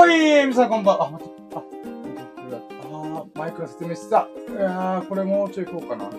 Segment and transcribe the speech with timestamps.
[0.00, 1.08] ほい皆さんこんばんは。
[1.08, 1.62] あ、待って、あ、
[2.90, 4.28] あマイクの説明してた。
[4.48, 6.10] いやー、これもうちょい行こうかな。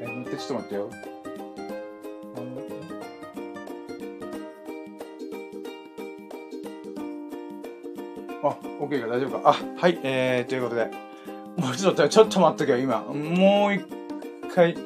[0.00, 0.90] え、待って、ちょっと待ってよ。
[8.44, 9.50] あ、OK か大丈夫か。
[9.50, 10.88] あ、はい、えー、ということで。
[11.56, 13.00] もうちょっと、ちょっと待っとけよ、今。
[13.00, 13.84] もう一
[14.54, 14.76] 回。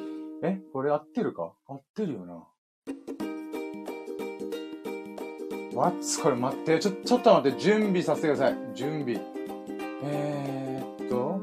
[0.41, 1.53] えこれ合ってるか？
[1.67, 2.47] 合ってるよな。
[5.73, 6.79] わっこれ待って。
[6.79, 7.59] ちょ、ちょっと待って。
[7.59, 8.57] 準備させてください。
[8.75, 9.21] 準備。
[10.03, 11.41] えーっと。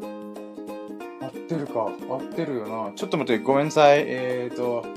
[1.22, 1.90] 合ってるか。
[2.08, 2.92] 合ってるよな。
[2.94, 3.42] ちょっと待って。
[3.42, 4.04] ごめんなさい。
[4.06, 4.84] えーっと。
[4.84, 4.88] あ、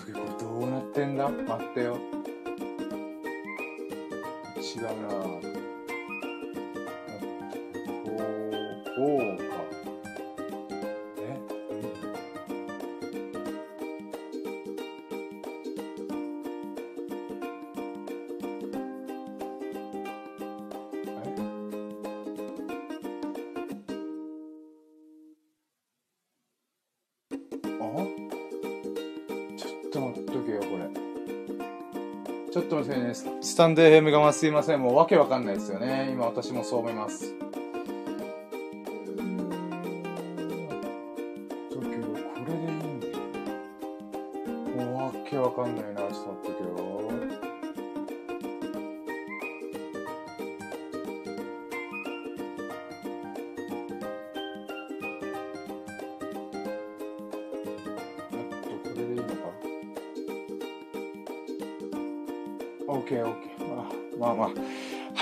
[0.00, 0.12] これ
[0.44, 1.28] どうなってんだ？
[1.28, 1.98] 待ってよ。
[33.52, 34.80] スタンド FM 側すいません。
[34.80, 36.08] もうわけわかんないですよね。
[36.10, 37.34] 今私もそう思います。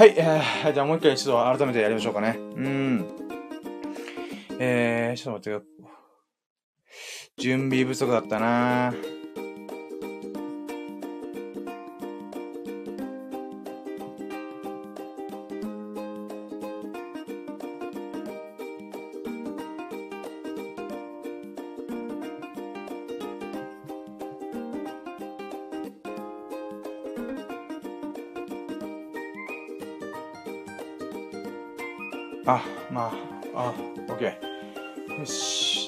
[0.01, 2.39] はい、えー、じゃあもう一回ちょっと改めてやりましょうかね。
[2.39, 3.07] うん。
[4.59, 5.87] えー、ちょっと待ってよ。
[7.37, 9.10] 準備不足だったなぁ、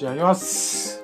[0.03, 1.01] し、やります。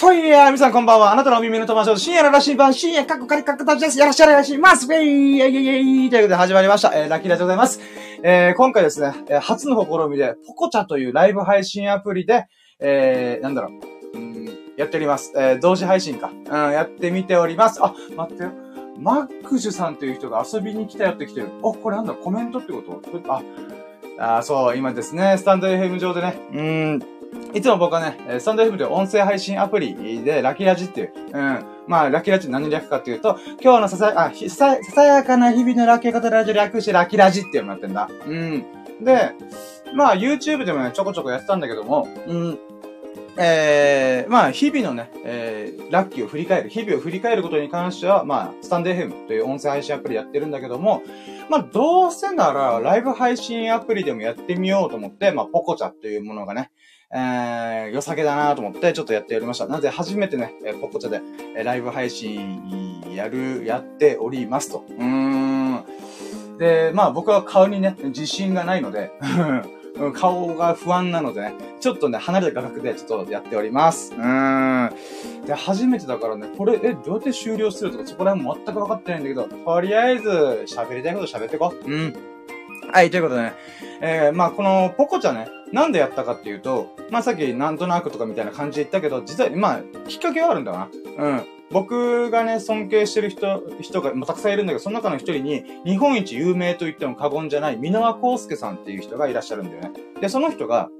[0.00, 1.12] フォイヤー皆さんこんばんは。
[1.12, 3.98] あなたのお耳の友達深夜の羅針盤、深夜カッコカリカッコたちです。
[3.98, 4.86] よろしくお願いします。
[4.86, 6.92] ウェイイェイイイということで始まりました。
[6.94, 7.78] えー、ラッキーラでございます。
[8.24, 12.46] えー、今回ですね、えー、初の試みで、ポコチャというライブ配信アプリで、
[12.80, 13.70] えー、なんだろ
[14.14, 15.32] う、うん、やっております。
[15.36, 16.30] えー、同時配信か。
[16.30, 17.84] うん、やってみております。
[17.84, 18.50] あ、待ってよ。
[18.98, 21.50] マックジュさんという人が遊びに来たよって来てる。
[21.62, 23.42] お、これなんだ、コメントってことあ、
[24.22, 27.02] あそう、今ですね、スタンド FM 上でね、うん、
[27.54, 38.08] いつも僕はね、スタンド FM で音声配信アプリでラキラジっていう、うん、まあ、ラキラジ何略かっていうと、今日のささ、あ、ささやかな日々のラキー方ラジオ略してラキラジっていうのやってんだ。
[38.26, 38.64] うん。
[39.02, 39.32] で、
[39.92, 42.58] まあ、YouTube でもね、ちょこちょこやってたんだけども、うん、
[43.36, 51.02] えー、まあ、日々のね、えー、ラッキーを振り返る、日々を振り返ることに関しては、まあ、スタンデーヘムという音声配信アプリやってるんだけども、
[51.48, 56.70] まあ、どうせなら、ライブ配信アプリでもやってみようと思って、まあ、ポコチャっていうものがね、
[57.14, 59.66] えー、良さげだなと思って、ちょっとやっておりました。
[59.66, 61.20] なぜ初めてね、えポコチャで、
[61.56, 64.84] えライブ配信やる、やっておりますと。
[64.88, 65.84] うーん。
[66.58, 69.10] で、まあ僕は顔にね、自信がないので
[70.14, 74.14] 顔が不安なのでね、ちょっとね、離れた画角でちょっとやっております。
[74.14, 75.46] うーん。
[75.46, 80.28] で、初めてだからね、これ、え、どうやって終了するとか、そこら辺も全く分かってないんだけど、とりあえず、
[80.66, 81.90] 喋りたいこと喋ってこう。
[81.90, 82.14] うん。
[82.92, 83.54] はい、ということでね、
[84.00, 90.88] えー、まあこのポコちゃんね、なんでやったかっていうと、まあさっきなんとなくとかみたいな感じで言ったけど、実は、まあ、きっかけはあるんだな。
[91.16, 91.42] うん。
[91.72, 99.90] 僕がね、尊敬してる人、人が、まあ、たくさんいるんだけど、その中の一人に、日本一有名と言っても過言じゃない、箕輪康介さんっていう人がいらっしゃるんだよね。
[100.20, 100.90] で、その人が、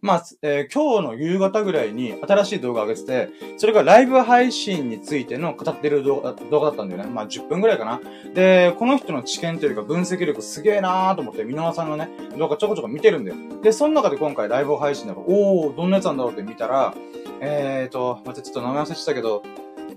[0.00, 7.10] まあ、えー、今日の夕方ぐらいに新しい動画を上げてて、それがライブ配信についての語ってる動画動画だったんだよね。
[7.10, 8.00] まあ、10分ぐらいかな。
[8.32, 13.36] で、この人の知見というか分析力すげえなーと思って、箕輪さんのね、動画ちょこちょこ見てるんだよ。
[13.62, 16.94] で、その中で今回ライブ配信だから、おー、どんなやつなんだろうって見たら、
[17.40, 19.42] えーと、またちょっと名前忘れてたけど、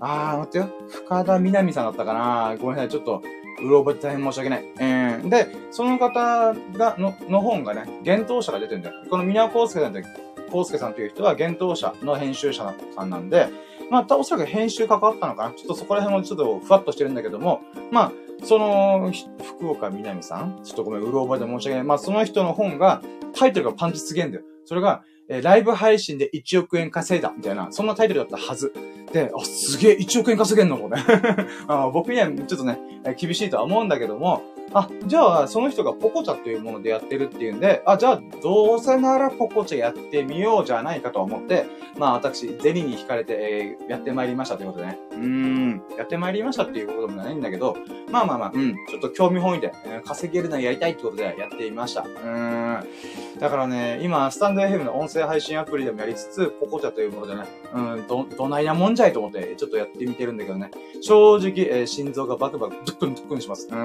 [0.04, 0.68] あー、待ってよ。
[0.88, 2.88] 深田みなみさんだったかなごめんなさい。
[2.88, 3.22] ちょっと、
[3.64, 4.64] うろ覚えて大変申し訳ない。
[4.80, 8.96] えー、で、その方が、の、の本がね、幻冬者が出てるんだよ。
[9.08, 10.04] この宮尾康介さんって、
[10.52, 13.48] 康介さんという人は幻冬者の編集者さんなんで、
[13.90, 17.60] まあ、おそらく編集関わったのかなちょっとそこら辺もちょっとふわっとしてるんだけども、
[17.92, 18.12] まあ、
[18.44, 21.84] その、福岡みなみさんちょっとごめん、うろ覚えで申し訳ない。
[21.84, 23.02] まあ、その人の本が、
[23.34, 24.44] タイトルがパンチすげえんだよ。
[24.64, 28.72] それが、えー、ライブ配信で1億円稼いだ、みたいな、そんなタイトルだったはず。
[29.12, 31.00] で、あ、すげえ、1億円稼げんのこれ。
[31.68, 32.78] あ僕にはちょっとね、
[33.18, 34.42] 厳しいとは思うんだけども、
[34.74, 41.66] あ、じゃあ、その人がポコチャというものでやってるっていうんで、あ、じゃあ、どうせならポコチャやってみようじゃないかと思って、
[41.98, 44.98] まあ私、ゼニに惹かれて、えー、やってまいりましたということでね。
[45.12, 47.76] うーん、やってまいりましたっていうことでもないんだけど、
[48.12, 52.02] まあまあまあ、うん、ちょっと興味本位で、えー、稼げるのやりたいってことでやっていました。
[52.02, 53.38] うーん。
[53.40, 57.44] だからね、今、スタンド FM の音声配信アプリでもやりつつ、ポコチャというものでね、
[57.74, 60.70] うん、ど、どないなもんじゃいと思って、ちょっとやってみてるんだけどね。
[61.00, 63.66] 正直、えー、心臓がバクバク、ドゥックンドゥックンします。
[63.70, 63.82] うーん。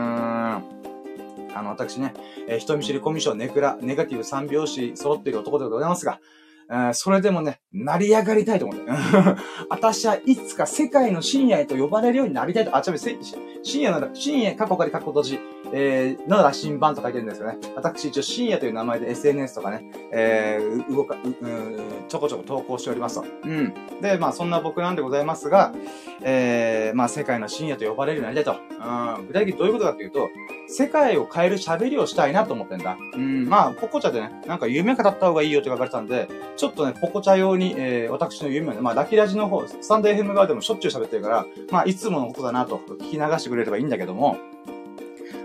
[1.55, 2.13] あの、私ね、
[2.49, 6.19] えー、人見知りコミュ障、ネクラ、ネガティブ三拍子揃っている男でございますが、
[6.69, 8.85] えー、それでもね、成り上がりたいと思って。
[9.69, 12.75] 私はいつか世界の深夜へと呼ばれるようになりたいと。
[12.75, 13.25] あ、ちなみに、
[13.63, 15.39] 深夜なら、深夜、過去仮過去閉じ、
[15.73, 17.57] えー、の羅針盤と書いてるんですよね。
[17.75, 21.33] 私一応深夜という名前で SNS とかね、えー、動か、う、う
[22.07, 23.25] ちょこちょこ投稿しておりますと。
[23.43, 23.73] うん。
[24.01, 25.73] で、まあそんな僕なんでございますが、
[26.21, 28.61] えー、まあ世界の深夜と呼ばれるようになりたいと。
[29.19, 29.27] うん。
[29.27, 30.29] 具体的にどういうことかっていうと、
[30.67, 32.97] 世界を変える喋りをしたいなと思ってんだ。
[33.13, 33.47] うん。
[33.47, 44.37] まあ、ポコチャでね、なんか夢語った方がいいよって書かれてたんで、ちょっとね、ポコチャ用に、えー、私の夢をね、まあ、ラキラジの方、スタンド FM 側でもしょっちゅう喋ってるから、まあ、いつものことだなと聞き流してくれればいいんだけども、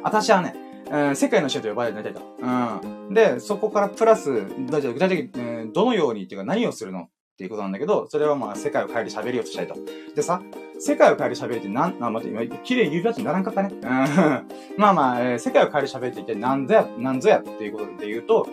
[0.02, 0.54] 私はね、
[0.86, 3.06] えー、世界の人と呼ばれるようになりたいと。
[3.06, 3.14] うん。
[3.14, 7.08] で、そこからプラス、具体的に、え、どのようにっていうか何をするの？
[7.32, 9.74] っていうことなんだけど、それはまあ世界を変える喋りをしたいと。
[10.14, 10.42] でさ、
[10.78, 13.70] 世界を変える喋りってなん、あ、待って、今、綺麗に言うやつにならんかったね。
[13.72, 13.80] うん。
[14.76, 18.46] まあまあ、えー、世界を変える喋りって一体何ぞや、何ぞやっていうことで言うと、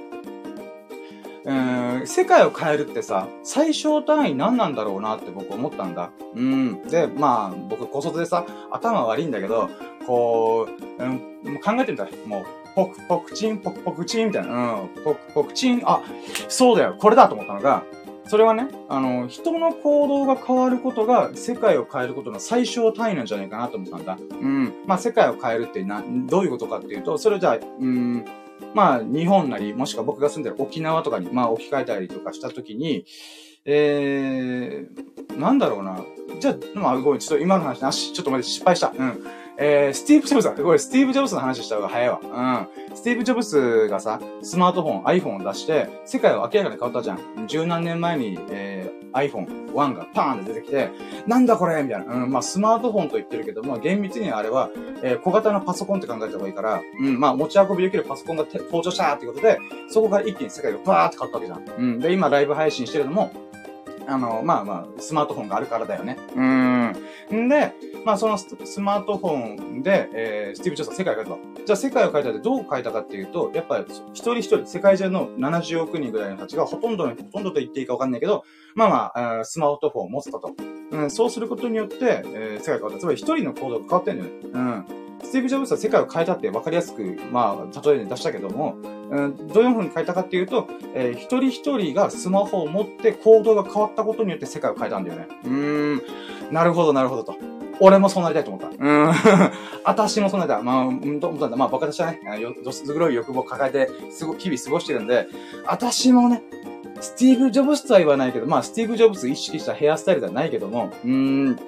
[1.46, 1.54] う
[2.04, 6.12] ん、世界を変えるってさ、最小単位何なんだろうなって僕思ったんだ。
[6.36, 6.84] うん。
[6.84, 9.70] で、まあ、僕、高卒でさ、頭悪いんだけど、
[10.06, 10.68] こ
[11.00, 11.20] う、うん、
[11.60, 12.46] 考えてみたら、もう、
[12.76, 16.02] ポクポクチン、ポクポクチンみたいな、うん、ポクポクチン、あ、
[16.48, 17.84] そうだよ、これだと思ったのが、
[18.30, 24.20] それはね、あの、人の行動が変わることが世界を変えることの最小単位なんじゃないかなと思ったんだ。
[24.20, 24.74] うん。
[24.86, 28.26] まあ、世界を変えるってな、どういうことかっていうと、それじゃあ、うん、
[28.74, 33.06] まあ、日本なり、もしくは僕が住んでる沖縄とかに、まあ、置き換えたりとかしたときに、
[33.66, 36.04] えー、なんだろうな。
[36.40, 38.94] じゃあ、まあ、ごめん、ちょっと今の話なし、ちょっと待って、失敗した。
[38.98, 39.26] うん。
[39.62, 40.56] えー、スティーブ・ジョブズだ。
[40.56, 42.20] これ、スティーブ・ジョブズの話した方が早いわ。
[42.24, 42.96] うん。
[42.96, 47.48] スティーブ・ジョブズがさ、スマートフォン、iPhone を出して、世界を明らかに変わったじゃん。
[47.48, 50.90] 十何年前に、えー、iPhone 1がパーンって出てきて、
[51.28, 51.84] なんだこれ？
[51.84, 52.14] みたいな。
[52.14, 54.70] うん、まあ、スマートフォンと言ってるけども、厳密にあれは、
[55.04, 59.60] えー、小型のパソコンって考えた方がいいから、うん、まあ、持ち運びできるパソコンが登場したってことで、
[59.90, 61.82] そこから一気に世界がバーって変わったわけじゃん。
[61.82, 62.00] うん。
[62.00, 63.32] で、今ライブ配信してるのも、
[64.10, 66.18] あの、まあまあ、スマートフォンがあるからだよね。
[66.36, 67.46] うん。
[67.46, 67.74] んで、
[68.04, 71.66] まあそのスマートフォンで、えー、スティーブ・ジョブズは世界を変えたと。
[71.66, 80.54] じゃあ世界を変えたってどう変えたかっていうと、やっぱり一人一人、世界中の70億人ぐらいの人たちがほとんどの、ほとんどと言っていいかわかんないけど、まあまあ、スマートフォンを持ってたと。
[80.92, 83.00] うん、そうすることによって、えー、世界が変わった。
[83.00, 84.40] つまり一人の行動が変わってんだよね。
[84.52, 85.09] うん。
[85.24, 88.76] スティーブ・ジョブズは世界を変えたって分かりやすく、まあ、例えに出したけども、
[89.12, 95.28] うん、どういうふうに変えたかっていうと、えー、一人一人がスマホを持って行動が変わったことによって世界を変えたんだよね。
[95.44, 97.36] うーん、なるほど、なるほどと。
[97.80, 98.68] 俺もそうなりたいと思った。
[98.68, 99.12] うん。
[99.86, 100.64] 私もそうなりたい。
[100.64, 101.58] まあ、うんと思ったんだ。
[101.58, 102.20] まあ、僕たちはね、
[102.64, 105.28] どす黒い欲望を抱えて、すご、日々過ごしてるんで、
[105.66, 106.44] 私もね、
[107.00, 111.12] スティーブ・ジョブズとは言わないけど、まあ、スティーブ・ジョブズ意識したヘアスタイルではないけども、うー
[111.52, 111.60] ん、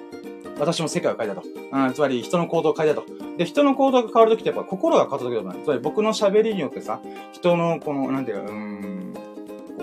[0.62, 1.42] 私も世界を変えたと。
[1.72, 3.06] うん、つまり人の行動を変えたと。
[3.36, 7.00] で、人の行動が変わるときってやっぱ心が変わったときだとつまり僕の喋りによってさ、
[7.32, 9.14] 人のこの、なんていうか、うん、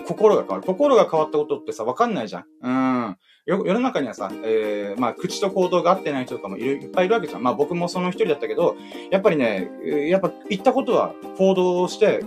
[0.07, 0.63] 心が変わる。
[0.63, 2.45] 心が変わったことってさ、わかんないじゃん。
[2.63, 3.17] うん。
[3.45, 7.43] よ世の中にはさ、えー、まあ、口と行動が合ってない人とかもいるいっぱいいるわけじゃん。
[7.43, 8.77] まあ、僕もその一人だったけど、
[9.11, 9.69] やっぱりね、
[10.07, 12.23] やっぱ言ったことは行動して、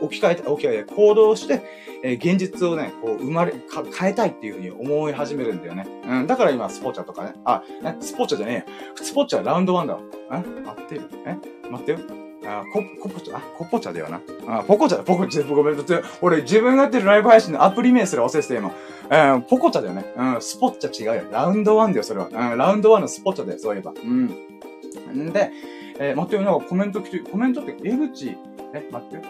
[0.00, 1.62] 置き換えて、置き換えて、行動して、
[2.02, 5.86] えー、現実をね、こう、生まれ、か、変えたいっていうふうに思い始めるんだよね。
[6.06, 8.96] うん、だから今、スポーチャとかね、あ、え、スポーチャじゃねえよ。
[8.96, 10.00] スポーチャーラウンドワンだわ。
[10.32, 11.02] え待ってる。
[11.26, 11.36] え
[11.70, 11.98] 待ってよ。
[12.46, 14.20] あ、コ、コポチャ、あ、コポチャだよな。
[14.46, 15.84] あ、ポコチャだ、ポコチャ、ごめん、
[16.22, 18.72] 俺自分がやってるライブ配信のアプリ名すら忘れてた今。
[19.10, 20.04] えー、ポコチャだよね。
[20.16, 21.30] うん、スポッチャ違うよ。
[21.30, 22.28] ラウンドワンだよ、それは。
[22.28, 23.92] うん、ラウンドワンのスポッチャだよ、そういえば。
[24.02, 24.26] うん。
[25.14, 25.50] んで、
[26.00, 28.36] えー、待ってよ、なんかコメント来て、コメントって、江口、
[28.72, 29.26] え、待って。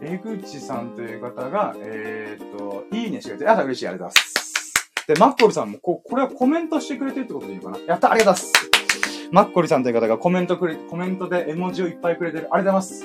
[0.00, 5.06] 江口さんという方が、えー、っと、いいねしてくれて、あ、嬉しい、ありがとうございます。
[5.06, 7.78] で、マッコリさんも、こ、これはコメントしてくれてるってことでいいかな？
[7.86, 9.28] やった、ありがとうございます。
[9.30, 12.48] マッコリさんという方がコメントくれ、コメントで絵文字をいっぱいくれてる。
[12.50, 13.04] ありがとうございま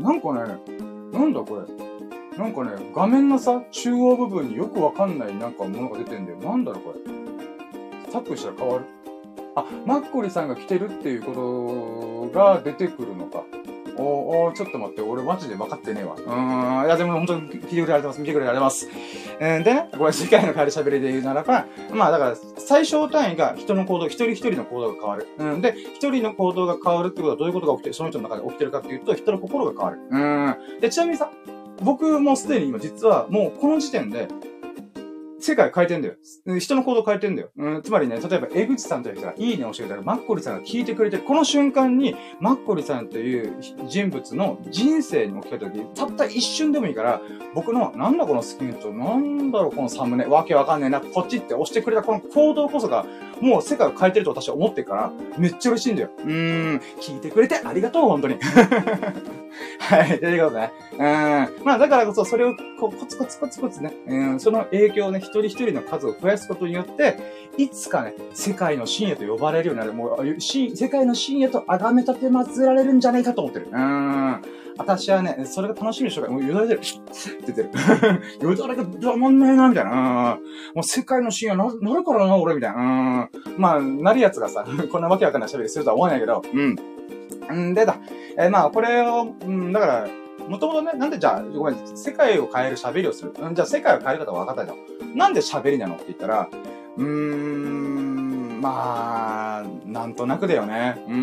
[0.00, 2.38] なんかね、なんだこれ？
[2.38, 6.38] なんかね、画面のさ、中央部分によくわかんないなんかものが出てんだよ。
[6.38, 8.10] なんだろこれ。
[8.10, 8.84] タップしたら変わる
[9.54, 13.44] あ、マッコリさんが来てるっていうことが出てくるのか。
[13.98, 16.14] おおちょっと待って、俺マジで分かってねえわ。
[16.14, 18.20] うーん、いやでも本当に聞いてくれられてます。
[18.20, 18.88] 見てくれられてます。
[19.38, 25.28] えー、でね、これ世界の変わり喋りで言うならば、まあだから最小単位が人の行動、一人一人の行動が変わる。
[25.38, 30.00] うん、で、一人の行動が変わるってことはどういうことが起きて、その人の中で起きてるかっていうと、人の心が変わる。
[30.10, 30.80] うん。
[30.80, 31.30] で、ちなみにさ、
[31.82, 34.28] 僕もすでに今実はもうこの時点で、
[35.42, 36.14] 世界変えてんだよ。
[36.58, 37.50] 人の行動変えてんだよ。
[37.56, 41.24] うん、つまりね、例えば、江口さんという人がいいねを教えたら、マッコリさんが聞いてくれてる。
[41.24, 43.56] この瞬間に、マッコリさんという
[43.88, 47.20] 人物の人生に置き換えた時、たった一瞬でもいいから、
[47.54, 53.04] 僕の、なんだこのスキンと、なんだろうこのサムネ、わけわかんねえな、こっちって押してくれたこの行動こそが、
[53.42, 56.10] もう世界を変えてると私は思ってるから、めっちゃ嬉しいんだよ。
[56.16, 58.38] うーん、聞いてくれてありがとう、本当に。
[59.80, 60.72] はい、ということね。
[60.92, 61.64] うん。
[61.64, 67.18] まあ、だからこそ、それを、こう、コツコツコツコツね、うん、その影響をね、一人一人の数を増やすことによって、
[67.56, 73.68] いつかね、世界の深夜と呼ばれるようになる、もう、世界の深夜と崇め立て祀られるんじゃないかと思ってる。
[73.72, 74.42] うん。
[74.78, 76.32] 私はね、それが楽しみにしようか。
[76.32, 76.80] もうよだれてる。
[76.80, 77.78] って言って
[78.40, 78.50] る。
[78.50, 80.38] よだれが止まんないな、みたいな。
[80.74, 83.28] もう世界の深夜な、なるからな、俺、みたいな。
[83.58, 87.70] まあ、なるやつがさ、 こんなわけわかんない喋りするとは思わないけど、うん。
[87.70, 87.96] んでだ。
[88.36, 90.08] えー、まあ、これを、うん、だから、
[90.48, 93.32] もともとね、なんでじゃあ、ごめん、世界を変える喋りをする。
[93.38, 95.16] うんじゃあ、世界を変える方は分かったじゃん。
[95.16, 96.48] なんで喋りなのって言ったら、
[96.96, 101.04] うーん、まあ、なんとなくだよね。
[101.08, 101.14] うー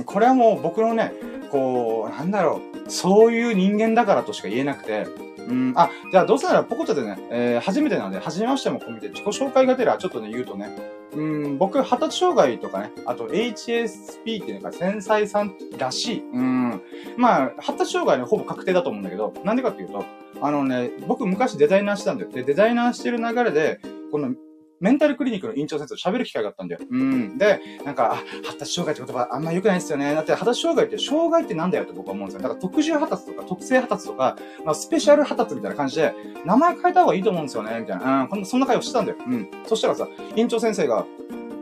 [0.00, 1.12] ん、これはもう僕のね、
[1.52, 5.06] こう、なんだろう、そういう人間だからとしか言えなくて、
[5.38, 10.70] うん、あ、じゃあどうせならポコチャでね、えー、初めてなので、初めましても込みで自己紹介がてらちょっとね、言うとね、
[11.14, 16.24] うん、僕、発達障害とかね、あと HSP っていうのが繊細さんらしい。
[16.32, 16.80] うん。
[17.18, 20.04] まあ、発達障害ね、ほぼ確定だと思うんだけど、なんでかっていうと、
[20.40, 22.30] あのね、僕昔デザイナーしてたんだよ。
[22.30, 23.78] で、デザイナーしてる流れで、
[24.10, 24.34] この
[24.82, 26.80] メンタルクリニックの院長先生と喋る機会があったんだよ。
[26.90, 27.38] うん。
[27.38, 30.12] で、なんか、発達障害って言葉あんま良くないですよね。
[30.12, 32.42] だって発達障害って、障害ってなんだよって僕は思うんですよ。
[32.42, 36.12] だから特殊発達とか特性発達とか、まあ、スペシャル発達みたいな感じで、
[36.44, 38.28] 名前変えた方がいいと思うんですよね、みたいな。
[38.30, 39.18] うん、そんな会話してたんだよ。
[39.24, 39.48] うん。
[39.66, 41.06] そしたらさ、院長先生が、っ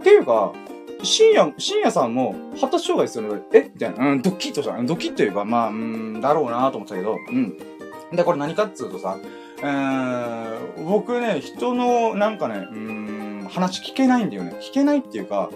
[0.02, 0.52] ていうか、
[1.02, 3.42] 深夜、深夜さんも発達障害ですよね。
[3.52, 3.70] え？
[3.72, 4.12] みたいな。
[4.12, 4.82] うん、ドキッとした。
[4.82, 7.56] ドキッというか、まあ、うん、だろうなと思ったけど、うん。
[8.12, 9.16] で、これ何かっつうとさ、
[9.62, 14.56] えー、僕ね、人の、なんかね、うん、話聞けないんだよね。
[14.60, 15.50] 聞けないっていうか、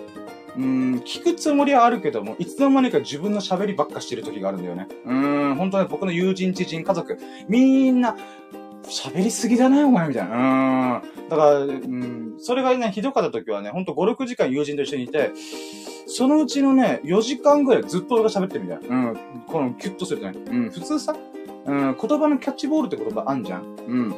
[0.56, 4.86] うん、聞くつもりはあるけども、いつの間にか自分の喋りばっかしてる時があるんだよね。
[5.04, 7.18] うん、本当ね、僕の友人、知人、家族、
[7.48, 8.16] みんな、
[8.84, 10.36] 喋りすぎだね、お前、みたいな。
[10.36, 11.28] うん。
[11.28, 15.32] だから、うん、それがね、ひどかった時はね、ほんと5、6時間友人と一緒にいて、
[16.06, 18.96] そのうちのね、4時間ぐらいずっと俺が喋ってるみたいな。
[18.96, 19.16] うん。
[19.46, 20.38] この、キュッとするとね。
[20.46, 20.70] うん。
[20.70, 21.16] 普通さ、
[21.66, 23.62] うん、言葉のキャッチボールって言葉あんじゃん。
[23.86, 24.14] うん。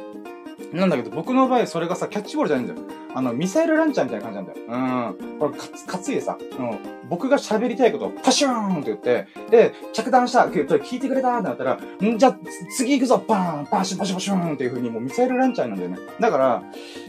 [0.73, 2.87] なんだけど、僕の場合、それがさ、キャッチボールじゃないんだよ。
[3.15, 4.57] あの、ミサイルランチャーみたいな感じなんだよ。
[4.67, 5.39] うん。
[5.39, 11.37] これ、かつ、かついでさ、うん、僕が喋りたいことをパシューンって言って、で、着弾した聞いてくれた？
[11.37, 12.37] ってなったら、んじゃ、
[12.75, 15.97] 次行くぞバーンパシュパシュパシューンっていう風にもうミサイルランチャーなんだよね。
[16.19, 16.63] だから、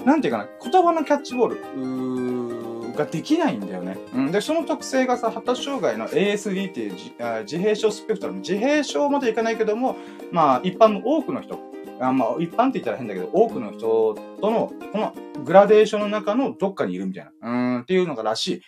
[0.04, 3.96] なんていうかな、言葉のキャッチボール、うーができないんだよね。
[4.14, 4.32] うん。
[4.32, 6.92] で、その特性がさ、発達障害の ASD っていう
[7.42, 9.96] 自閉症スペクトラム、自閉症までいかないけども、
[10.32, 11.58] まあ、一般の多くの人、
[12.00, 15.14] あまあ、一般って言ったら変だけど、多くの人との、この
[15.44, 17.48] グラデーションの中のどっかにいるみたいな。
[17.48, 18.62] うん、っていうのがらし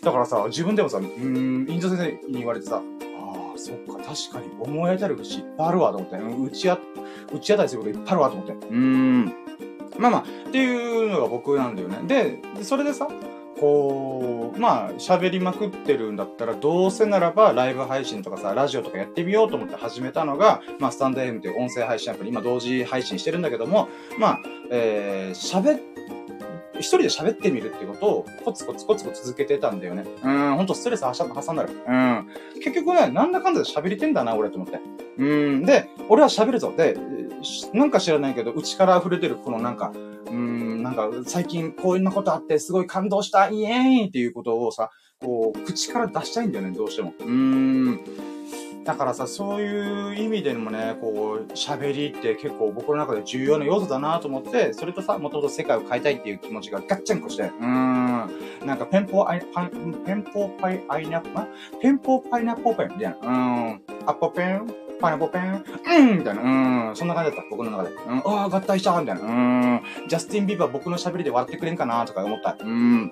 [0.02, 6.78] だからさ、自分でもさ、うん、院長先生に言われてさ、ああ、そっか、確かに思い当たる節いっぱいあるわと思って、打ちあ、
[7.32, 8.52] 打ち当たりすることいっぱいあるわと思って。
[8.52, 9.24] うーん。
[9.98, 11.98] まあまあ、っていうのが僕なんだよね。
[12.06, 13.08] で、それでさ、
[13.60, 25.80] こう、まあ、喋りまくってるんだったら、どうせならばライブ配信とかさ、ラジオとかやってみようと思って始めたのが、まあ、スタンド FM という音声配信アプリ、今同時配信してるんだけども、まあ、えー、喋
[26.78, 30.04] 一人で喋ってみるってことをコツコツコツコツ続けてたんだよね。
[30.22, 31.70] うん、ほんとストレス挟んだる。
[31.86, 32.28] うん。
[32.56, 34.80] 結局ね、なんだかんだで喋りてんだな、俺と思って。
[35.18, 35.24] う
[35.58, 35.64] ん。
[35.64, 36.72] で、俺は喋るぞ。
[36.76, 36.96] で、
[37.72, 39.92] なんか知らないけど、内から溢れてるこのなんか、
[40.84, 47.14] なんか、最近こういうなことあってすごい感動した、イエーイっていうことをさ、こう、口から出したいんだよね、どうしても。
[47.18, 48.00] うーん。
[48.84, 58.66] だからさ、そういう意味でもね、こう、喋りって結構僕の中で重要な要素だなと思って、それとさ、もともと世界を変えたいっていう気持ちがガッチャンコして、うーん。
[58.66, 61.48] なんかペンポーアイ、パン、ペンポーパイ、アイナ、あ
[61.80, 63.16] ペンポーパイナポーペンみたいな。
[63.16, 63.82] うーん。
[64.06, 66.42] アッポペンパイナポペン、うんみたいな、
[66.88, 67.90] うん、そんな感じだった、僕の中で。
[67.90, 72.56] うん、ああ、合体したみたいな、うん、ジャスティン・ビーバー僕の喋りで笑ってくれんかなとか思った。
[72.60, 73.10] うん。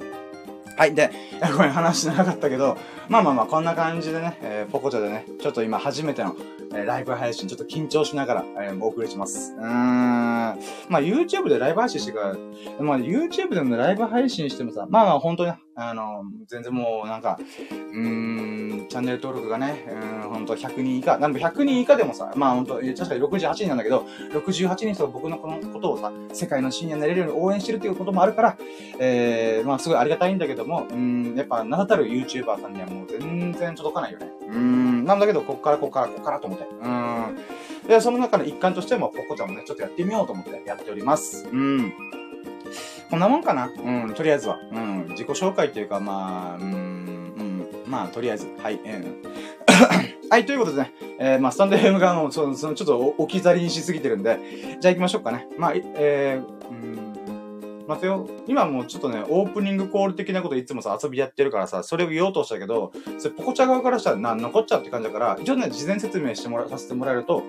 [0.76, 0.94] はい。
[0.94, 1.10] で、
[1.56, 2.76] ごめん、話長かったけど、
[3.08, 6.34] まあまあまあ、こんな感じでね、えー、ポコチャでね、ちょっと今初めての、
[6.72, 9.54] えー、ライブ配信、ちょっと緊張しながら、えー、お送りします。
[9.58, 9.68] うーん。
[9.68, 12.36] まあ、YouTube でライブ配信してから、
[12.80, 17.38] まあ、YouTube でもライブ配信してもさ、まあまあ、本当に、あの、全然もう、なんか、
[17.70, 28.56] うーん、チャンネル登録がね、うん、ほんと100人以下、なんか100人以下でもさ、まあほんと、確かに68人なんだけど、68人と僕のこのことをさ、世界の深夜になれるように応援してるっていうこともあるから、
[28.98, 34.30] えー、まあすごいありがたいんだけども、うん、やっぱ名だたる YouTuber さんにはもう全然届かないよね。
[34.48, 36.66] うん、なんだけど、こっからこっからこっからと思って。
[36.82, 37.38] うん。
[37.88, 41.48] で、その中の一環としても、ポコちゃんもね、ちょっとやってみようと思ってやっております。
[41.50, 42.21] うん。
[43.12, 43.66] こんなもんかな？
[43.66, 44.58] うん、とりあえずは。
[44.72, 46.72] うん、自己紹介っていうか、まあ、うん、う
[47.42, 54.38] ん、まあ、とりあえず、はい、えー、 はい、ということでね、えー、まあ、スタンド FM がもう、その、その、ちょっと置き去りにしすぎてるんで、
[54.80, 55.46] じゃあ行きましょうかね。
[55.58, 56.72] まあ、えー、う
[57.84, 58.26] ん、待てよ。
[58.46, 67.42] 今もうちょっとね、オープニングコール的なこといつもさ、遊びやってるからさ、それを言おうとしたけど、それ、ポコチャ側からしたらな、残っちゃうって感じだから、一応ね、事前説明してもら、させてもらえると、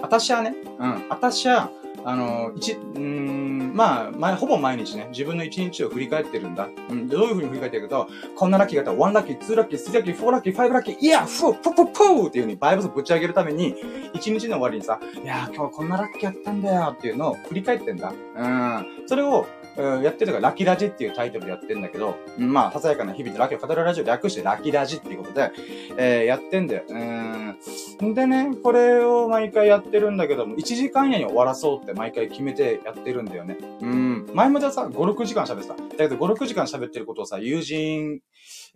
[0.00, 1.70] 私はね、うん、私は、
[2.04, 6.68] あの、一、うん、まあ、前、ほぼ毎日ね、自分の一日を振り返ってるんだ。
[6.90, 13.74] うん、どういうふうに振り返ってるかと、こんなラッキーがあったら、1ラッキー、ツーラッキー、3ラッキー、フォーラッキー、ファイブラッキー、いや、フー、ポッポポーっていうふうにバイブスぶち上げるために、
[14.14, 18.12] 一日の終わりにさ、いや今日こんなラッキーやったんだよっていうのを振り返ってんだ。
[18.36, 18.86] うん。
[19.06, 25.50] それを、やってるのがラキラジっていうタイトルでやってんだけど、まあ、ささやかな日々でラキを語るラジオ略してラキラジっていうことで、
[25.96, 26.84] えー、やってんだよ。
[26.88, 28.14] うん。
[28.14, 33.56] でね、これを毎回やってるんだけども、1時間以内に終わらそうって毎回決めてやってるんだよね。
[33.80, 34.30] うん。
[34.34, 35.74] 前まではさ、5、6時間喋ってた。
[35.74, 38.20] だけど5、6時間喋ってることをさ、友人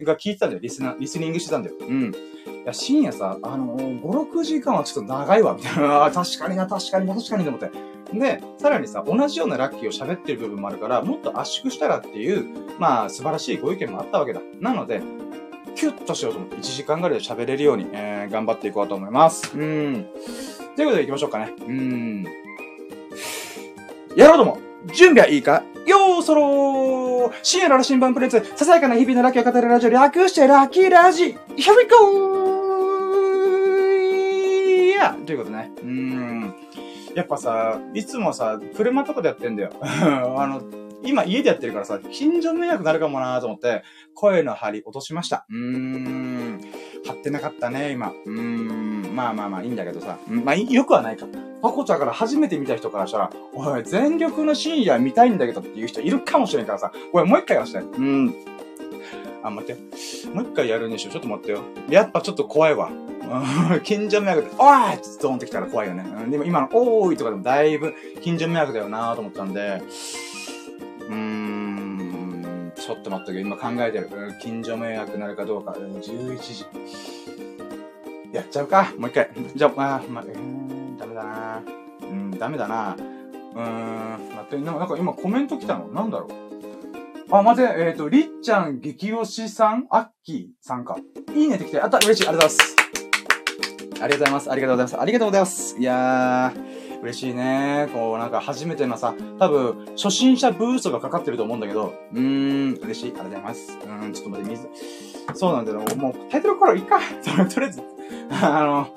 [0.05, 0.61] が聞いてたんだよ。
[0.61, 1.77] リスナー、リスニングしてたんだよ。
[1.81, 2.13] うん。
[2.13, 6.11] いや、深夜さ、あのー、5、6時間はちょっと長いわ、みたいな。
[6.13, 7.71] 確かにな、確かにな、確かにと思って。
[8.13, 12.47] で、さらにさ、同じようなラッキーを喋ってる部分もあるから、もっと圧縮したらっていう、
[12.79, 14.41] まあ、素晴らしいご意見もあったわけだ。
[14.61, 15.01] なので、
[15.75, 19.57] キュッとしようと思って、1時間ぐらいで喋れるように、えー、頑張っていこうと思います。
[19.57, 20.07] うん。
[20.77, 21.55] ということで行きましょうかね。
[21.67, 22.25] うん。
[24.15, 24.59] やろうとも
[24.95, 25.63] 準備はいいか？
[25.87, 32.37] よーそろー深夜の羅針盤プレイツ、ささやかな日々のラッキーを語るラジオ、略してラッキーラジ !Here we go!
[35.27, 35.71] ということね。
[35.83, 36.55] うん。
[37.15, 39.73] やっぱさ、いつもさ、車とかでやってんだよ。
[39.83, 40.63] あの、
[41.03, 43.83] 今家でやってるからさ、近所迷惑なるかもなと思って、
[44.15, 45.47] 声の張り落としました。
[45.51, 46.61] うーん。
[47.07, 48.13] 張ってなかったね、今。
[48.25, 49.15] うーん。
[49.15, 50.19] まあまあまあいいんだけどさ。
[50.29, 51.27] まあよくはないか。
[51.63, 57.79] パコちゃんから初めて見た人からしたら、おい、全力の深夜見たいんだけどっていう人いるかもしれんからさ、これもう一回やらせて。
[57.79, 58.35] うん。
[59.43, 59.81] あ、待って。
[60.29, 61.61] もう一回やるんでしょちょっと待ってよ。
[61.89, 62.91] やっぱちょっと怖いわ。
[63.83, 66.05] 近所迷惑で、おいってドーンってきたら怖いよね。
[66.31, 69.83] でも今の、おーいとかでもだいぶ近所迷惑だよなと思ったんで、
[71.09, 72.06] うーん、
[72.87, 74.09] ちょっと待ったけ、今考えてる。
[74.41, 75.73] 近所迷惑なるかどうか。
[75.73, 76.65] 11時。
[78.33, 78.93] やっちゃうか。
[78.97, 79.29] もう一回。
[79.57, 81.63] じゃあ、まあ、まあ、えー、ダメだな
[82.03, 89.89] うん、ダメだなうーん、待って、なんか今コメント来たのなんだろうあ、待って、えっ、ー、と、りっちゃん激推しさん？
[89.91, 90.97] アッキーさんか。
[91.35, 93.97] いいねってきて、あった、嬉しい、ありがとうございます。
[94.01, 94.51] ありがとうございます。
[94.53, 95.01] ありがとうございます。
[95.01, 95.77] ありがとうございます。
[95.77, 97.89] いやー、嬉しいね。
[97.93, 103.13] こう、なんか初めてのさ、多分、初心者ブーストがかかってると思うんだけど、うーん、嬉しい。
[103.13, 103.79] ありがとうございます。
[103.83, 104.69] うーん、ちょっと待って、水。
[105.35, 105.81] そうなんだよ。
[105.97, 106.99] もう、タイトルコールいいか。
[107.53, 107.83] とりあえず、
[108.43, 108.89] あの、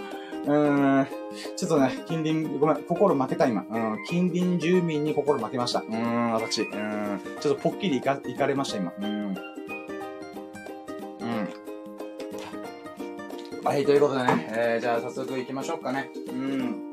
[0.46, 1.08] うーん、
[1.56, 3.66] ちょっとね、近隣、ごめん、心負けた今。
[3.70, 5.80] うん、近隣住民に心負けました。
[5.80, 6.62] うーん、私。
[6.62, 8.94] うん、ちょっとポッキリいか、いかれました今。
[9.00, 9.36] うん。
[13.70, 16.10] はい、ということでね、えー、じゃあ早速行きましょうかね。
[16.28, 16.89] うん。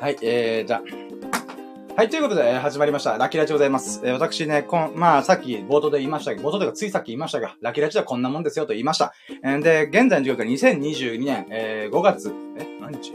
[0.00, 1.94] はい、えー、じゃあ。
[1.96, 3.18] はい、ということで、始まりました。
[3.18, 4.00] ラキラジでございます。
[4.04, 9.12] えー、私ね、こん、まあ、さっき冒頭で言いましたけど、冒頭でかついさっき言いましたが、ラキラジはこんなもんですよと言いました。
[9.42, 13.12] えー、で、現在の時刻は2022年、えー、5月、え、何日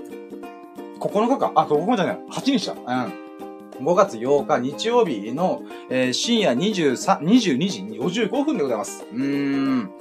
[0.99, 2.19] ?9 日かあ、9日じゃない。
[2.29, 2.73] 8日だ。
[2.73, 3.85] うん。
[3.85, 9.05] 5月8日日曜日の、えー、深夜23、22時55分でございます。
[9.09, 9.91] うーん。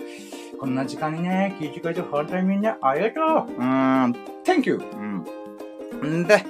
[0.58, 4.12] こんな時間にね、聞いてくれて本当にみんなありがとううーん、
[4.44, 4.82] Thank you!
[4.92, 5.24] うん。
[6.06, 6.44] んで、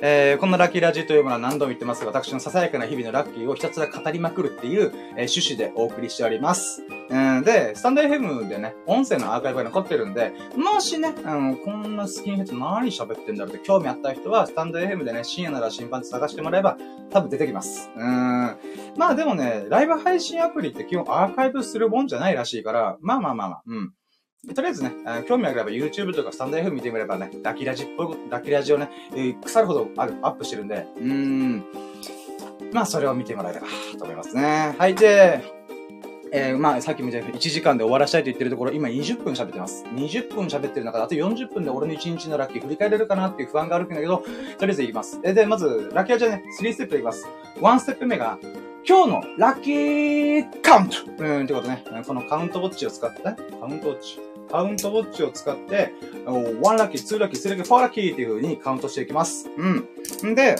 [0.00, 6.82] えー、このラッキーラジというものは何度も言ってますが、私のささやかな日々のラッキーをひたすら語りまくるっていう、えー、趣旨でお送りしております。
[7.10, 16.76] うん、で、スタンド FM でね、音声のアーカイブが残ってるんで、もしね、あの、こんなスキンヘッド何喋ってんだろうって興味あった人は、スタンド FM でね、深夜なら審判で探してもらえば、
[17.10, 17.90] 多分出てきます。
[17.96, 18.56] うん。
[18.96, 23.92] まあでもね、ライブ配信アプリって基本アーカイブするもんじゃないらしいから、まあまあまあまあ、うん。
[24.54, 24.92] とりあえずね、
[25.26, 31.64] 興味あれば YouTube とかスタンド F 見てみればね、ラキラジっぽい、ラキラジをね、えー、腐るほどアップしてるんで、うーん。
[32.72, 33.66] まあ、それを見てもらえれば
[33.98, 34.76] と思いますね。
[34.78, 35.42] はい、で、
[36.30, 39.84] えー、まあ、さっきも言ったように1時間で終わらしたいと言ってるところ、今20分喋ってます。
[39.94, 44.18] 20分喋ってる中で、あと40分で俺の1日のラッキー振り返れるかなっていう不安があるんだけど、
[44.58, 45.20] とりあえずいきます。
[45.24, 47.26] えで、まず、ラッキーはじゃね、3ステップでいきます。
[47.56, 48.38] 1ステップ目が、
[48.86, 51.84] 今日のラッキーカウントうん、ってことね。
[52.06, 54.27] このカウントウォッチを使って、カウントウォッチ。
[54.50, 55.92] カウントウォッチを使って、
[56.26, 59.48] 1ラッキー、2ラッキー、3ラッキー、4ラッキーっていう風にカウントしていきます。
[59.56, 59.68] う
[60.26, 60.30] ん。
[60.30, 60.56] んで、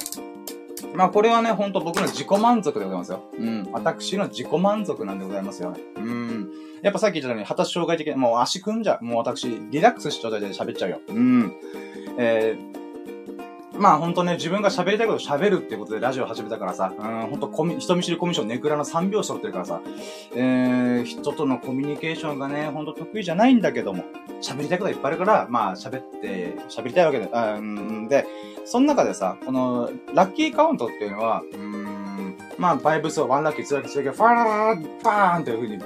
[0.95, 3.23] まあこれはね、ほんと僕の自己満足でございますよ。
[3.39, 3.69] うん。
[3.73, 5.81] 私の自己満足なんでございますよね。
[5.97, 6.51] うん。
[6.83, 9.05] やっぱさっき言ったように、発達障害的に、もう足組んじゃう。
[9.05, 11.01] もう私、リラックスした状態で喋っちゃうよ。
[11.09, 11.53] うん。
[12.19, 12.78] えー、
[13.79, 19.81] まあ本当ね、自分が喋りたいこと喋るってことでラジオ始めたからさ、うん、本当コミ、人見知りコミュ障ネクラの3拍子取ってるからさ、
[20.35, 24.05] えー、人とのコミュニケーションがね、ほんと得意じゃないんだけども、
[24.43, 28.27] 喋りたいこといっぱいあるから、まあ喋って、喋りたいわけで、うん、で、
[28.65, 35.79] その中でさ、この、ラッキーカウントっていうのは、うん、まあ、バイブスを one lucky、two lucky、two lucky、ファララーパーンというふうに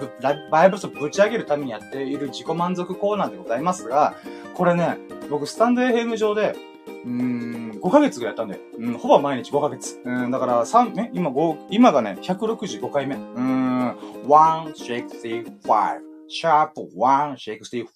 [0.51, 4.15] バイブスをぶち上げるためにやっている自己満足コーナーでございますが、
[4.55, 4.97] これね、
[5.29, 6.57] 僕、スタンド FM 上で、
[7.05, 10.01] うん、5ヶ月ぐらいやったんで、うん、ほぼ毎日5ヶ月。
[10.05, 13.17] うん、だから3、ね、今5、今がね、165回目。
[13.17, 16.12] うーん、165。
[16.33, 17.87] シャープ165。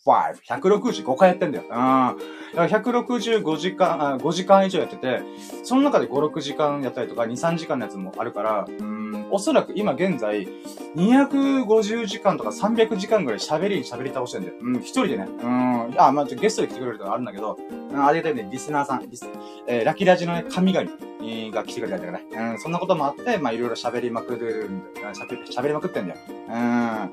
[0.47, 1.65] 165回やってんだよ。
[1.65, 1.71] うん。
[1.71, 2.17] だか
[2.55, 5.23] ら165時間、5時間以上やってて、
[5.65, 10.47] その中で5、6時間やったりとか、2、3時間のやつもあるから、うん、おそらく今現在、
[10.97, 14.55] 250時間とか300時間ぐらい喋りに喋り倒してんだよ。
[14.61, 15.27] うん、一人でね。
[15.43, 15.95] うん。
[15.99, 19.27] あ、まあ、ゲストで来てくれるとかあるんだけど、うん、ありがたいね、リスナーさん、リス、
[19.67, 20.91] えー、ラキラジのね、神々
[21.53, 22.53] が来てくれたんだかね。
[22.53, 24.69] うん、そんなこともあって、まあ、いろいろ喋りまくる。
[25.51, 26.21] 喋りまくってんだよ。
[26.29, 27.11] うん。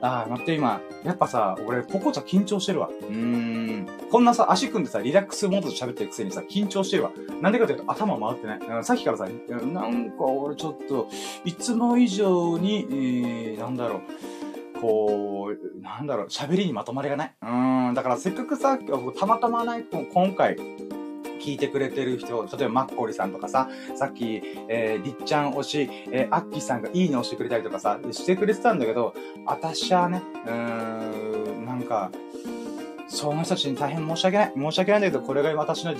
[0.00, 2.88] ああ、待って今、やっぱさ、俺、ポコちゃん緊張してるわ。
[2.88, 3.86] うーん。
[4.10, 7.10] こんなさ、足組んでさ、リラックスモードで喋ってるくせにさ、緊張してるわ。
[7.40, 8.58] なんでかというと、頭回ってない。
[8.58, 11.08] うん、さっきからさ、なんか俺ちょっと、
[11.44, 14.00] いつも以上に、えー、なんだろう。
[14.80, 17.34] こう、なんだろう、喋りにまとまりがない。
[17.42, 17.46] う
[17.90, 18.78] ん、だからせっかくさ、
[19.18, 20.56] たまたまない、今回、
[21.38, 29.14] 聞いてくれてる人、例えばマッコリさんとかさ、さっき、えー、りっちゃん推し、えー、アッキーさんがいいね押してくれたりとかさ、してくれてたんだけど、
[29.46, 32.10] あたしはね、うーん、なんか、
[33.08, 34.52] その人たちに大変申し訳ない。
[34.54, 35.94] 申し訳ないんだけど、これが私の、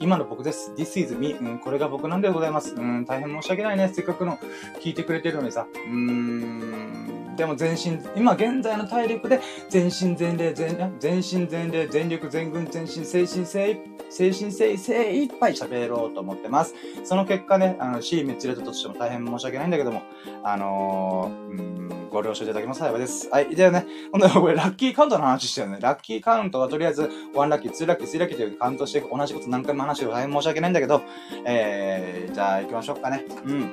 [0.00, 0.72] 今の僕です。
[0.76, 1.32] This is me.
[1.32, 2.74] うん、これが僕なんでございます。
[2.74, 3.90] うん、大変申し訳ないね。
[3.92, 4.38] せっかくの
[4.80, 5.66] 聞いてくれてるのにさ。
[5.74, 16.74] うーん、でも全身、今現在の体力で全身全霊、全、全身全霊、全力、全軍、全身、精神精一精神性精一杯喋ろうと思ってます。
[17.04, 20.02] その結果ね、あの、シー滅裂としても大変申し訳ないんだけども、
[20.42, 23.28] あのー、うん、ご了承いただけます幸いです。
[23.30, 23.54] はい。
[23.54, 25.78] ではね、ほんとこれラッキーカウントの話してるね。
[25.80, 27.02] ラッキーカウントはとりあえず、
[27.34, 31.02] 1ラッキー、2ラッキー、3ラッキーというカウントして同じこと何回も話して大変申し訳ないんだけど、
[31.44, 33.24] えー、じゃあ行きましょうかね。
[33.44, 33.72] うん。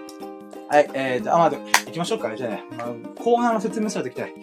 [0.67, 2.37] はい、えー、じゃあ、まあ、行きましょうかね。
[2.37, 2.87] じゃあね、まあ、
[3.23, 4.33] 後半の説明すらできたい。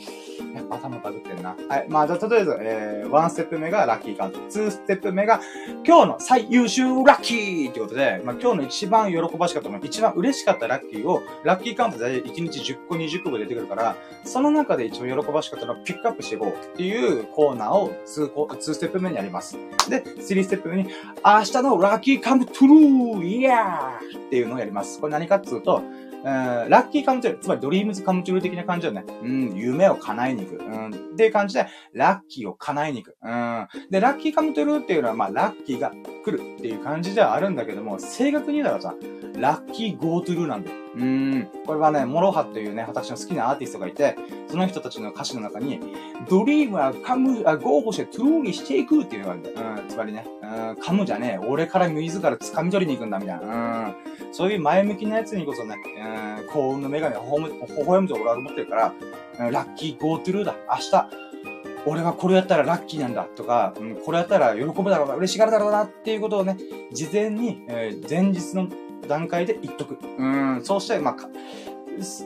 [0.54, 1.56] やっぱ頭バグってんな。
[1.68, 4.38] はい、まあ、じゃあ、とりあえず、えー、1ステップ目がラッキーカウント。
[4.38, 5.40] 2ステップ目が、
[5.85, 19.56] 今日の最優秀ラッキーってことで、まあ、今日の一番喜ばしかったもの、一番嬉しかったラッキーを、ラッキーカウントで1日10個、20個も出てくるから、その中で一番喜ばしかったのをピックアップしていこうっていうコーナーを2、2ステップ目にあります。
[19.88, 20.85] で、3ステップ目に、
[21.24, 25.00] 明日のラッキーカムトゥルーイヤーっていうのをやります。
[25.00, 25.52] これ何かってい
[26.24, 29.14] うん、 lucky come true、つまりドリームズカムトゥル的な感じだよね。
[29.22, 30.64] うん、夢を叶えに行く。
[30.64, 33.16] うん、っていう感じで、ラッキーを叶えに行く。
[33.22, 33.68] うん。
[33.90, 35.92] で、 lucky come true っていうのは、まあ、ラッキーが
[36.24, 38.94] 来るっていう感じではあるんだけども、正確に言うならさ、
[39.37, 40.76] lucky go true なんだよ。
[40.96, 41.48] うん。
[41.66, 44.16] これはね、モロハっていうね、私の好きなアーティストがいて、
[44.48, 45.81] その人たちの歌詞の中に、
[46.28, 49.57] dream は come、あ、 go、go して true にしていくっていうのがあるんだよ。
[49.83, 49.88] うん。
[49.88, 51.46] つまりね、うん、 come じゃねえ。
[51.46, 53.94] 俺から自ら掴み取りに行くんだ、みたいな。
[54.20, 54.33] うん。
[54.33, 55.76] そういう前向きなやつにこそね、
[56.40, 57.26] うん、幸運の女神が微
[57.87, 58.92] 笑むと俺は思ってるから、
[59.40, 60.55] うん、ラッキーゴートゥルーだ。
[60.68, 61.33] 明日、
[61.85, 66.57] 俺はこれやったらラッキーなんだとか、うん、これやったら喜ぶだろうな、嬉しがるだろうなっていうことをね、
[66.92, 68.68] 事前に、えー、前日の
[69.08, 69.98] 段階で言っとく。
[70.18, 71.16] うん、そうして、まあ、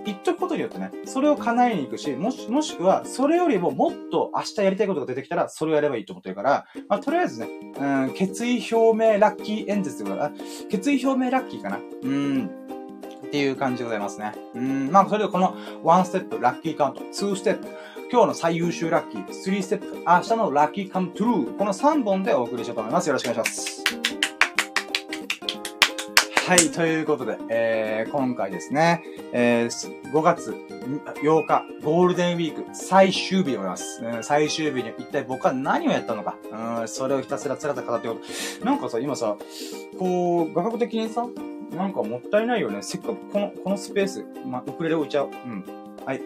[0.04, 10.30] 言っとくことによってね、それを叶えに行くし、もし、もしくは、それよりももっと明日やりたいことが出てきたら、それをやればいいと思ってるから、まあ、とりあえずね、うん、決意表明ラッキー演説とか、
[10.70, 11.78] 決意表明ラッキーかな？
[12.02, 12.50] うん。
[13.26, 14.34] っていう感じでございますね。
[14.54, 17.66] うん、まあ、それでこの1ステップ、ラッキーカウント、2ステップ、
[18.12, 23.08] 今日の最優秀ラッキー、3ステップ、明日のラッキーカムトゥルー、この3本でお送りしようと思います。
[23.08, 24.15] よろしくお願いします。
[26.46, 30.54] はい、ということで、えー、今回ですね、えー、5月
[31.16, 34.00] 8日、ゴールデンウィーク最終日でございます。
[34.00, 36.36] うん、最終日に一体僕は何をやったのか、
[36.80, 38.20] うん、それをひたすらつらと語っておる。
[38.62, 39.36] なんかさ、今さ、
[39.98, 41.26] こう、画角的にさ、
[41.72, 42.78] なんかもったいないよね。
[42.82, 45.30] せっかくこの、このスペース、まウクレレ置いちゃう。
[45.30, 45.64] うん。
[46.04, 46.20] はい。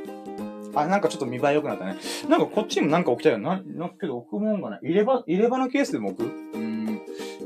[0.75, 1.97] あ、なんかちょっと見栄え良くなったね。
[2.29, 3.63] なんかこっちにもなんか置きたいよな。
[3.65, 4.81] な、けど置くもんがない。
[4.83, 6.59] 入れ歯、入れ歯のケースでも置く？
[6.59, 7.01] うん。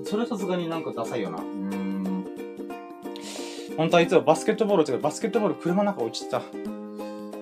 [0.04, 1.38] それはさすがになんかダサいよな。
[1.38, 1.83] うん。
[3.76, 4.98] 本当はいつもバスケットボール。
[4.98, 6.38] バスケットボール車の中落ちてた。
[6.38, 6.42] う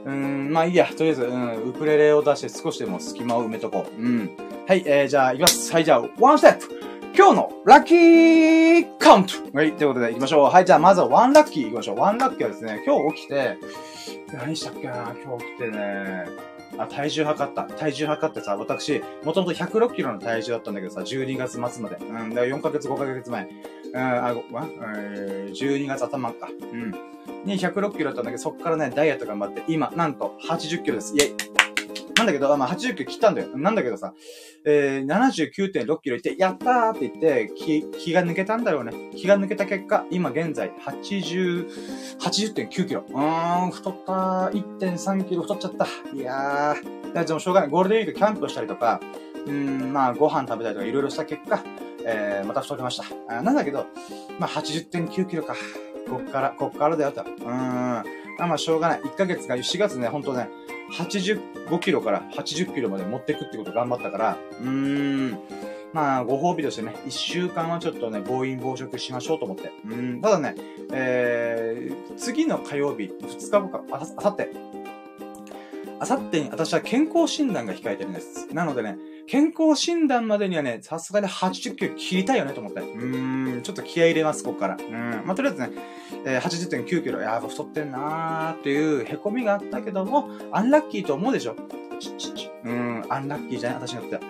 [0.06, 0.86] ーん、まあいいや。
[0.86, 4.00] とりあえず、うん、ウクレレを出して少しでも隙間を埋めとこう。
[4.00, 4.36] うん。
[4.66, 5.72] はい、えー、じゃあ行きます。
[5.72, 6.82] はい、じゃあ、ワンステップ
[7.14, 10.50] 今日のラッキーカウントはい、ということで行きましょう。
[10.50, 11.98] はい、じゃあまずはワンラッキー行きましょう。
[11.98, 13.58] ワンラッキーはですね、今日起きて、
[14.32, 16.24] 何したっけな今日起きてね、
[16.78, 17.64] あ、体重測った。
[17.64, 21.96] 体重測ってさ、私、もともと106キロの体重だったんだけどさ、12月末まで。
[21.96, 23.48] うん、だから4ヶ月、5ヶ月前。
[23.94, 26.48] あ、ご、ま、えー、12月頭か。
[26.48, 26.94] うん。
[27.44, 31.14] に106キロだったんだけど、そっからね、ダイエット頑張って、今、なんと80キロです。
[31.14, 31.52] イェイ
[32.16, 33.48] なんだけど、まあ、80キロ切ったんだよ。
[33.56, 34.14] なんだけどさ、
[34.64, 39.10] えー、79.6キロいって、やったーって言って、気、気が抜けたんだろうね。
[39.16, 41.68] 気が抜けた結果、今現在、80、
[42.20, 43.04] 80.9キロ。
[43.08, 44.12] うーん、太った。
[44.52, 45.86] 1.3キロ太っちゃった。
[46.14, 47.24] いやー。
[47.24, 47.70] でもしょうがない。
[47.70, 49.00] ゴールデンウィークキャンプしたりとか、
[49.46, 51.62] うん、まあ、ご飯食べたりとかいろいろした結果、
[52.04, 53.04] えー、また太りました。
[53.28, 53.86] あなんだけど、
[54.38, 55.54] まあ、80.9キロか。
[56.08, 57.22] こっから、こっからだよと。
[57.22, 57.48] うーん。
[57.48, 58.02] ま
[58.40, 59.00] あ、まあ、しょうがない。
[59.00, 60.48] 1ヶ月が、4月ね、ほんとね、
[60.98, 65.38] 85キロから80キロまで持ってくってこと頑張ったから、うーん。
[65.92, 69.72] まあ、ご褒美としてね、1週間はちょっとね、暴飲暴食しましょうと思って。
[69.86, 70.20] うん。
[70.20, 70.54] ただね、
[70.92, 74.50] えー、次の火曜日、2日後か、あさって、
[76.02, 78.52] あさってに私は健康診断が控えてるんです。
[78.52, 78.96] なのでね、
[79.28, 82.80] 健康診断までにはね、さすがに80キロ切りたいよねと思って。
[82.80, 84.76] うーん、ちょっと気合入れます、ここから。
[84.76, 85.22] うん。
[85.24, 85.70] まあ、とりあえずね、
[86.24, 91.54] えー、80.9キロ、いやー、太ってんなーっていう凹みがあったけども、アンラッキーと思うでしょ？
[92.00, 92.50] ちちち。
[92.64, 93.86] うん、アンラッキーじゃない？
[93.86, 94.22] 私にとっては。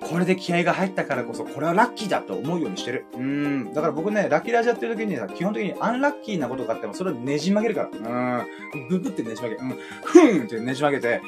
[0.00, 3.06] これで気合が入ったからこそ、これはラッキーだと思うようにしてる。
[3.14, 3.72] うん。
[3.72, 8.42] だから僕ね、ラッキーラジやってる時にさ、基本的にアンラッキーなことがあっても、それをねじ曲げるから。
[8.74, 8.88] うん。
[8.88, 9.78] ググってねじ曲げ、うん。
[10.02, 11.20] ふんってねじ曲げて、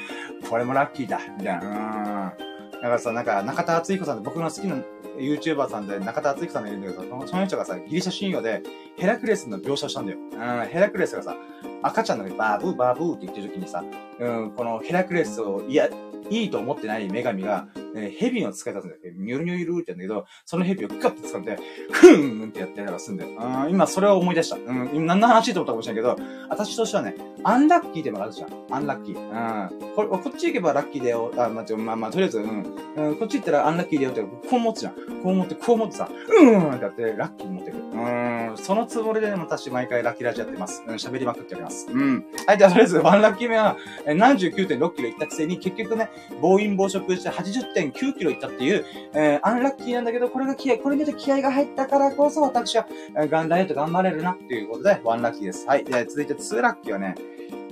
[0.49, 1.19] これもラッキーだ。
[1.37, 2.33] みたいな。
[2.35, 2.49] うん。
[2.71, 4.77] だからさ、なんか、中田敦彦さんって僕の好きな
[5.17, 8.63] YouTuber さんで中田敦彦さんがいるんだけど、その人がさ、ギリシャ神話で
[8.97, 10.17] ヘラクレスの描写をしたんだよ。
[10.17, 11.35] うん、ヘラクレスがさ、
[11.81, 13.83] 赤ちゃんの時バーブーバーブーって言ってる時にさ、
[14.19, 15.89] うん、このヘラクレスを、いや、
[16.29, 21.57] いいと思ってない女神が、えー、蛇の使い方で、ニュルニュルって言うんだけど、その蛇をカッて掴んで、
[21.91, 23.31] ふーんってやってたらすんだよ。
[23.37, 24.57] うん、今それを思い出した。
[24.57, 28.49] うん、今何の話と思ったかもしれないけど、私としてはね、アンラッキーってのがあるじゃん。
[28.71, 29.17] アンラッキー。
[29.17, 29.93] うん。
[29.95, 31.31] これ、こっち行けばラッキーだよ。
[31.37, 31.63] あ、ま
[31.93, 32.75] あ、まあ、とりあえず、うん。
[32.95, 34.93] うん、こっち行ったらアンラッキーだよって、こう持つじゃん。
[35.23, 37.83] こう持って、こう持ってさ、うーんってやって、ラッキーに持ってくる。
[37.83, 40.83] うん、そのつもりで、ね、私毎回ラッキーラジやってます。
[40.85, 41.87] うん、喋りまくってやります。
[41.89, 42.25] うん。
[42.45, 46.09] はい、じゃあとりあえず、ワンラッキー目は、え79.6キロ行ったくせに、結局ね、
[46.41, 55.67] 暴飲暴食して80.9キロいったっていう、えー、アンラッキーなんだけど、これが気合、これによって気合が入ったからこそ、私は、えー、ガンダイエット頑張れるな、っていうことで、ワンラッキーです。
[55.67, 55.83] はい。
[55.83, 57.15] で、続いて、ツーラッキーはね、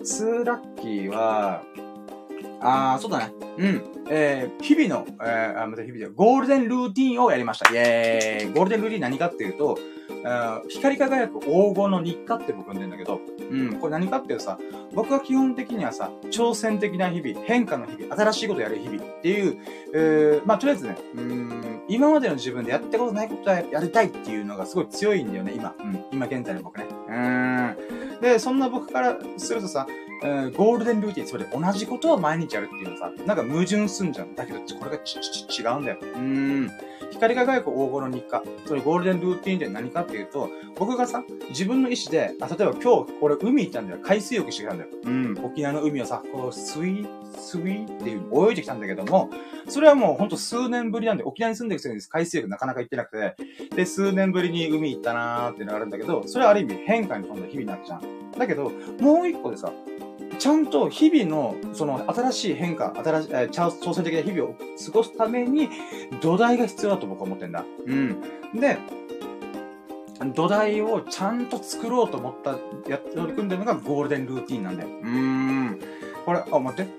[0.03, 1.63] ツーラッキーは、
[2.59, 3.33] あー、そうだね。
[3.57, 3.83] うん。
[4.09, 7.69] えー、日々の、えー、あ、また日々で、ゴールデンルーティンをやりました。
[7.71, 9.77] イェーイゴールデンルーティン何かっていうと、
[10.69, 14.57] 光り輝く黄金の日課って僕呼んでんだけど、うん、これ何かっていうとさ、
[14.93, 19.57] 僕は基本的にはさ、挑戦的な日々、変化の日々、新しいことやる日々っていう、
[19.93, 25.73] えー、まあ、とりあえずね、うん、今までの自分でやったことないことはやりたいっていうのがすごい強いんだよね、今。
[25.79, 26.85] うん、今現在の僕ね。
[27.09, 28.21] うん。
[28.21, 29.87] で、そんな僕からするとさ、
[30.23, 34.35] えー、ゴールデンルーティン、つまり同じことを毎日やるっていうのさ、なんか矛盾すんじゃん。
[34.35, 35.97] だけど、これがち、ち、ち、違うんだよ。
[36.01, 36.71] うん。
[37.17, 38.43] 光が輝く黄金の日課。
[38.65, 43.99] それゴールデンルーティンって何かっていうと、僕がさ、自分の意思で、あ、例えば今日、俺海行ったんだよ。
[44.01, 44.89] 海水浴してきたんだよ。
[45.03, 45.39] うん。
[45.43, 49.29] 沖縄の海をさ、こう、スイー、スイーっていう泳いできたんだけども、
[49.67, 53.35] それはもうほんと数年ぶりなんで、沖縄に住んでるくせに海水浴なかなか行ってなくて、
[53.75, 58.39] で、数年ぶりに海行ったなーっていうのがあるんだけど、それはある意味変化に富んだ日々になっちゃう。
[58.39, 59.71] だけど、もう一個でさ、
[60.39, 65.69] ちゃんと日々の、その新しい変化、新しい、えー、挑戦的な日々を過ごすために、
[66.21, 67.65] 土台が必要だと僕は思ってんだ。
[67.85, 68.21] うん。
[68.53, 68.77] で、
[70.33, 72.57] 土台をちゃんと作ろうと思った、
[72.89, 74.89] や、取り組んでるのがゴールデンルーティンなんだよ。
[74.89, 75.79] うーん。
[76.25, 76.91] これ、あ、待って。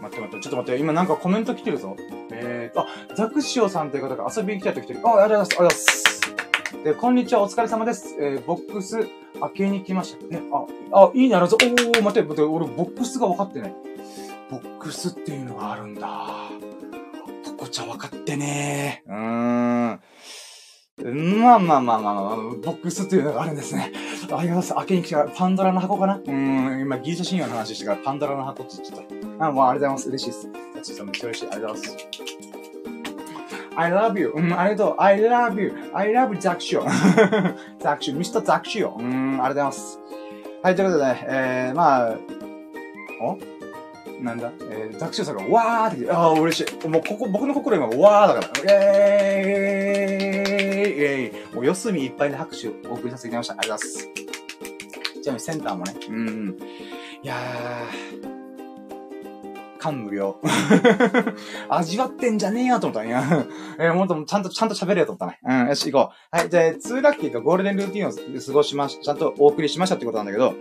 [0.00, 1.96] 待って待って、ちょっと待って、今なんかコメント来てるぞ。
[2.32, 5.00] えーと、あ、ザクシオさんという方が遊びに来たと来てる。
[5.04, 5.60] あ、ありがとうございます。
[5.60, 6.29] ありがとうございます。
[6.84, 8.16] で、こんにちは、お疲れ様です。
[8.18, 9.06] えー、ボックス、
[9.40, 10.24] 開けに来ました。
[10.26, 10.40] ね、
[10.92, 13.74] あ、あ、いいね、あらず、おー、待って、待って、俺、ボックスが分かってない。
[14.50, 16.48] ボックスっていうのがあるんだ。
[17.44, 19.10] ここちゃ分かってねー。
[19.10, 20.00] うーん。
[21.40, 23.90] まあまあまあまあまあ、ボックスっていうのがあるんですね。
[23.92, 24.74] ありがとうございます。
[24.74, 29.06] 開けに来たパンドラの箱かなうーん、今ギリシャ神話の話してからパンドラの箱って言っちゃっ
[29.38, 29.46] た。
[29.46, 30.08] あ、もうありがとうございます。
[30.08, 30.48] 嬉しいです。
[30.74, 31.46] タチさんめっちゃ嬉しい。
[31.50, 31.98] ありがとうございま
[32.54, 32.59] す。
[33.76, 34.32] I love you.
[34.34, 34.94] うん、ありがとう。
[34.98, 35.72] I love you.
[35.94, 36.84] I love ザクシオ。
[37.78, 38.14] ザクシオ。
[38.14, 38.96] ミスターザクシオ。
[38.98, 39.98] うん、ありがとうございます。
[40.62, 42.18] はい、ということでね、えー、まあ、
[43.22, 43.38] お？
[44.22, 44.52] なんだ？
[44.70, 46.88] えー、ザクシュさんがわーって来て、ああ、嬉しい。
[46.88, 48.72] もうここ、僕の心今わーだから。
[48.74, 53.54] えー、えーイ、もう四隅いっぱいで拍手をお送りさせていただきました。
[53.54, 54.10] ありがとうございます。
[55.22, 56.58] ちなみにセンターもね、うん。
[57.22, 58.39] いやー、
[59.80, 60.36] 感無量。
[61.68, 63.14] 味わってんじゃねえよと思ったね。
[63.80, 65.38] えー、もっとちゃんと、ちゃんと喋れよと思ったね。
[65.42, 66.36] うん、よし、行こう。
[66.36, 70.54] はい、じゃあ、2ラッキーとゴールデンルーティンを過ごしまし、ちゃんとお送りしましたってことなんだけど、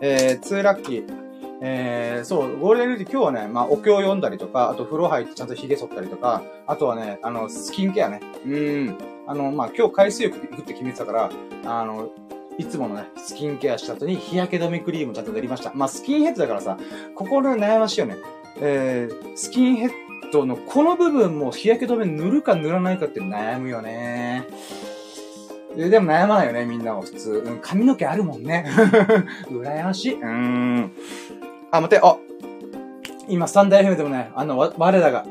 [0.00, 1.26] えー、2ラッキー、
[1.62, 8.20] えー、そう、ゴールデンルーティン今日はね、まあ、お経を読んだりとか、あと風呂入ってちゃんと髭剃ったりとか、あとはね、あの、スキンケアね。
[8.44, 8.98] うん。
[9.26, 11.30] あの、まあ、今日海水浴行くって決めてたから、
[11.64, 12.10] あの、
[12.58, 15.72] いつものね、スキンケアした後に日焼け止めクリームちゃんと塗りました。
[15.74, 16.78] まあ、スキンヘッドだからさ、
[17.14, 18.16] 心悩ましいよね。
[18.60, 19.90] えー、スキンヘッ
[20.32, 24.44] ドのこの部分も日焼け止め塗るか塗らないかって悩むよね。
[25.76, 27.30] でも悩まないよね、みんなは普通。
[27.44, 28.64] うん、髪の毛あるもんね。
[29.50, 30.14] 羨ましい。
[30.14, 30.92] うーん。
[31.70, 32.16] あ、待って、あ
[33.28, 35.26] 今、スタンダイフでもね、あの、我らが、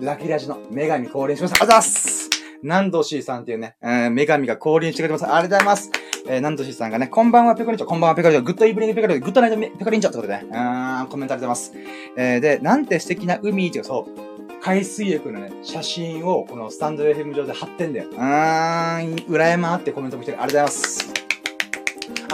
[0.00, 1.64] ラキラジの女神降臨しました。
[1.64, 2.30] あざっす
[2.62, 5.24] 南道 C さんっていうね、えー、女神が降臨してくれてます。
[5.26, 5.90] ありがとうございます。
[6.26, 11.74] えー、南道 C さんがね、こんばんはペコリンチョ、こんばんはペコリンチョ、 good evening ペコリンチョ、 good night ペコリンチョってことでね、うーん、コメントありがとうございます。
[12.16, 18.08] えー、で、なんて素敵な海っていうかそう、海水浴のね、写真をこのスタンド FM 上で貼ってんだよ。
[18.10, 20.42] うーん、羨まってコメントも来てる。
[20.42, 21.31] ありがとうございます。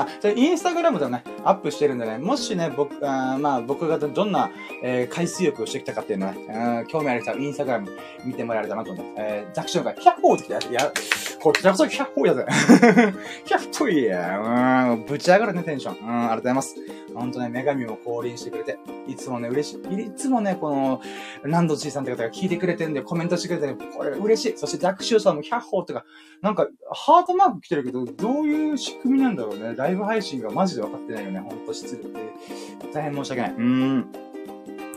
[0.03, 4.51] あ、それインスタグラムでもね、アップしてるんでね、もしね、僕、あまあ僕がどんな、
[4.83, 7.91] えー、海水浴をしてきたかっていうのはね、興味ある人はインスタグラム
[8.25, 10.93] 見てもらえたらなと思って、えー、ザクションが100歩ってきたや、いや、
[11.41, 12.47] こちらこそ100歩やぜ。
[13.47, 14.39] 100歩いや、
[14.91, 16.07] うん、ぶち上がるね、テンション。
[16.07, 16.77] うん、ありがとうございます。
[17.15, 20.03] ほんとね、女神も降臨してくれて、いつもね、嬉しい。
[20.03, 21.01] いつもね、この、
[21.45, 24.59] 南度じいさんって方が聞いてくれてんで、コメントしてくれてね、これ嬉しい。
[24.59, 26.05] そして、ザクシューさんも100歩ってか、
[26.43, 29.75] なんか、ハートマーク来てるけど、どういう仕組みなんだろうね。
[29.88, 31.40] ライブ配信がマジで分かってないよね。
[31.40, 32.92] ほんと失礼で。
[32.92, 33.53] 大変申し訳ない。
[33.53, 34.07] うーん。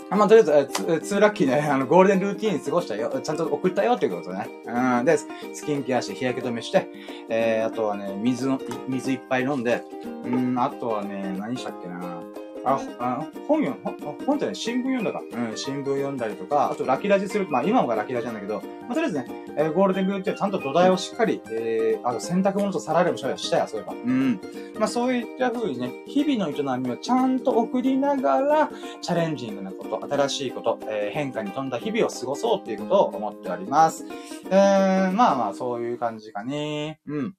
[0.09, 3.09] まあ、とりあえず、ツーラッキーね、 あの、ゴールデンルーティーン過ごしたよ。
[3.23, 4.49] ちゃんと送ったよっていうことね。
[4.65, 5.05] うん。
[5.05, 5.27] で、ス
[5.65, 6.89] キンケアして日焼け止めして、
[7.29, 9.81] えー、あとはね、水の、水いっぱい飲んで、
[10.25, 12.21] うん、あとはね、何したっけな。
[12.63, 15.19] あ、あ本読ん、本じゃない、新聞読んだか。
[15.19, 19.25] うん、新聞読んだりとか、あとラキラジする、まあ今もがラキラジなんだけど、まあとりあえずね、
[19.57, 23.93] えー、ゴールデングーってちゃんと土台をしっかり、えー、あと洗濯物と皿でもしたや、そういえば。
[23.93, 24.39] うん。
[24.77, 28.69] まあそういった風にね、日々の営みをちゃんと送りながら、
[29.01, 34.05] チャレンジングなこと、新しいこと、えー、変化に富んだ日々を過ごそうっていうことを思っております。
[34.49, 36.99] えー、まあまあそういう感じかね。
[37.07, 37.35] うん。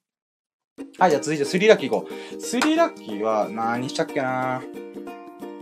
[0.97, 2.41] はい、じゃあ続いてスリラッキー行こう。
[2.41, 4.61] スリラッキーは何したっけな？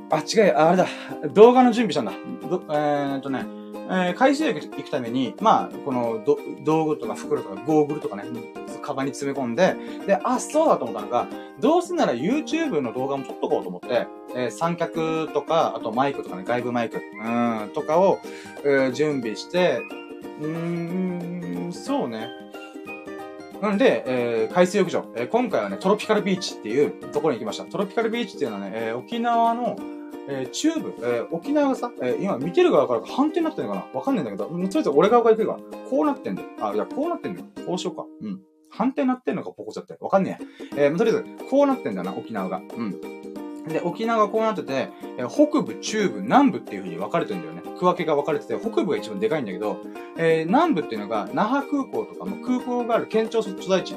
[0.09, 0.87] あ、違う、あれだ。
[1.33, 2.13] 動画の準備したんだ。
[2.49, 3.45] どえー、っとね、
[3.89, 8.23] えー、海水浴行くために、まあ、このど、道具とか袋とかゴーグルとかね、
[8.81, 9.75] カバンに詰め込んで、
[10.07, 11.27] で、あ、そうだと思ったのが、
[11.59, 18.19] どうせなら YouTube の動画も撮っとこうと思って、えー、三脚とか、あとマイクとかね、外部マイク、うん、とかを、
[18.63, 19.81] えー、準備して、
[20.39, 22.29] うーん、そうね。
[23.61, 27.65] なんで、えー、海水浴場、えー、今回はね、トロピカルビーチっていうところに行きました。
[27.65, 29.77] トロピカルビーチっていうのはね、えー、沖縄の、
[30.27, 33.99] えー、中部、えー、沖縄がさ、えー、今見てる側から反転になってるのかな？
[33.99, 36.47] わかんないんだけど、とりあえず俺側から行くから、こうなってんだよ。
[36.59, 37.45] あ、いや、こうなってんだよ。
[37.67, 38.05] こうしようか。
[38.21, 38.41] うん。
[38.69, 39.95] 反転なってんのか、ポコちゃって。
[39.99, 40.39] わかんね
[40.75, 40.85] え。
[40.85, 42.61] えー、とりあえず、こうなってんだよな、沖縄が。
[42.75, 42.99] うん。
[43.67, 47.61] で、沖縄がこうなってて、え、北部、中部、南部っていう風に分かれてるんだよね。
[47.77, 49.77] 区分けが分かれてて、北部が一番でかいんだけど、
[50.17, 53.95] えー、南部っていうのが、那覇空港とか、も空港がある県庁所在地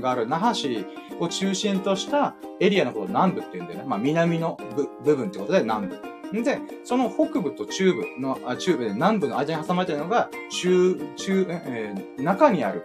[0.00, 0.86] がある那覇市
[1.20, 3.84] を中心としたエリアのことを南部っていうんだよね。
[3.86, 4.58] まあ、南の
[5.04, 5.98] 部分ってことで南部。
[6.42, 12.82] で、その北部と中部の、あ中部で南部の間に挟まれてるのが、中、中、えー、中にある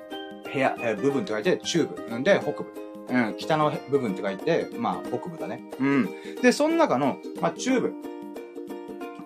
[0.54, 2.18] 部屋、えー、部分って書いて中部。
[2.18, 2.89] んで、北部。
[3.12, 5.64] うん、北の部分って書いて、まあ、北部だね。
[5.80, 6.10] うん。
[6.42, 7.94] で、その中の、まあ、中部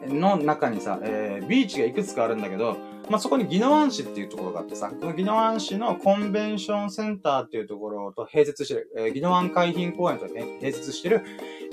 [0.07, 2.77] の中にさ、えー、ビーチがいくつかあるんだけど、
[3.09, 11.21] まあ、そこに宜野湾市っていうところがあってさ、この宜野湾市のコンベンションセンターっていうところと併設してる、えー、宜野湾海浜公園と併設してる、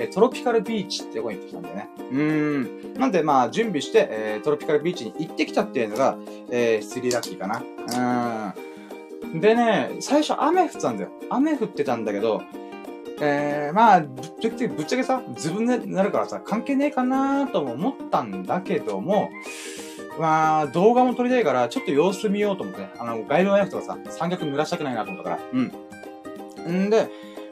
[0.01, 1.88] えー、トロピカルビーチってところに行ってきたんだよね。
[1.99, 2.94] うーん。
[2.94, 6.16] なんで、まあ、準備して、えー、トロピカルビーチに行ってきたっていうのが、
[6.51, 7.62] えー、スリーラッキーかな。
[7.62, 8.70] うん。
[9.35, 11.11] でね、最初雨降ってたんだよ。
[11.31, 12.43] 雨降ってたんだけど、
[13.20, 19.31] えー、まあ、ぶっちゃけ、ぶっちゃけさ、自分でなるからさ、関係ねえかなとも思ったんだけども、
[20.18, 26.87] まあ、動画も撮りたいから、ちょっと様子見ようと思って、あの、ガイドワイフとかさ、三脚濡らしたくないなと思ったから、うん。
[26.87, 27.09] んで、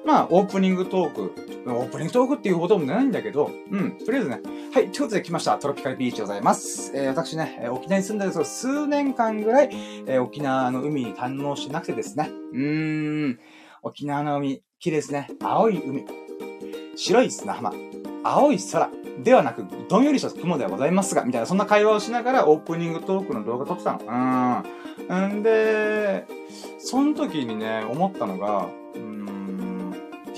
[0.07, 1.33] まあ、オープニングトーク、
[1.67, 4.41] オープニングトークっていうほどもないんだけど、うん、とりあえずね、
[4.73, 6.93] はい、ということで来ました、トロピカルビーチでございます。
[6.95, 9.71] えー、私ね、沖縄に住んでるんですけど、数年間ぐらい、
[10.07, 13.39] えー、沖縄の海に堪能してなくてですね、うーん、
[13.83, 15.29] 沖縄の海、綺麗ですね。
[15.43, 16.05] 青い海。
[16.97, 17.73] 白い砂浜。
[18.25, 18.91] 青い空
[19.23, 24.65] ではなく、どんよりした雲ではございますが、みたいな、そんな会話をしながらオープニングトークの動画撮ってたの。
[25.11, 25.39] うん。
[25.39, 26.27] んで、
[26.79, 29.28] その時にね、思ったのが、うん、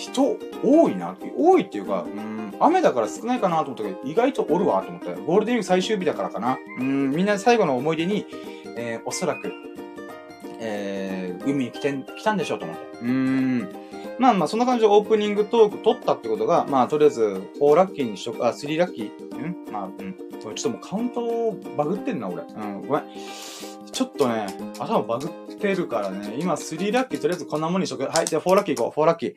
[0.00, 1.14] 人多いな。
[1.36, 5.14] 多いっていうか、うん、雨だから少ないかなと思ったけど、意外とおるわと思って。
[5.26, 6.58] ゴールデンウィーク最終日だからかな。
[6.78, 8.26] うん、みんな最後の思い出に、
[8.76, 9.52] えー、おそらく、
[10.58, 12.82] えー、海に来て、来たんでしょうと思って。
[13.02, 13.68] うーん。
[14.18, 17.22] まあまあ、そんな感じでオープニングトーク撮ったってことが、まあ、とりあえず、
[17.60, 19.36] 4ラッキーにしとく、あ、3ラッキー？
[19.36, 19.72] ん？
[19.72, 20.14] まあ、うん。
[20.40, 22.42] ちょっともうカウントバグってんな、俺。
[22.42, 23.04] うん、ごめん。
[23.92, 24.46] ちょっとね、
[24.78, 28.04] 頭バグってるからね、今3ラッキーとりあえずこんなもんにしとく。
[28.04, 29.34] はい、じゃあ4ラッキー行こう、4ラッキー。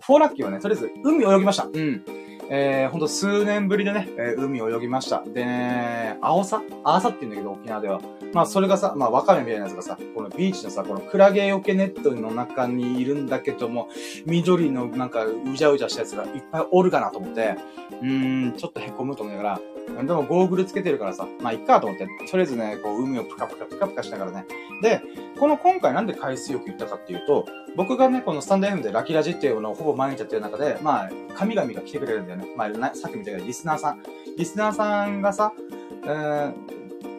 [0.00, 1.64] 4ラッキーはね、とりあえず海泳ぎました。
[1.64, 2.04] うん。
[2.52, 5.22] えー、ほんと数年ぶりでね、えー、海泳ぎました。
[5.22, 8.00] でね、青さ青さって言うんだけど、沖縄では。
[8.32, 13.88] まあ、それがさ、まあ、ワカメみたいなやつがさ、このビーチのさ、このクラゲよけネットの中にいるんだけども、
[14.26, 17.54] 緑のなんか、うじゃうじゃしたやつがいっぱいおるかなと思って、
[18.02, 24.46] うーん、ちょっと凹むと思いながら、でもゴーグルつけてるからさ、まあ、いっかと思って、とりあえずね、こう、海をプカプカプカプカしながらね。
[24.82, 25.02] で、
[25.38, 32.46] この今回なんで海水浴行ったかっていうと、僕がね、このスタンド FM でラキラジっていうのをほぼ毎日やってる中で、まあ、神々が来てくれるんだよね。
[32.56, 34.02] まあ、さっきみたいなリスナーさん。
[34.36, 35.52] リスナーさんがさ、
[36.02, 36.54] うーん、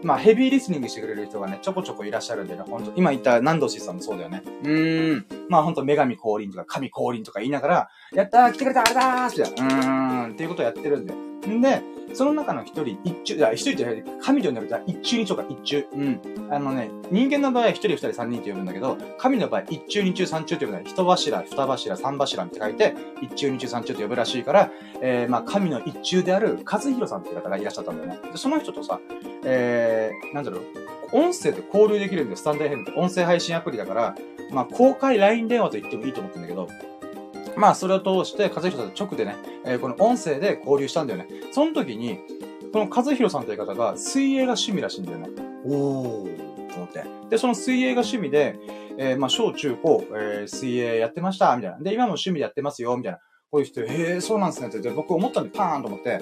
[0.03, 4.41] まあ、ヘビーリスニングしてくれる人がね、ちょこちょこいらっしゃるんでね、ほんと、今言った南道氏さんもそうだよね。
[4.63, 5.25] うーん。
[5.49, 11.13] まあほんと、女神降臨とか神降臨とか言いながら、やったー来てくれたあれだーって、うーん、っていうことをやってるんで。
[11.13, 11.81] んで、
[12.13, 15.87] その中の一人、一中、一人じゃない、神と呼んでる一中二中か、一中。
[15.93, 16.21] うん。
[16.49, 20.93] あのね、人間の場合は一人二人三人って呼ぶんだけど、神の場合、一中二中三中って呼ぶんだよ。
[20.93, 28.19] 一柱、二柱、三柱って書いて、一中二中三中って呼ぶらしいから、えー、まあ、神の一中である、和弘さんっていう方がいらっしゃったんだよね。
[28.31, 28.99] で、その人とさ、
[29.43, 30.61] えー、なんだろう、
[31.13, 34.15] 音声で交流できるんで、スタンド FM って音声配信アプリだから、
[34.51, 36.67] まあ、公開 LINE 電話と言ってもいいと思ってんだけど、
[37.55, 39.35] まあ、それを通して、和弘さんと直でね、
[39.65, 41.27] えー、この音声で交流したんだよね。
[41.51, 42.19] その時に、
[42.71, 45.29] この和弘さんという方が水泳が趣味らしいんだよね。
[45.65, 47.03] おー、と思って。
[47.29, 48.55] で、その水泳が趣味で、
[48.97, 51.79] えー、まあ、小中高、えー、水泳やってました、みたいな。
[51.79, 53.19] で、今も趣味でやってますよ、みたいな。
[53.51, 54.89] こういう人、へえ、そうなんですね、って。
[54.91, 56.19] 僕思ったんで、パーンと思って、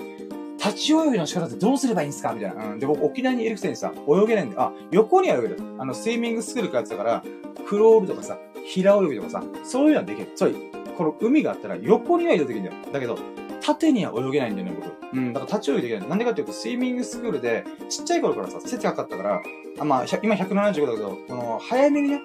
[0.58, 2.72] 立ち泳ぎの仕方ってどうすればいいんですかみたいな。
[2.72, 2.80] うん。
[2.80, 5.58] で、僕沖縄にいるくせにさ、泳げないんで、あ、横には泳げる。
[5.78, 7.24] あの、スイミングスクールからやってたから、
[7.66, 10.32] クロールとかさ、平泳ぎとかさ、そういうのはできる。
[10.36, 10.54] そう
[11.00, 12.78] この海があったら横には移動できるんだよ。
[12.92, 13.18] だけど、
[13.62, 15.16] 縦には泳げないんだよね、僕。
[15.16, 16.10] うん、だから立ち泳ぎできない。
[16.10, 19.42] なんでかっていうと、スイミングスクールで、ちっちゃい頃からさ、背高かったから、
[19.80, 22.22] あまあ、今175だけど、この、早めにね、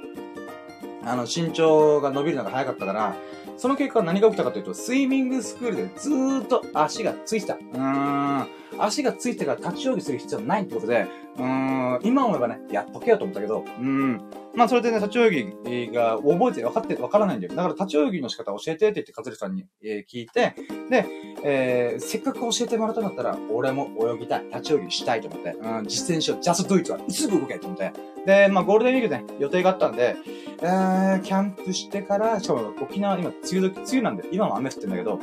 [1.05, 3.15] あの、身長が伸びるのが早かったから、
[3.57, 7.55] その結果何が起きたかというと、スイミングスクールでずーっと足がついてた。
[7.55, 8.49] うーん。
[8.81, 11.07] 足がついてから立ち泳ぎする必要ないってことで、
[11.37, 14.44] うーん、今思えばね、やっとけよと思ったけど、うーん。
[14.57, 17.55] まあ、それでね、立ち泳ぎが覚えて、分かって、分からないんだよ。
[17.55, 20.55] だから立ち泳ぎの仕方教えてって言って、カズルさんに、えー、聞いて、
[20.91, 21.07] で、
[21.45, 24.45] えー、せっかく教えてもらったんだったら、俺も泳ぎたい。
[24.47, 26.41] 立ち泳ぎしたいと思って、うん、実践しよう。
[26.41, 27.93] ジャストドイツはすぐ動けと思って。
[28.27, 30.17] で、まあ、ゴールデンウィークで、ね、予定があったんで、
[30.61, 35.19] えー、キャンプしてから、しかも沖縄、今、梅雨時、梅雨なんで、今も雨降ってんだけど、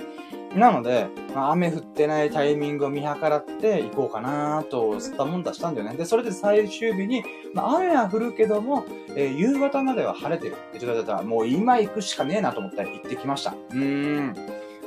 [0.55, 5.95] なので、まあ、雨降ってないタイミングを見計らって行こうかなと、吸ったもんだしたんだよね。
[5.95, 7.23] で、それで最終日に、
[7.53, 8.83] まあ、雨は降るけども、
[9.15, 13.55] えー、夕方までは晴れてるって言ってたら、もう今行くしかねえなと思って行ってきました。
[13.71, 14.35] うーん。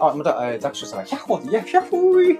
[0.00, 2.30] あ、また、えー、ザクシュさんが、ヒャッホーって、いや、ヒャッホーイ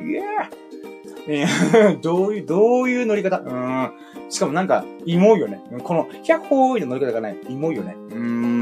[1.27, 3.39] エーどういう、どういう乗り方？
[3.39, 3.93] うん。
[4.29, 5.63] しかもなんか、イモいよね。
[5.83, 7.97] この、ヒャッホーイの乗り方がね、イモいよね。
[8.11, 8.54] うん。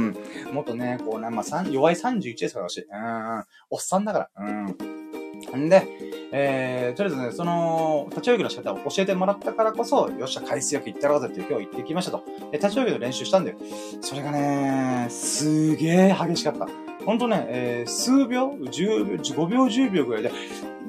[0.52, 2.80] もっとね、こうね、まあ、弱い31ですから、私。
[2.80, 3.44] うん。
[3.70, 4.46] おっさんだから。
[4.46, 5.64] うん。
[5.64, 5.86] んで、
[6.32, 12.24] えー、とりあえずね、その、立ち泳ぎの仕方を教えてもらったからこそ、よっしゃ、海水浴行ったろうぜって今日行ってきましたと。
[12.50, 13.56] で、立ち泳ぎの練習したんだよ。
[14.00, 16.68] それがね、すげえ激しかった。
[17.04, 20.30] ほんとね、えー、数秒 ?10 秒、5秒、10秒ぐらいで、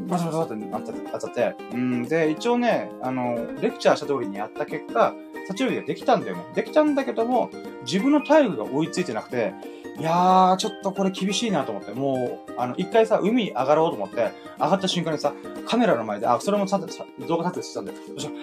[0.08, 6.44] バタバタバタってなっちゃって、うん、で、一応ね、あの、レクチャーした通りにやった結果、立ち泳ぎができたんだよね。
[6.56, 7.50] できたんだけども、
[7.86, 9.54] 自分の体力が追いついてなくて、
[10.00, 15.34] いやー、ちょっとこれ厳しいなと思って、もう、あの、一回さ、海に上がろうと思って、上がった瞬間にさ、
[15.68, 17.98] カメラの前で、あ、それもさ、動画撮影してたんだよ。
[18.16, 18.38] そしたら、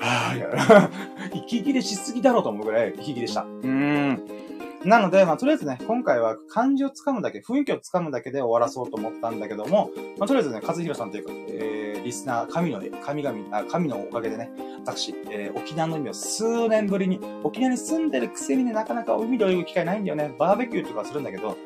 [0.00, 3.42] はぁ、はぁ、息切れしすぎだろうと思うぐらい息切れした。
[3.42, 4.43] うーん。
[4.84, 14.50] なので、まあ、とりあえずね、今回は漢字をつかむだけ、雰囲気をつかむだけで終わらそうと思ったんだけども、まあ、とりあえずね、和弘さんというか、えー、リスナー、神の、神々、あ、神のおかげでね、
[14.84, 20.34] 私、えー、沖縄の海を数年ぶりに、沖縄に住んでるくせにね、なかなか海で泳ぐ機会ないんだよね。
[20.38, 21.56] バーベキューとかするんだけど、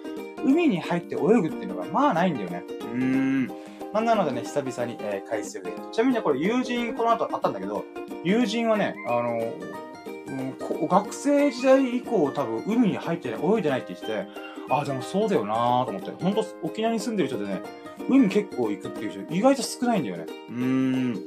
[0.44, 2.62] 海に入って泳ぐっていうのが、まあないんだよね。
[2.68, 3.46] うーん。
[3.92, 5.76] まあ、なのでね、久々に、えー、海水浴で。
[5.90, 7.84] ちなみにね、これ友人、この後あったんだけど、
[8.22, 9.87] 友人はね、あのー、
[10.28, 14.26] うん学生時代以降多分海に入ってない、泳いでないって言ってて、
[14.70, 16.10] あ、でもそうだよなーと思って。
[16.22, 17.62] ほんと沖縄に住んでる人でね、
[18.08, 20.26] 海結構行くっていう人意外と少ないんだよね。
[20.50, 21.24] うーん。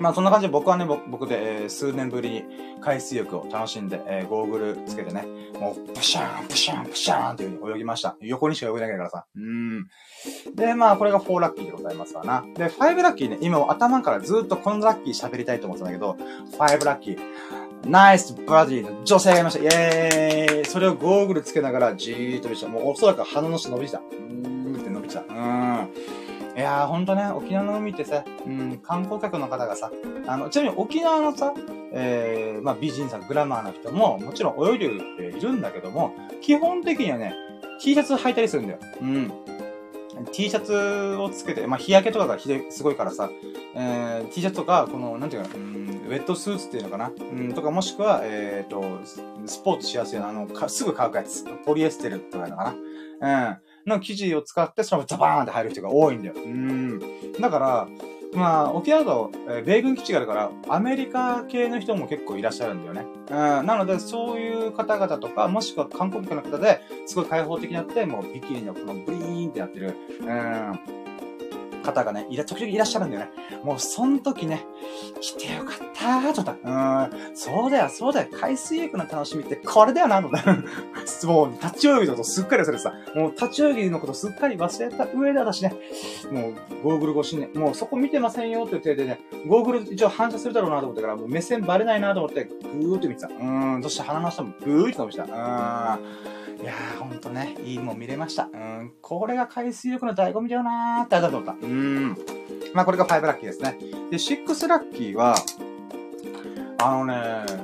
[0.00, 2.44] まあそんな感じで僕はね、僕で、えー、数年ぶりに
[2.80, 5.26] 海水浴を楽しんで、えー、ゴーグルつけてね、
[5.58, 8.16] もう、プシャーン、プシャーン、プシャーンっていう風に泳ぎました。
[8.20, 9.26] 横にしか泳げないからさ。
[9.34, 9.86] うーん。
[10.54, 12.44] で、まあこれが4ラッキーでございますわな。
[12.54, 16.16] で、5ラッキーね、今頭からずっとこのラッキー喋りたいと思ってたんだけど、
[16.58, 17.18] 5ラッキー。
[17.86, 19.64] ナイスバディの女性がいました。
[19.64, 22.68] イェーイそれをゴーグルつけながらじーっと見てた。
[22.68, 23.98] もうおそらく鼻の下伸びてた。
[23.98, 25.20] うーんって伸びてた。
[25.20, 25.88] うーん。
[26.56, 29.92] いやー、ほんとね、沖縄の海ってさ、うん、観光客の方がさ、
[30.26, 31.54] あの、ちなみに沖縄のさ、
[31.92, 37.32] えー、まあ、美人さん、グラマーの人も、もちろん泳いでいるんだけども、基本的にはね、
[37.80, 38.80] T シャツ履いたりするんだよ。
[39.00, 39.32] うん。
[40.32, 43.30] T シャツをつけて、まあ、日焼けとかがひですごいからさ、
[43.74, 48.82] えー、T シャツとか、この、なんていうかな、うん、ウェットスーツっていうのかな、うん、とかもしくは、えっ、ー、と、
[49.46, 51.44] スポーツしやすいあの、かすぐ乾くやつ。
[51.64, 52.74] ポリエステルとかいうのか
[53.20, 53.56] な。
[53.86, 53.90] うん。
[53.90, 56.34] の生地を使って、そのままザバーンって入る人が多いんだよ。
[56.36, 57.00] うん。
[57.40, 57.88] だから、
[58.34, 63.06] まあ、沖縄と、え、米軍基地があるから、アメリカ系の人も結構いらっしゃるんだよね。
[63.30, 63.66] うん。
[63.66, 71.07] なので、そういう方々とか、もしくは韓国の方で、すごい開放的になって、もうビキニのこのブリーンってやってる、うん。
[71.82, 73.30] 方がね、いら、時々いらっしゃるんだよね。
[73.64, 74.64] もう、その時ね、
[75.20, 77.08] 来てよかったー、と思った。
[77.28, 78.28] うん、そうだよ、そうだよ。
[78.32, 80.52] 海水浴の楽しみってこれだよな、と思った。
[81.26, 85.74] もう、立ち泳ぎのことすっかり忘れてさ、もう、立ち泳ぎのことすっかり忘れた上で私ね、
[86.30, 93.28] もう、ゴーグル越しにね、もうそこ見てませんよっていう手でね、ゴーグル一応反射するだろうなと思ったから、もう目線バレないなと思って、ぐーって見てた。
[93.28, 95.24] うん、そして鼻の下もぐーって伸びた。
[95.24, 95.28] うん。
[96.60, 98.48] いやー、ほんとね、いいもん見れました。
[98.52, 101.66] うん、これが海水浴の醍醐味だよなーって改めて思った。
[101.68, 102.16] うん。
[102.74, 103.76] まあ、これが5ラッキーですね。
[104.10, 105.36] で、6ラッキーは、
[106.80, 107.14] あのね、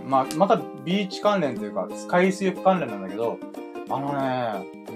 [0.04, 3.38] まあ、またビーチ関連というか、海水浴関連なんだけど、
[3.88, 4.92] あのね、う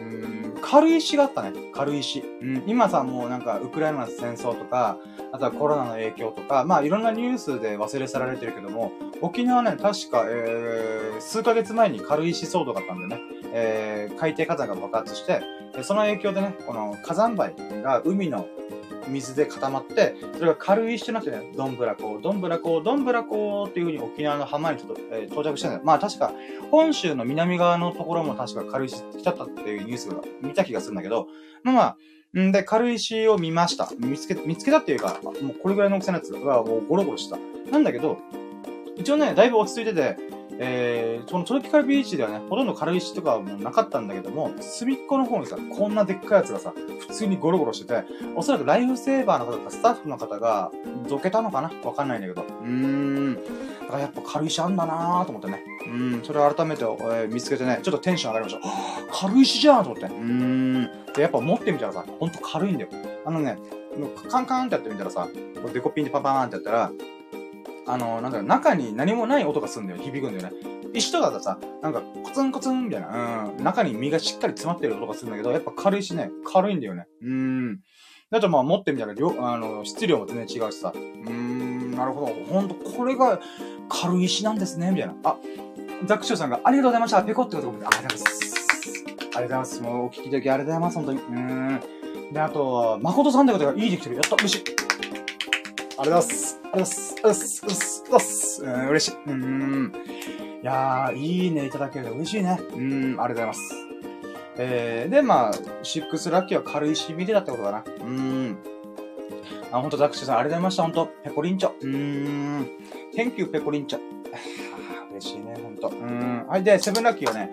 [0.58, 1.52] ん、軽石があったね。
[1.72, 2.20] 軽石。
[2.20, 4.98] うん、今さ、もうなんか、ウクライナの戦争とか、
[5.32, 13.20] あとはコロナの影響とか、まあ、いろんなニュースで忘れ去られてるけども、沖縄ね、確か、えー、数ヶ月前に軽石騒動があったんだよね。
[13.52, 15.42] えー、海底火山が爆発して、
[15.82, 18.46] その影響でね、この火山灰が海の
[19.08, 25.82] 水で固まって、それが軽石となってね、どんぶらこう、どんぶらこう、どんぶらこうっていう風に沖縄の浜にちょっと、えー、到着したんだよ。
[25.84, 26.32] まあ確か、
[26.70, 31.28] 本州の南側のところも確か軽石来ちゃったっていうニュースが見た気がするんだけど、
[31.62, 31.96] まあまあ、
[32.40, 33.90] んで、軽石を見ました。
[33.98, 37.38] 見つけ、見つけたっていうか、もうこれぐらいの大きさのやつがもうゴロゴロした。
[37.70, 38.18] なんだけど、
[38.96, 40.16] 一応ね、だいぶ落ち着いてて、
[40.60, 48.04] えー、そのトロピカルビーチではね、ほとんど軽石とかはもうなかったんだけども、隅っこの方にさ、こんなでっかいやつがさ、普通にゴロゴロしてて、
[48.34, 50.72] おそらくライフセーバーの方とかスタッフの方が、
[51.08, 51.70] どけたのかな？
[51.84, 52.42] わかんないんだけど。
[52.42, 53.34] うーん。
[53.34, 53.40] だ
[53.86, 55.62] からやっぱ軽石あんだなーと思ってね。
[55.86, 56.22] うん。
[56.24, 58.68] それを改めて、えー、見つけてね、ちょっとテンション上がりました。
[58.68, 60.06] はぁ、軽石じゃんと思って。
[60.06, 60.90] うーん。
[61.14, 62.90] で、やっぱ持ってみたらさ、ほんと軽いんだよ。
[63.24, 63.58] あのね、
[64.28, 65.28] カンカンってやってみたらさ、
[65.72, 66.92] デコピンでパパーンってやったら、
[67.88, 70.00] あの、なんか中に何もない音がするんだよ。
[70.00, 70.78] 響くんだよね。
[70.94, 77.06] 石とかだとさ、なんかコツンコツンみたいな、うん、中に身がしっかり詰まってる音がするんだけど、やっぱ軽いしね、軽いんだよね。
[77.22, 77.80] うん。
[78.30, 80.92] だとまあ持ってみたら量、あの、質量も全然違うしさ。
[80.94, 82.26] うーん、なるほど。
[82.52, 83.40] ほんと、これが
[83.88, 85.14] 軽い石なんですね、みたいな。
[85.24, 85.36] あ、
[86.06, 87.22] ザクショーさんがありがとうございました。
[87.22, 88.64] ペコってことで、ありがとうございます。
[89.18, 89.82] ありがとうございます。
[89.82, 91.20] もうお聞きいただきありがとうございます、本当に。
[91.20, 91.80] うん。
[92.32, 94.16] で、あと、誠さんってことがいいできてる。
[94.16, 94.87] やった、嬉しい。
[96.00, 96.60] ありがとうございます。
[96.62, 97.12] ありがとうございます。
[97.12, 97.62] ありがとうございます。
[97.62, 98.62] ありがとうございます。
[98.62, 99.14] うん、嬉しい。
[99.26, 99.92] うん。
[100.62, 102.60] いやー、いいねいただけると嬉しいね。
[102.72, 103.60] うん、ありがとうございます。
[104.58, 107.84] えー、で、まあ、シックスラッキーは軽いしびれだってことかな。
[108.00, 108.58] うん。
[109.70, 110.82] あ、ほんと、ザクシさん、ありがとうございました。
[110.82, 111.70] ほんと、ペコリンチョ。
[111.80, 112.68] うーん。
[113.14, 114.00] Thank you, ペコリンチョ。
[115.12, 115.88] 嬉しいね、ほんと。
[115.88, 116.46] うん。
[116.48, 117.52] はい、で、セブンラッキーはね、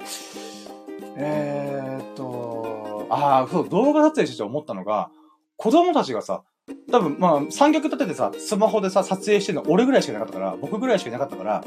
[1.17, 5.09] えーっと、ああ、そう、動画撮影してて思ったのが、
[5.57, 6.43] 子供たちがさ、
[6.91, 11.63] 多分、まあ、三脚立ててさ、スマホでさ、撮影してるの俺ぐらいしかなかったから、僕ぐらいしかなかったから、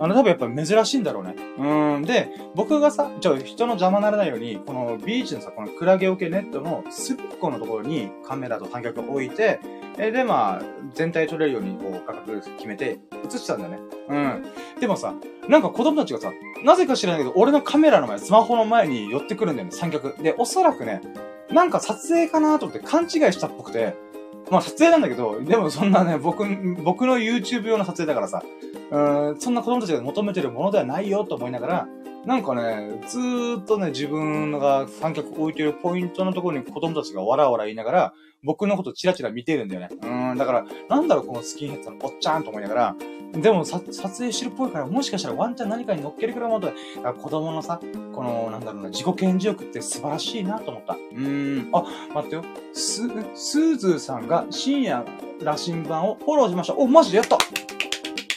[0.00, 1.36] あの、多分やっぱ珍しいんだろうね。
[1.58, 2.02] うん。
[2.02, 9.60] で、僕がさ、ちょ、人の邪魔にならないように、このビーチのさ、このクラゲオケネットの隅っこのところにカメラと三脚を置いて、
[9.98, 10.62] えで、まあ、
[10.94, 13.78] 全体撮れるように、こう、価格決めて、映してたんだよね。
[14.08, 14.44] うん。
[14.80, 15.14] でもさ、
[15.48, 16.32] なんか子供たちがさ、
[16.64, 20.16] なぜか知らないけど、俺のカメラの前、スマホの前に寄ってくるんだよね、三脚。
[20.22, 21.02] で、おそらくね、
[21.50, 23.94] なんか撮影かなと思って勘違いしたっぽくて、
[24.52, 26.44] まあ撮影なんだけど、でもそんなね、僕、
[26.84, 28.42] 僕の YouTube 用の撮影だからさ、
[28.90, 31.88] うん、そんな子供たちが求めてるものではないよと思いながら、
[32.26, 38.12] なんかね、ずーっとね、自分が三脚置いてるポイントのところに子供たちがわらわら言いながら、
[38.44, 39.88] 僕のことチラチラ見てるんだよね。
[40.02, 42.96] うん、だから、なんだろう、このスキンヘッドのおっちゃんと思いながら、
[43.34, 46.70] でもさ、撮影してるっぽいから、もしかしたらワンチャン何かに乗っけるくらいもと、
[47.22, 47.80] 子供のさ、
[48.14, 50.94] この、なんだろうな、自己顕示欲って素晴らしいなと思った。
[50.94, 51.70] うーん。
[51.72, 51.84] あ、
[52.14, 52.44] 待ってよ。
[52.74, 55.04] ス、スーズーさんが深夜
[55.40, 56.74] 羅針盤をフォローしました。
[56.74, 57.38] お、マジでやった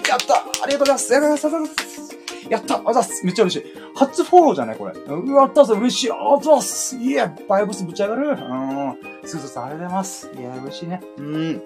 [0.07, 3.65] やったありがとうございますやりがとうございますやったあざっすめっちゃ嬉しい。
[3.95, 4.93] 初フォローじゃないこれ。
[4.93, 9.14] うわったぞ嬉しいあざっすいやバイブスぶち上がるうん。
[9.25, 10.31] スーズーさんありがとうございます。
[10.35, 11.01] いや、嬉しいね。
[11.17, 11.61] うん。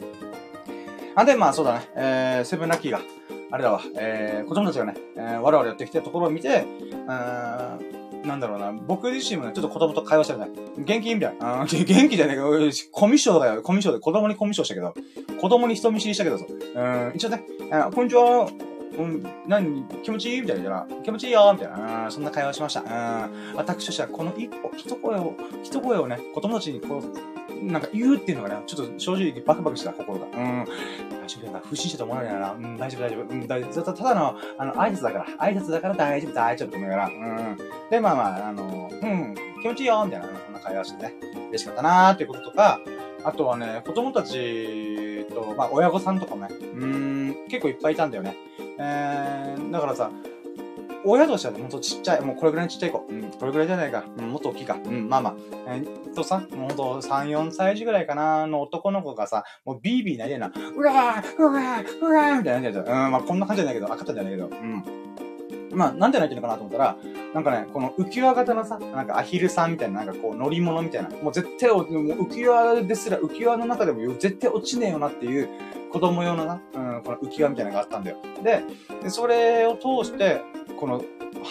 [1.15, 1.89] あ、で、まあそうだね。
[1.95, 3.01] えー、セブンラッキーが、
[3.51, 10.49] あれだわ、えー、子供たちがね、えー、我々やってきたところを見て、うーん、なんだろうな、僕自身もね、ちょっと子供と会話したよね。
[10.77, 11.65] 元気みたいな。
[11.67, 12.43] 元気じゃねえか、
[12.91, 13.61] コミュ障だよ。
[13.61, 14.93] コミュ障で子供にコミュ障したけど、
[15.39, 16.45] 子供に人見知りしたけどさ。
[16.47, 18.78] うん、一応ね、あこんにちは。
[18.99, 20.41] うん、何、気持ちいい？
[20.41, 20.85] みたいな。
[21.03, 22.11] 気持ちいいよみたいな。
[22.11, 22.81] そんな会話しました。
[22.81, 30.25] うん、私としてはこの一歩、一声を、一声をね、子供たちにこう、なんか言うっていうのがね、ちょっと正直バクバクした心が。
[30.25, 30.65] うん。
[31.09, 31.61] 大丈夫だ。
[31.63, 32.51] 不審者と思わないな。
[32.53, 33.21] うん、大丈夫、大丈夫。
[33.21, 33.93] うん、大丈夫。
[33.93, 35.25] ただの、あの、挨拶だから。
[35.25, 37.07] 挨拶だから大丈夫、大丈夫と思いながら。
[37.07, 37.57] うん。
[37.89, 41.13] で、まあまあ、あの、うん、気持ちいいよみたいな、そんな会話してね。
[41.49, 42.79] 嬉しかったなーっていうこととか、
[43.23, 48.37] あとはね、子供たちと、まあ、親御さんとかもね、うん、結構いっぱいいたんだよね。
[48.79, 50.09] えー、だからさ、
[51.05, 53.05] 親としてはね、ほんとちっちゃい、もうこれぐらいちっちゃい子。
[53.09, 54.03] うん、これぐらいじゃないか。
[54.17, 54.77] うん、もっと大きいか。
[54.83, 55.35] うん、まあまあ。
[55.67, 60.47] えー、とさ、もうほんと3、4歳児ぐらいかな、の男の子がさ、もうビービー泣いてんな。
[60.47, 64.83] うわーうわーうわーみたいな感じで、うん、まあこんな感じじゃないけど、赤ちゃんじゃないけど、うん。
[65.71, 66.97] まあ、なんで泣いてるのかなと思ったら、
[67.33, 71.83] なんかね、この浮き輪型のさ、なんかアヒルさんみたいな、なんかこう乗り物みたいな、もう絶対、もう
[72.23, 75.49] 浮き輪ですら、浮き輪の中でも絶対落ちねえよなっていう、
[75.91, 78.17] 子供用のな、うん、この浮き輪みたいなのがあったんだよ。
[78.43, 78.63] で、
[79.03, 80.41] でそれを通して、
[80.79, 81.03] この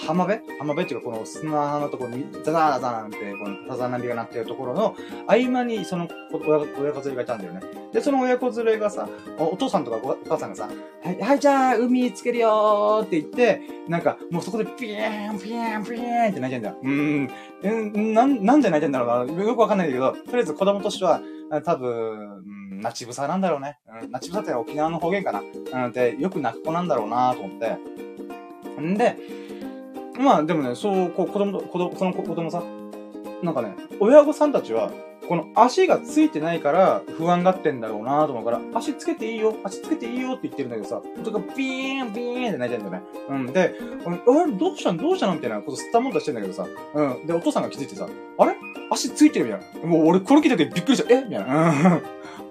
[0.07, 0.43] 浜辺？
[0.59, 7.61] 浜辺っていうか、この砂のところに、ザザーザーンって、このさざ波が鳴ってるところの、合間にその親子連れがいたんだよね。
[7.93, 9.09] で、その親子連れがさ、
[9.39, 10.68] お父さんとかお母さんがさ、
[11.03, 16.76] はい、はい、じゃあ、海つけるよーって言って、なんか、もうそこでピーン、ピーン、ピーンって泣いてんだよ。
[16.82, 19.45] うーん、なん、なんで泣いてんだろうな。
[19.45, 21.22] よくわかんないんだけど、とりあえず子供としては、
[21.64, 22.43] 多分、
[22.80, 23.78] ナチブサなんだろうね。
[24.02, 25.42] うん、ナチブサって沖縄の方言かな。
[25.86, 27.76] うん、で、よく泣く子なんだろうなと思って。
[28.80, 29.16] んで、
[30.18, 32.62] まあでもね、そう、こう子供と、子供、その子供さ、
[33.42, 34.90] なんかね、親御さんたちは、
[35.28, 43.08] この足がついてないから不安がってんだろうなと思うから、足つけていいよ、足つけていいよって言ってるんだけどさ、とかビーン、ビーンって泣いてるんだよね。
[43.28, 43.52] うん。
[43.52, 43.74] で、
[44.06, 45.02] あれ、どうしたの？
[45.02, 45.34] どうしたの？
[45.34, 47.26] みたいなことすったもんだしてんだけどさ、うん。
[47.26, 48.08] で、お父さんが気づいてさ、
[48.38, 48.54] あれ？
[48.90, 49.86] 足ついてるみたいな。
[49.86, 51.12] もう俺これ聞いた時びっくりした。
[51.14, 51.22] え？
[51.24, 51.70] みたいな。
[51.70, 52.02] うん。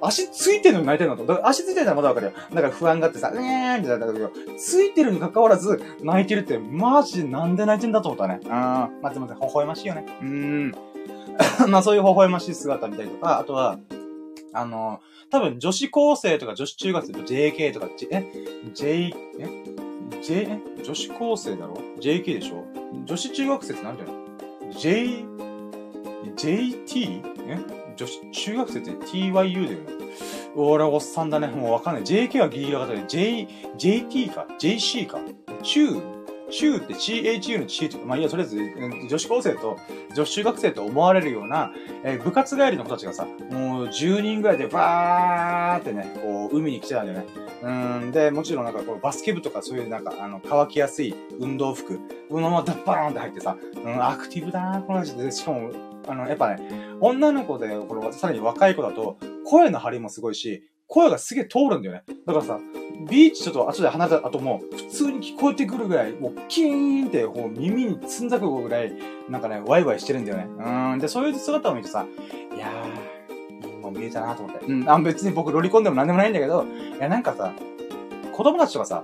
[0.01, 1.25] 足ついてるのに泣いてるのと。
[1.25, 2.33] だから足ついてるのまだわかるよ。
[2.53, 8.39] だから不安があってさ、うえーんってなったけど、ついてるに関わらず泣いてるって、マジなんで泣いてんだと思ったね。
[8.43, 8.49] うん。
[8.49, 9.37] まあ、すいません。
[9.39, 10.05] 微笑ましいよね。
[10.21, 10.75] うーん。
[11.69, 13.77] まあそういう微笑ましい姿見たりとか、あとは、
[14.53, 18.31] あの、多分女子高生とか女子中学生と JK とか、J、え
[18.73, 19.63] ?J、え
[20.21, 20.83] ？J、え？
[20.83, 22.63] 女子高生だろ ?JK でしょ？
[23.05, 24.09] 女子中学生って何だよ
[24.77, 25.25] ?J、
[26.35, 27.21] JT?
[27.47, 27.76] え？
[27.97, 30.13] 女子、中学生って TYU だよね。
[30.55, 31.47] 俺はおっさんだね。
[31.47, 32.03] もうわかんない。
[32.03, 35.19] JK はギリギリ分かった J、JT か ?JC か
[35.63, 36.17] 中
[36.49, 38.57] 中って CHU の中って、まあいいや、とりあえず、
[39.09, 39.77] 女子高生と、
[40.15, 41.71] 女子中学生と思われるような、
[42.03, 47.25] えー、部活帰りの子たちがさ、もう10人ぐらいでバーってね、こう、海に来てたんだよね。
[47.63, 55.71] うん、で、もちろんなんかこう、バスケ部とかそういうなんか、あの、乾きやすい運動服、このままダッバーンって入ってさ、うん、アクティブだなこの人で、しかも、
[56.07, 56.69] あの、やっぱね、
[57.01, 62.03] 女の子で、この、さらに若い子だと、声の張りもすごいし、声がすげえ通るんだよね。
[62.25, 62.59] だからさ、
[63.09, 68.93] ビーチちょっと後で離れた後も、普通に聞こえてくるぐらい、もうキーンって、こう耳につんざくぐらい、
[69.29, 70.47] なんかね、ワイワイしてるんだよね。
[70.93, 70.99] うん。
[70.99, 72.05] で、そういう姿を見てさ、
[72.55, 74.65] いやー、もう見えたなと思って。
[74.65, 74.89] うん。
[74.89, 76.65] あ、別に僕ロリコンでもなんでもないんだけど、
[76.97, 77.53] いや、なんかさ、
[78.31, 79.03] 子供たちとかさ、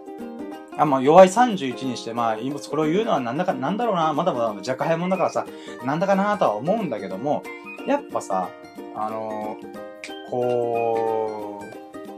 [0.77, 5.45] あ、まあ、弱い31にして、まあ、今、これを言うのはなんだか、なんだろうな、まだまだ若輩者だからさ、
[5.85, 7.43] なんだかなとは思うんだけども、
[7.87, 8.49] やっぱさ、
[8.95, 11.63] あのー、こう、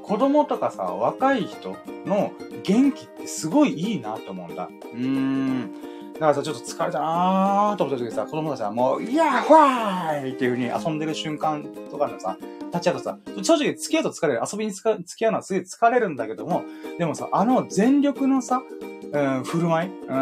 [0.04, 1.76] 子供とかさ、若い人
[2.06, 2.32] の
[2.64, 4.70] 元気ってすごいいいなと思うんだ。
[4.94, 5.72] うーん。
[6.16, 12.38] だからさ、ちょっと疲れたなーと思った時さ、子供たちはもう、いやーほわーいっていう風に遊んでる瞬間とかのさ、
[12.72, 14.42] 立ち会うとさ、正直付き合うと疲れる。
[14.52, 16.64] 遊びに付き合うのはすげえ疲れるんだけども、
[16.98, 18.62] でもさ、あの全力のさ、
[19.12, 20.16] うん、振る舞いうん、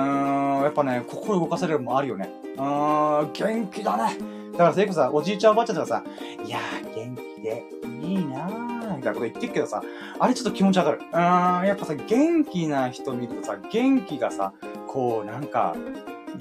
[0.63, 2.29] やっぱね、心動かされるもあるよね。
[2.57, 4.17] うん、元気だね。
[4.53, 6.03] だからそれこそさ、おじいちゃんおばあちゃんとかさ、
[6.45, 7.63] いやー、元気で
[8.01, 8.72] いいなー
[9.03, 9.81] たいなこと言ってるけどさ、
[10.19, 10.99] あれちょっと気持ちわかる。
[10.99, 14.53] うーん、やっぱさ、元気な人見るとさ、元気がさ、
[14.87, 15.75] こう、なんか、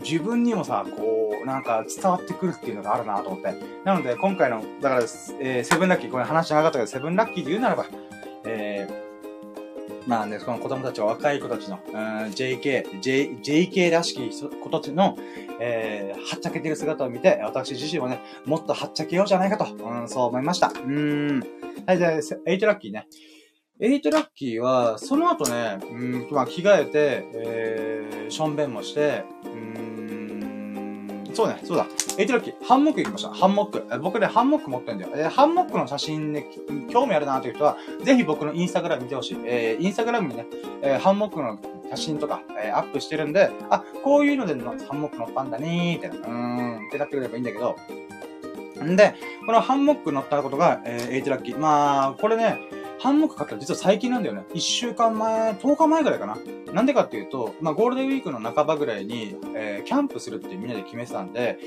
[0.03, 3.55] 自分にもさ、こう、なんか伝わってくるっていうのがあるなと思って。
[3.85, 5.01] なので、今回の、だから、
[5.41, 7.87] えー、セブンラッキー、これ話長かったけど、セブンラッキーで言うならば、
[8.45, 9.02] えー、
[10.07, 11.95] まあね、その子供たちは若い子たちの、うん、
[12.31, 15.17] JK、J、JK らしき子たちの、
[15.61, 20.73] えー、はっちゃけてる姿を見て、私自身もね、もっとはっちゃけようじゃないかと、うん、そう思いました。
[20.75, 21.41] うん。
[21.87, 23.07] はい、じゃあ、8ラッキーね。
[23.81, 29.92] eight lucky は、その後ね、うん、まあ、着替えて、えー、しょんべんもして、うん
[31.35, 31.87] そうね、そうだ。
[32.19, 33.31] eight lucky、ハンモック行きました。
[33.31, 34.01] ハンモック。
[34.01, 35.13] 僕ね、ハンモック持ってんだよ。
[35.15, 36.47] えー、ハンモックの写真ね、
[36.91, 39.39] 興味あるなという人は、ぜひ僕のインスタグラム見てほしい。
[39.45, 40.47] えー、インスタグラムにね、
[40.83, 41.59] えー、ハンモックの
[41.91, 47.77] 写真とか、えー、アップしてるんで、あ、こういうのでのハンモック乗ったんだねーって、うーん、ってなってくれればいいんだけど、
[48.83, 49.15] んで、
[49.47, 51.59] このハンモック乗ったことが、えー、 eight lucky。
[51.59, 52.59] まあ、これね、
[53.03, 54.45] ハンモック買ったら実は最近なんだよね。
[54.55, 56.39] 1週間前、10日前ぐらいかな。
[56.73, 61.59] なんでかっていうと、まあ、ゴールデンウィークの半ばぐらいに、えー、キャンプするってみんなで決めてたんで、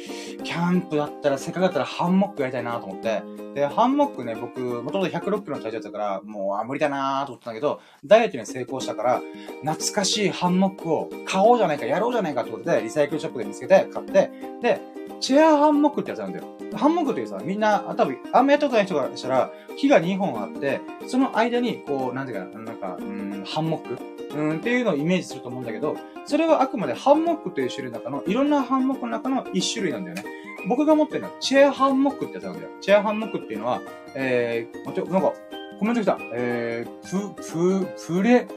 [0.45, 3.21] キャンプだったら、せっかくだったらハンモックやりたいなと思って、
[3.53, 9.21] で、ハンモックね、僕、もともと106キロの体重だったから、もう、あ、無理だなと思ったんだけど、ダイエットに成功したから、
[9.61, 14.31] 懐かしいハンモックを買おうじゃないか、やろうじゃないかってことで、リサイクルショップで見つけて、買って、
[14.61, 14.79] で、
[15.19, 16.45] チェアハンモックってやつなんだよ。
[16.75, 23.97] ハンモックっていうさ、みんな、多分、あんまやったことない人からしたら、木が2本あって、その間に、こう、なんていうかな、なんか、うん、ハンモック？
[24.35, 25.95] うんっていうのをイメージすると思うんだけど、
[26.25, 30.25] それはあくまでハンモックという種類の中の、いろんなハンモックの中の一種類なんだよね。
[30.67, 32.69] 僕が持ってるのは、チェアハンモックってやつなんだよ。
[32.81, 33.81] チェアハンモックっていうのは、
[34.15, 35.33] えー、ちょ、なんか、
[35.79, 36.17] コメント来た。
[36.33, 38.47] えー、プ、プ、プレ、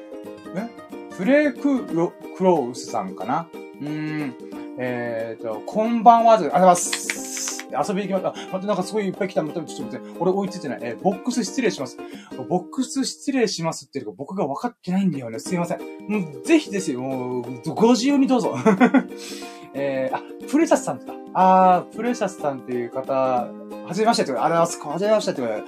[0.57, 0.68] え？
[1.16, 3.49] プレクロ、クロースさんかな？
[3.53, 4.34] うーん。
[4.81, 7.66] えーと、こんばんは、ありがとうございます。
[7.72, 8.53] 遊びに行きました。
[8.53, 9.43] またなんかすごいいっぱい来た。
[9.43, 10.79] またちょっと待って、俺追いついてない。
[10.83, 11.99] えー、ボックス失礼します。
[12.49, 15.41] ボックス失礼しますっていうか僕が分かってないんだよね。
[15.41, 15.81] すいません。
[16.09, 17.01] もう、ぜひですよ。
[17.01, 18.55] もう、ご自由にどうぞ。
[19.74, 21.12] えー、あ、プレシャスさんとか。
[21.35, 23.49] あー、プレシャスさんっていう方、は
[23.93, 25.66] じめましてってあれは、はじめましてって言われる。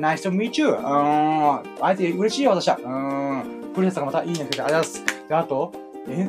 [0.00, 0.68] Nice to meet you.
[0.68, 1.62] うーん。
[1.84, 2.76] あえて嬉しいよ、私は。
[2.76, 3.72] うーん。
[3.74, 5.28] プレシャスさんがまたいいねくれてありがとうございます。
[5.28, 5.72] で、あと、
[6.08, 6.28] え、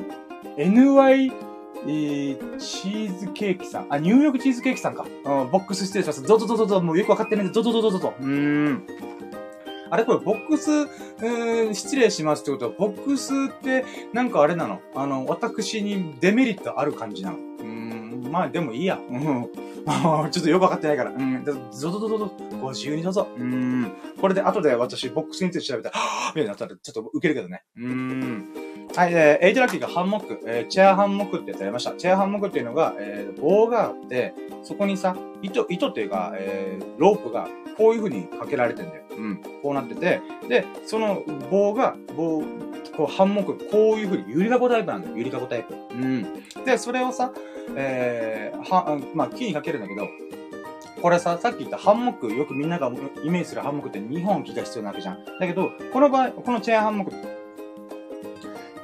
[0.57, 1.46] NY
[1.85, 3.87] えー、チーズケーキさん。
[3.89, 5.03] あ、ニューヨークチーズケーキさんか。
[5.03, 5.07] う
[5.45, 6.23] ん、ボックス失礼します。
[6.23, 8.13] どどどどど、もうよくわかってないんで、どどどどどど。
[8.19, 8.87] うーん。
[9.89, 14.81] あれこれ、ボックス、えー、失礼しますってことは、ボックスって、なんかあれなの？
[14.95, 17.37] あの、私にデメリットある感じなの？
[17.37, 18.99] うーん、まあでもいいや。
[19.09, 19.49] うん。
[20.31, 21.11] ちょっとよくわかってないから。
[21.11, 21.45] うん。
[21.45, 23.29] どどどどど、ご自由にどうぞ。
[23.37, 23.89] うん。
[24.19, 27.63] これで後で私、ボックスについて調べたら、はぁみたいになったら、ちょっと受けるけどね。
[27.77, 28.66] うーん。
[28.97, 31.91] はい、えー、エイトラッキーがハンモック、えー、チェアハンモックってやつやりました。
[31.91, 34.33] チェアハンモックっていうのが、えー、棒があって、
[34.63, 39.03] そこにさ、糸、糸っていうか、えー、ロープが、こういう風にかけられてんだよ。
[39.11, 39.37] うん。
[39.61, 40.19] こうなってて、
[40.49, 42.41] で、その棒が、棒、
[42.97, 45.13] こう、ハンモック、こういう風に、ゆりかごタイプなんだよ。
[45.15, 45.75] ゆりかごタイプ。
[45.91, 46.25] うん。
[46.65, 47.31] で、それをさ、
[47.75, 50.07] えー、は、まあ、木にかけるんだけど、
[51.03, 52.91] これさ、さっき言ったハンモック、よくみんなが
[53.23, 55.23] イメージするハンモックって2本木が必要なわけじゃん。
[55.23, 57.36] だけど、この場合、このチェアハンモック、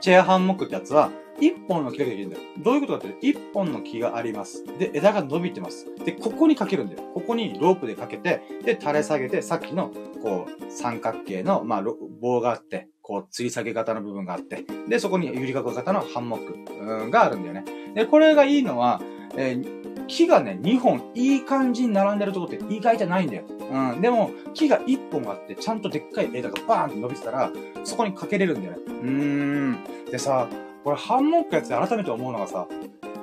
[0.03, 2.41] チェアハンモックってやつは、一本の木だけでいいんだよ。
[2.61, 4.65] どういうことかっていうと一本の木があります。
[4.77, 5.87] で、枝が伸びてます。
[6.03, 7.03] で、ここにかけるんだよ。
[7.13, 9.91] ここにロープでかけて、で、垂れ下げて、さっきの、
[10.21, 11.83] こう、三角形の、まあ、
[12.19, 17.63] 棒があって、こう、吊り下げ型の部分があって、で、そこにゆりかご型のハンモックがあるんだよね。
[17.95, 19.01] で、これがいいのは、
[19.37, 23.43] えー、木がね、2本いい感じに並んでるとこって意外じゃないんだよ。
[23.71, 24.01] うん。
[24.01, 27.51] でも、木が1本あって、ちゃんとでっかい枝がバーンって伸びてたら、
[27.83, 28.79] そこにかけれるんだよね。
[28.87, 29.77] うーん。
[30.11, 30.47] でさ、
[30.83, 32.67] これハンモックやつで改めて思うのがさ、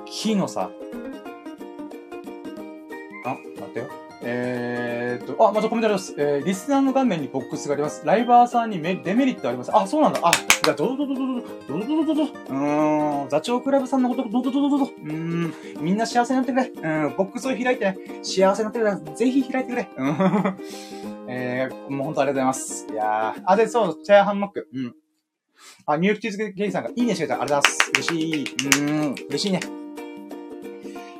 [0.05, 0.69] 木のさ、
[3.25, 4.00] あ、待ってよ。
[4.23, 6.13] えーっと、あ、またコメントあります。
[6.17, 8.03] えー、リスナーの画面にボックスがあります。
[8.05, 9.75] ライバーさんにメデメリットあります。
[9.75, 10.19] あ、そうなんだ。
[10.23, 10.31] あ、
[10.63, 16.67] じゃあ、どどどどどど、どどどどどど、うーん、座長クラブさんのこと、どどどどどど、うーん、みんな幸せになってくれ。
[16.67, 19.15] うん、ボックスを開いてね、幸せになってくれ。
[19.15, 19.89] ぜひ開いてくれ。
[19.97, 20.15] うん。
[21.27, 22.87] えー、もう本当ありがとうございます。
[22.91, 24.67] いやー、あ、で、そう、チェアハンモック。
[24.73, 24.95] うん。
[25.85, 27.41] あ、ニューヨークチーズケーキさんがいいねしてくれた。
[27.41, 28.13] ありがとうございます。
[28.13, 28.43] 嬉しい。
[28.43, 29.59] うーん、嬉しいね。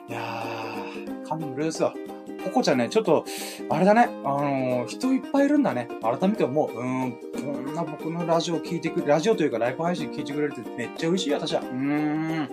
[0.08, 1.94] いやー、感無量ですよ。
[2.44, 3.26] ここちゃんね、ちょっと、
[3.70, 5.88] あれだね、あのー、人いっぱいいるんだね。
[6.02, 6.80] 改めて思う。
[6.80, 11.62] うん、こんな僕のラジオ聞いてくれ、ラジオというかライブ配信聞いてくれるってめっちゃ嬉しい私は。
[11.62, 12.50] うーん。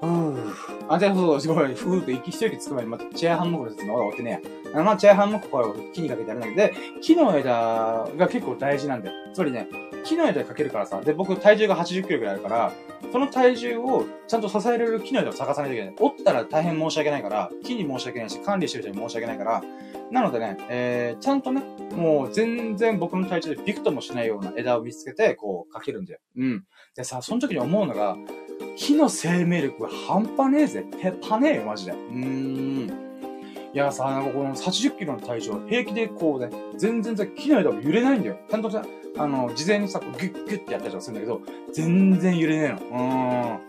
[0.00, 0.86] ふぅ。
[0.88, 4.42] あ、じゃあ、そう、すごい、ふーって息一息つく前に、またチェアハンモグルですのまだ終わってね
[4.80, 9.14] あまあ、チェアハンモックこれを木にかけてあるんだけど、木の枝が結構大事なんだよ。
[9.32, 9.68] つまりね、
[10.04, 12.72] 木の枝かけるからさ、で、僕体重が80キロぐらいあるから、
[13.12, 15.94] その体重をちゃんと支えられる木の枝を探さないといけない。
[15.98, 19.62] 折ったら大変申し訳ないから、木に申し訳ないし、管理してる人に申し訳ないから、
[20.10, 21.62] なのでね、えー、ちゃんとね、
[21.94, 26.20] もう全然僕の体調でビクともしないような枝を見つけて、こう、かけるんだよ。
[26.36, 26.64] うん。
[26.94, 28.16] でさ、その時に思うのが、
[28.76, 30.84] 木の生命力が半端ねえぜ。
[31.02, 31.92] ペッパねえよ、マジで。
[31.92, 33.05] うーん。
[33.76, 38.38] いやさ、なんかこの80キロの体重、平気でこうね、全然さ、木の枝も揺れないんだよ。
[38.50, 38.82] ちゃんとさ、
[39.18, 41.42] あの、事前にさ、ギュッギュッってやったりとかするんだけど、
[41.74, 43.60] 全然揺れねえの。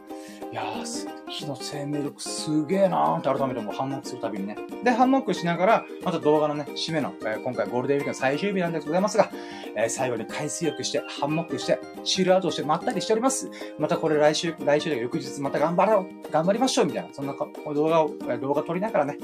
[0.45, 0.53] うん。
[0.53, 4.55] いやー、木の生命力すげえなーって改めてもうハンモックするたびにね。
[4.81, 9.29] で、ハンモックしながら、また動画のね、締めの、えー、今回ゴールデンウィークの最終日なんでございますが、
[9.75, 13.51] えー、最後に海水浴して、ハンモックして、シールアウトしてまったりしております。
[13.77, 19.17] またこれ来週、来週で翌日また頑張ろう、頑張りましょうみたいな、そんな動画を、動画撮りながらね、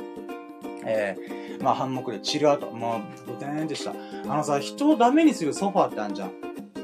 [0.85, 2.71] えー、まあ、ハンモックでチルアウト。
[2.71, 3.91] もう、ブテーンでした。
[3.91, 6.31] あのさ、人をダメにするソファーってあるじゃん。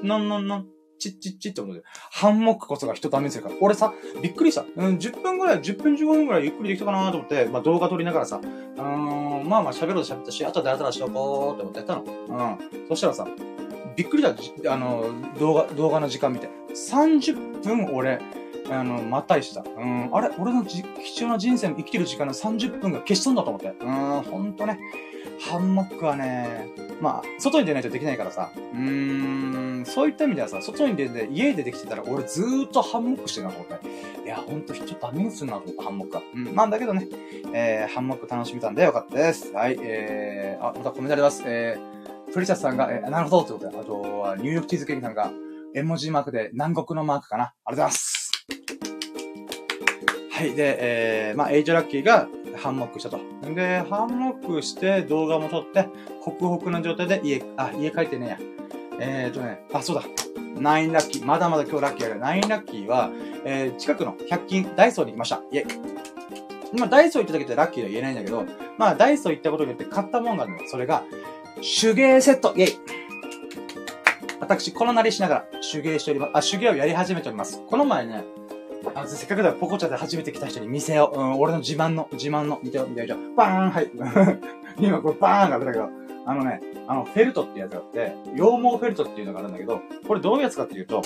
[0.03, 0.67] なんなんなん、
[0.99, 1.83] チッチッチッって思うで。
[2.11, 3.55] ハンモックこそが人ダメにするから。
[3.61, 4.65] 俺さ、びっくりした。
[4.75, 12.03] うん、10分ぐらい、10分15分ぐらいゆっくりできたかなと思って、まあ動画撮りながらさ、うん、まあまあ喋ろうと喋ったし、あとであたらしよこうって思ってやったの。
[12.03, 12.87] うん。
[12.89, 13.27] そしたらさ、
[13.95, 14.35] びっくりだ。
[14.67, 15.05] あの、
[15.39, 16.49] 動画、動画の時間見て。
[16.73, 18.21] 30分俺、
[18.71, 19.61] あの、またりした。
[19.61, 23.73] うん、あれ俺のじ貴重な人生の生きてる時間の30分が消し飛んだと思って。
[23.79, 24.79] うん、ほんとね。
[25.39, 26.67] ハンモックはね、
[27.01, 28.51] まあ、外に出ないとできないからさ。
[28.55, 33.87] うーん、そういった意味ではさ、外に出て、家でできてたら、俺ずーっとハンモックしてるなと思って。
[34.25, 36.23] いや、ほんと人ダメにするなと思った、ハンモックは。
[36.35, 37.07] うん、まあ、だけどね、
[37.53, 39.51] えー、ハンモック楽しみたんでよかったです。
[39.53, 41.43] はい、えー、あ、またコメントあります。
[41.45, 45.31] えー、プリシャスさんが、えー、なるほどってことで、あとは、ニューヨークチーズケーキさんが、
[45.73, 47.43] 絵文字マークで南国のマークかな。
[47.43, 48.28] ありがとうございます。
[50.39, 50.55] はい。
[50.55, 53.19] で、えー、まあ、 eight lucky がハンモックしたと。
[53.53, 55.89] で、ハンモックして動画も撮って、
[56.21, 58.37] ホクホクの状態で家、あ、家帰ってねえや。
[59.01, 60.03] えーとね、あ、そうだ。
[60.55, 61.25] nine lucky。
[61.25, 62.19] まだまだ今日ラッキーある。
[62.21, 63.11] nine lucky は、
[63.43, 65.41] えー、近くの100均ダイソーに行きました。
[65.51, 65.65] イェイ。
[66.73, 68.45] 今、ダイソー行った時ってラッキーは言えないんだけど、
[68.77, 70.59] まあ、ダイソー行ったことによって買ったもんがあるの。
[70.69, 71.03] それが、
[71.81, 72.53] 手芸セット。
[72.55, 72.79] イェイ。
[74.39, 76.31] 私、このなりしながら手芸しております。
[76.33, 77.61] あ、手芸をやり始めております。
[77.67, 78.23] この前ね、
[78.95, 81.19] あせっかくだからポコチャで初めて来た人に見せよう。
[81.19, 83.91] うん、俺の自慢の、自慢の、見てよ、見てよ、バーンはい。
[84.79, 85.89] 今これバーンが出たけど、
[86.25, 91.01] あのね、あの、フェルトってやつがあって、羊毛フェルトっていうのがあるんだけど、これどういうやつかっていうと、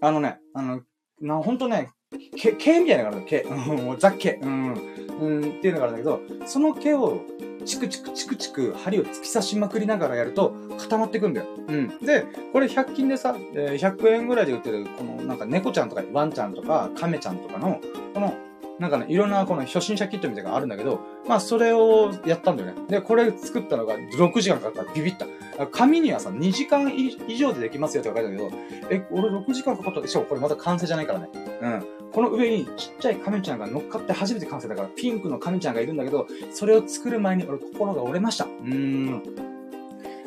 [0.00, 0.80] あのね、あの、
[1.20, 1.90] な、ほんとね、
[2.36, 3.42] 毛、毛みたいなのがある毛。
[3.42, 4.38] うん、もうザ・毛。
[4.42, 4.74] うん、
[5.20, 7.20] うん、っていうのがあるんだけど、その毛を
[7.64, 11.46] チクチクチクチク針を突き刺しまくりながらやると固まってくんだよ。
[11.68, 11.98] うん。
[12.00, 17.80] で、これ100均でさ、え、100円ぐらいで売ってる、このなんか猫ちゃんとかワンちゃんとかカメちゃんとかの、
[18.12, 18.34] この
[18.78, 22.82] なんかね、いろんなこの初心者キットみたいなのがあるんだけど、まあそれをやったんだよね。
[22.88, 24.92] で、これ作ったのが6時間かかった。
[24.92, 25.26] ビビった。
[25.68, 26.92] 紙にはさ、2時間
[27.28, 28.50] 以上でできますよって書いてあるけど、
[28.90, 31.28] え、俺6時間かかったでしょこれまだ完成じゃないからね。
[31.62, 31.86] うん。
[32.14, 38.44] この上にちっちゃい亀ちゃんが乗っかって初めて完成だから、ピンクの亀ちゃんがいるんだけど、それを作る前に俺心が折れました。
[38.44, 39.22] うーん。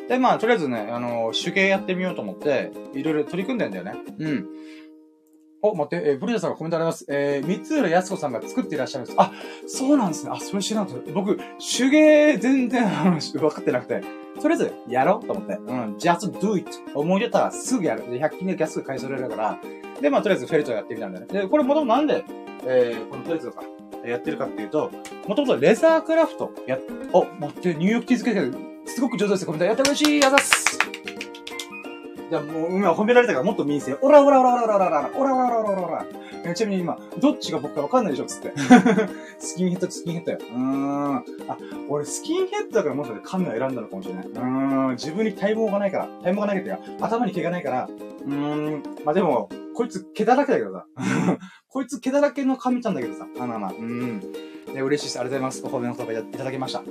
[0.09, 3.93] で、まあ、とりあえずね、あの、手芸やってみようと思って、いろいろ取り組んでんだよね。
[4.19, 4.47] うん。
[5.61, 7.05] お、待って、えー、ブリザさんがコメントあります。
[7.07, 9.15] えー、三浦康子さんが作っていらっしゃるんです。
[9.17, 9.31] あ、
[9.65, 10.31] そうなんですね。
[10.33, 11.11] あ、それ知らなかった。
[11.13, 14.01] 僕、手芸全然、あの、分かってなくて。
[14.41, 15.53] とりあえず、やろうと思って。
[15.53, 16.69] うん、just do it.
[16.93, 18.11] 思い出たらすぐやる。
[18.11, 19.59] で、100均で安く買い揃えるから。
[20.01, 21.27] で、まあ、とりあえずフェルトやってみたんだね。
[21.27, 22.23] で、これもともとなんで、
[22.65, 23.63] えー、このフェルトとか、
[24.05, 24.91] やってるかっていうと、
[25.27, 26.77] もともとレザークラフトや、
[27.13, 30.66] お、待って、ニューヨークティーズケーキすごく上手ですコメントやってほしいあざっす
[32.29, 33.93] じゃあもう、今褒められたからもっと民生。
[34.01, 36.05] オラオラオラオラオラオラオラオラオラオラオラオラ
[36.45, 38.25] えちなみに今、どっちが僕かわかんないでしょ？
[38.25, 38.53] つって。
[39.39, 40.37] スキンヘッドスキンヘッドよ。
[40.41, 41.15] うーん。
[41.17, 41.23] あ、
[41.89, 44.25] 俺スキンヘッドだからもしかして髪を選んだのかもしれない。
[44.25, 44.41] うー
[44.87, 44.89] ん。
[44.91, 46.07] 自分に体毛がないから。
[46.23, 47.87] 体毛がないっていうか、頭に毛がないから。
[48.25, 48.83] うーん。
[49.05, 50.85] まあ、でも、こいつ毛だらけだけどさ。
[51.69, 53.25] こいつ毛だらけの髪ちゃんだけどさ。
[53.37, 53.71] まあまあまあ。
[53.71, 54.19] うん。
[54.73, 55.19] で、嬉しいです。
[55.19, 55.75] ありがとうございます。
[55.75, 56.81] お褒めの言葉いただきました。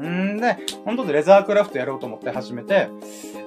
[0.00, 2.88] んで、本当でレザークラフトやろうと思って始めて、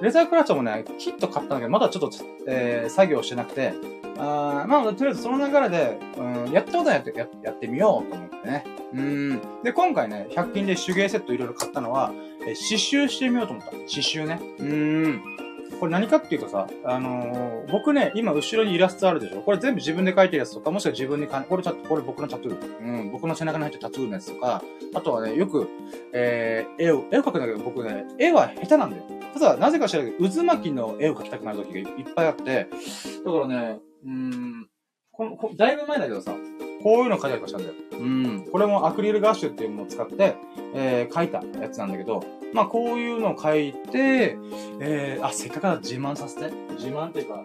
[0.00, 2.10] レザークラフトもね、キット買ったんだけど、まだちょっと、
[2.46, 3.74] えー、作業してなくて、
[4.18, 8.64] あまあ、とりあえずその流れで、うん、やったことないやってややってみようと思ってね。
[8.94, 9.40] うん。
[9.62, 12.12] で、今回ね、100均で手芸セットいろいろ買ったのは、
[12.46, 13.70] えー、刺繍してみようと思った。
[13.70, 14.40] 刺繍ね。
[14.58, 15.22] うん。
[15.80, 19.42] これ何かっていうとさ、あのー、僕ね、今後ろにイラストあるでしょ？
[19.42, 22.78] これ全部自分で描いてるやつとか、もしくは自分にか、これこれ僕のタトゥー。
[22.80, 24.62] うん、僕の背中に入ったタトゥーのやつとか、
[24.94, 25.68] あとはね、よく、
[26.12, 29.02] えー、絵を、絵を描くんだけど、僕ね、絵は下手なんだよ。
[29.34, 32.68] ただ、なぜか知らないけど、渦巻きの絵を描きたくなる時がいっぱいあって、
[33.24, 34.68] だからね、うん、
[35.22, 36.34] この、こだいぶ前だけどさ、
[36.82, 37.74] こういうの書いたりとかしたんだよ。
[37.92, 38.48] うん。
[38.50, 40.34] これもアクリルガッシュっていうものを使って、
[40.74, 44.36] えー、書いたやつなんだけど、まあ、こういうのを書いて、
[44.80, 46.50] えー、あ、せっかくだ自慢させて。
[46.72, 47.44] 自慢っていうか、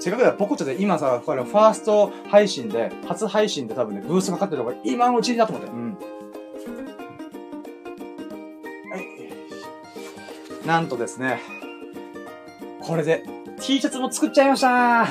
[0.00, 5.70] せっかくだポコチャで今さ、これファースト配信で、初配信で多分ね、ブースがかかってるとこ今のうちにだと思って。
[5.70, 5.98] うん。
[8.90, 8.96] は
[10.64, 10.66] い。
[10.66, 11.40] なんとですね、
[12.80, 13.24] これで
[13.60, 15.06] T シャツも作っちゃいました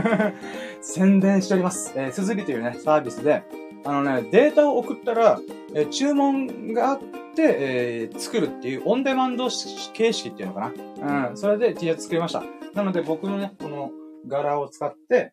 [0.80, 1.92] 宣伝しております。
[1.96, 3.42] えー、すずりというね、サービスで、
[3.84, 5.40] あのね、データを送ったら、
[5.74, 6.98] えー、注文があっ
[7.34, 11.28] て、えー、作るっていうオンデマンド形式っていうのかな。
[11.30, 12.42] うん、それで T シャツ作りました。
[12.74, 13.90] なので僕のね、この
[14.26, 15.32] 柄を使って、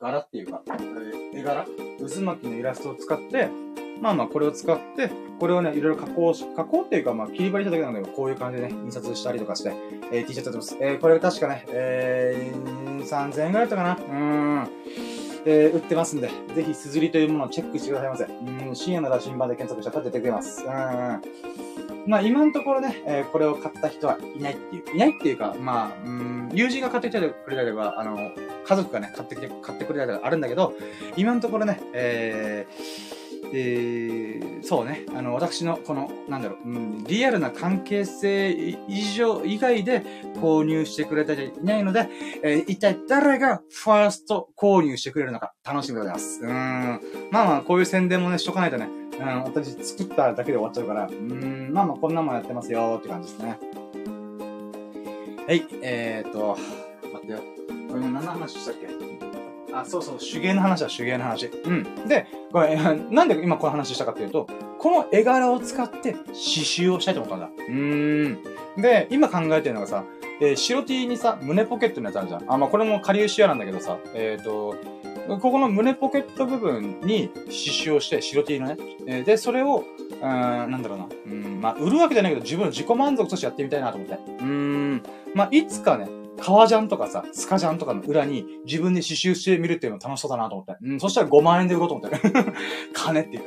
[0.00, 0.62] 柄っていうか、
[1.34, 1.66] 絵柄
[1.98, 3.48] 渦巻きのイラストを使って、
[4.00, 9.72] まあまあこれを使って、これをね、いろいろ加工し、加工っていうかまあ切り張りしただけなんだけど、こういう感じでね、印刷したりとかして、
[10.12, 10.76] えー、T シャツやってます。
[10.80, 13.94] えー、これ確かね、えー、3000円ぐらいだったかな。
[13.94, 14.68] うーん。
[15.46, 18.24] えー、売ってますんで、ぜひ、すずりというものをチェックしてくださいませ。
[18.24, 20.64] うん、深夜の羅針盤で検索したら出てくれます。
[20.64, 20.70] うん。
[22.06, 28.32] まあ、今のところね、えー、これを買った人はいないっていう、いないっていうか、まあ、うん、友人が買ってきてくれたりは、あの、
[28.64, 30.74] 家族がね、買ってきて、買ってくれたりあるんだけど、
[31.16, 33.09] 今のところね、えー、
[33.52, 40.02] えー、そうね、あの、私の、この、なんだろう、うん、リアルな関係性以上、以外で
[40.36, 42.08] 購入してくれた人いないので、
[42.42, 46.40] えー、一体誰がファースト購入してくれるのか楽しみでございます。
[46.42, 46.48] うん。
[47.30, 48.88] まあまあ、こういう宣伝もね、しとかないとね、
[49.18, 53.58] うん、私作っただけで終わっちゃうから、うん、まあまあ、こんなもんやってますよって感じですね。
[55.46, 56.56] はい、えーと、
[57.12, 57.40] 待ってよ。
[57.88, 59.09] これ何の話したっけ？
[59.74, 61.46] あ、そうそう、手芸の話だ、手芸の話。
[61.46, 62.08] うん。
[62.08, 62.76] で、これ、
[63.10, 64.46] なんで今この話したかっていうと、
[64.78, 67.50] この絵柄を使って刺繍をしたいと思ったんだ。
[67.68, 68.38] うーん。
[68.80, 70.04] で、今考えてるのがさ、
[70.40, 72.44] えー、白 T にさ、胸ポケットのやつあるじゃん。
[72.46, 74.74] あ、まあ、これもカリウシアなんだけどさ、えっ、ー、と、
[75.28, 78.76] ここの胸ポケット部分に刺繍をして、白 T のね。
[79.06, 81.06] えー、で、それを、うん、なんだろうな。
[81.26, 84.14] うん、まあ、売るわけじゃないけど、自分の自己満足としてやってみたいなと思って。
[84.14, 85.02] うーん。
[85.34, 86.08] まあ、いつかね、
[86.40, 90.76] 革ジャンとかさ、スカジャンとかの裏に自分で刺繍してみるっていうの楽しそうだなと思って。
[90.82, 92.18] うん、そしたら5万円で売ろうと思って。
[92.92, 93.44] 金っていう。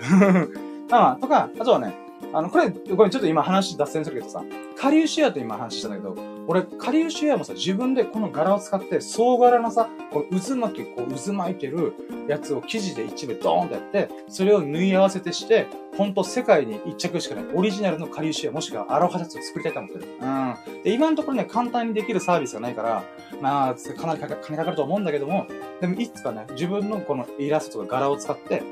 [0.91, 1.95] ああ、とか、あとはね、
[2.33, 4.43] あの、これ、これちょっと今話脱線するけどさ、
[4.77, 6.15] カリウシアって今話したんだけど、
[6.47, 11.93] 俺、カリウシアもさ、自分でこの柄を使って、総柄のさ、この渦巻き、こう渦巻いてる
[12.27, 15.67] やつを生地で一部ドーンとやって、それを縫い合わせてして、
[15.97, 20.05] ほんと世界に一着しかないオリジナルのカリウシアもしくはアロハシャツを作りたいと思ってる。
[20.21, 20.83] うん。
[20.83, 23.03] で、今のところね、簡単にできるサービスがないから、
[23.41, 25.47] まあ、かなり金かかると思うんだけども、
[25.79, 28.63] でもいつかね、自分のこのイラストとか柄を使って、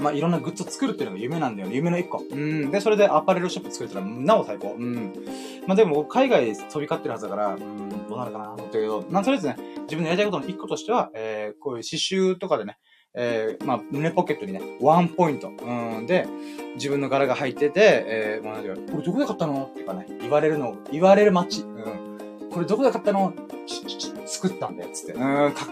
[0.00, 1.74] まあ、いろんなグッズ作るっていうのが夢なんだよね。
[1.74, 2.22] 夢の一個。
[2.30, 2.70] うん。
[2.70, 4.76] で、それでアパレルショップ作れたら、なお最高。
[4.78, 5.12] うん。
[5.66, 12.78] まあ、でも、海外飛び交ってるはずだから、うん、どうなるかなと思ったけど、まあ、とりあえずね、自分のやりたいことの一個としては、えー、こういう刺繍とかでね、
[13.18, 15.48] えー、まあ、胸ポケットにね、ワンポイント。
[15.48, 16.06] うん。
[16.06, 16.26] で、
[16.74, 19.70] 自分の柄が入ってて、えー、まあ、これどこで買ったの？
[19.70, 21.62] っていうかね、言われるの、言われる街。
[21.62, 22.50] うん。
[22.50, 23.32] これどこで買ったの？
[23.66, 25.12] ち、ち、ち、作ったんだよ、つって。
[25.14, 25.66] うん、かっ、かっ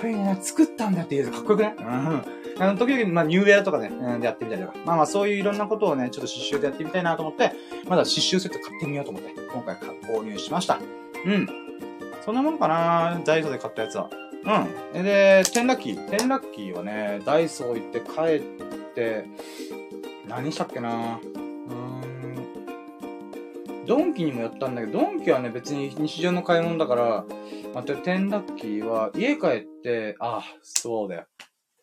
[0.00, 0.38] こいいね。
[0.40, 1.74] 作ったんだよって言うとかっこよくね。
[1.78, 2.22] うん。
[2.62, 4.78] あの、時々、まあ、ニューエアとかね、うん、でやってみたりとか。
[4.84, 7.50] まあまあ、そういういろんなことをね、ちょっと刺繍でやってみたいなと思って、
[7.88, 10.78] まだ刺繍セット買ってみようと思って、今回購入しました。
[11.26, 11.48] うん。
[12.24, 14.08] そんなもんかなダイソーで買ったやつは。
[14.94, 15.02] うん。
[15.02, 16.08] で、テンラッキー。
[16.08, 18.40] テンラッキーはね、ダイソー行って帰っ
[18.94, 19.24] て、
[20.28, 21.32] 何したっけなうん。
[23.86, 27.24] ドンキにもやったんだけど、ドンキはね、別に日常の買い物だから、
[27.74, 31.24] また、テンラッキーは家帰って、あ、そうだよ。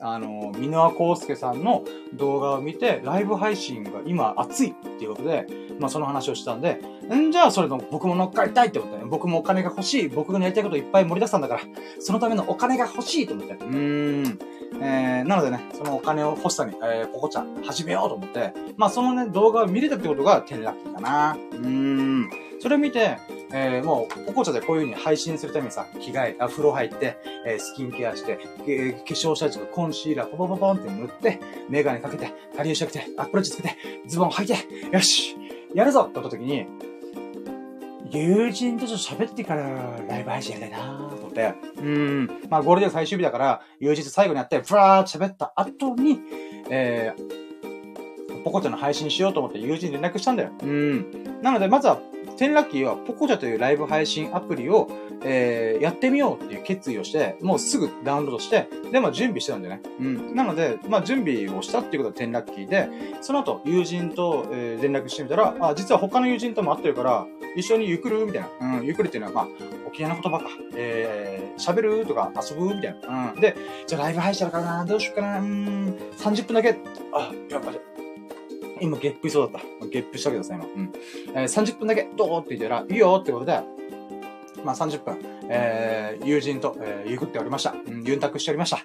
[0.01, 1.83] あの、箕輪康介さんの
[2.13, 5.45] 動画を見て、ライブ配信が今熱いっていうことで、
[5.77, 6.79] まあその話をしたんで、
[7.13, 10.07] んじゃあそれの僕も乗っかりたいって思って、ね、僕もお金が欲しい。
[10.07, 11.61] 僕がやりたいこといっぱい盛り出したんだから、
[11.99, 13.53] そのためのお金が欲しいと思って。
[13.55, 14.39] うーん。
[14.81, 21.35] えー、なのでね、そのお金を欲しさに、えー、ポコちゃん始めようと思って、まあそのね、動画を見れたってことがテンラッキーかな。
[21.35, 22.48] うーん。
[22.59, 23.17] それ見て、
[23.53, 31.39] えー、もう、ポコチャでこういう風に配信するためにさ、着替え、あ、風呂入って、えー、スキンケアして、えー、化粧下地とかコンシーラーポポポポンって塗って、
[31.69, 33.75] メガネかけて、カリウシかけて、アップローチつけて、
[34.07, 35.35] ズボン履いて、よし
[35.73, 36.65] やるぞって言った時に、
[38.11, 46.19] 友人とちょっと喋ってからライブ配信やりたいなと思って、うん、まあゴールデン最終日だから、友人と最後にやって、ふわーって喋った後に、
[46.69, 50.51] えー、ポコちゃんの配信しようと思って友人に連絡したんだよ。
[50.63, 51.41] うん。
[51.41, 51.99] なので、まずは
[52.39, 54.89] テンラッキーはポコチャというライブ配信アプリを、
[55.25, 59.81] えー、やってみようっていう決意をして、もうすぐダウンロードして、で、まあ準備してたんだよね。
[59.99, 60.35] うん。
[60.35, 62.87] なので、まあ準備をしたっていうことはテンラッキーで、
[63.19, 67.27] その後、友人と、えー、連絡してみたら、あ、実は他の友人とも会ってるから、
[67.57, 68.25] 一緒にゆくる？
[68.25, 68.77] みたいな。
[68.77, 69.47] うん、ゆっくるっていうのは、まあ、
[69.85, 70.45] 沖縄の言葉か。
[70.77, 72.05] えー、喋る？
[72.05, 72.73] とか遊ぶ？
[72.73, 73.33] みたいな。
[73.33, 73.41] うん。
[73.41, 73.53] で、
[73.85, 76.77] じゃあライブ配信やるかなどうしようかなうん、30分だけ。
[77.13, 77.98] あ、やっぱり。
[78.81, 79.87] 今、ゲップしそうだった。
[79.87, 80.65] ゲップしたけどさ、今。
[80.65, 80.93] うん。
[81.35, 83.59] えー、30分だけ、どうって言ったら、いいよってことで、
[84.63, 85.17] まあ30分、
[85.49, 87.71] えー、友人と、えー、ゆくっておりました。
[87.71, 88.79] うん、ユンタクしておりました。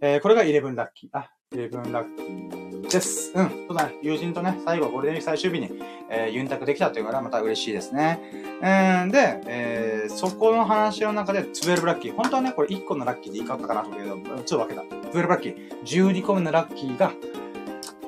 [0.00, 1.10] えー、これが11ラッキー。
[1.12, 3.32] あ、11ラッキーです。
[3.34, 3.66] うん。
[3.68, 3.94] そうだね。
[4.02, 5.80] 友人とね、最後、ゴールデンウィーク最終日に、
[6.10, 8.20] えー、ユンタクできたというからまた嬉しいですね。
[8.62, 12.14] えー、で、えー、そこの話の中で、12ラッキー。
[12.14, 14.82] 本当はね、これ1個のラッキーでいいかったかなと思うけど、ちょっと分けた。
[15.10, 15.82] 12ラッキー。
[15.82, 17.12] 12個目のラッキーが、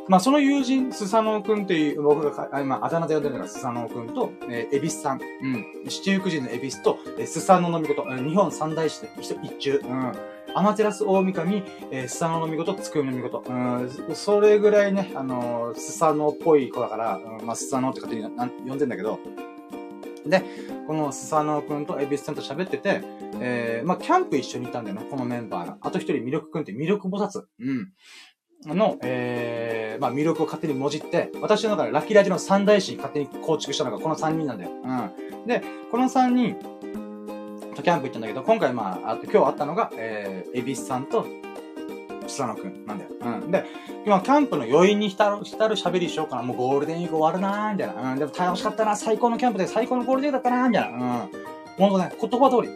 [0.08, 10.12] まあ、その友人、スサノオくんっていう、僕が今、あだ名で呼んでるのがスサノオくんと、えー、エビスさん、うん、七福神のエビスと、えー、スサノのみこと、日本三大師で一一中、うん、
[10.54, 19.18] アマテラス大神、えー、スサノのみこと、つくみのみこと、うん、それぐらいね、あのー、スサノっぽい子だから、うん、まあ、スサノって勝手にな呼んでんだけど、
[20.26, 20.42] で、
[20.86, 23.02] このスサノオくんとエビスさんと喋ってて、
[23.40, 25.78] えー、まあ、キャンプ一緒にいたんだよね、このメンバーが。
[25.80, 27.44] あと一人、魅力くんって魅力菩薩。
[27.60, 27.92] うん。
[28.66, 34.70] の、えー、まあ魅力を勝手にもじって、私の中でラッキーラジの三大師勝手に構築したのがこの三人なんだよ。
[34.84, 35.46] うん。
[35.46, 36.56] で、この三人、
[37.78, 41.26] とキャンプ行ったんだけど、今回まあ、あと今日会ったのが、えー、エビスさんと、
[42.26, 43.10] 草野くんなんだよ。
[43.20, 43.50] うん。
[43.50, 43.64] で、
[44.04, 46.42] 今、キャンプの余韻に浸る、浸る喋りしようかな。
[46.42, 48.12] もうゴールデンウィーク終わるなーみたいな。
[48.12, 48.18] うん。
[48.18, 48.96] でも楽しかったな。
[48.96, 50.98] 最高のキャンプで最高のゴールデンウィークだったなーみたいな。
[50.98, 51.30] うん。
[51.78, 52.68] ほんとね、言葉通り、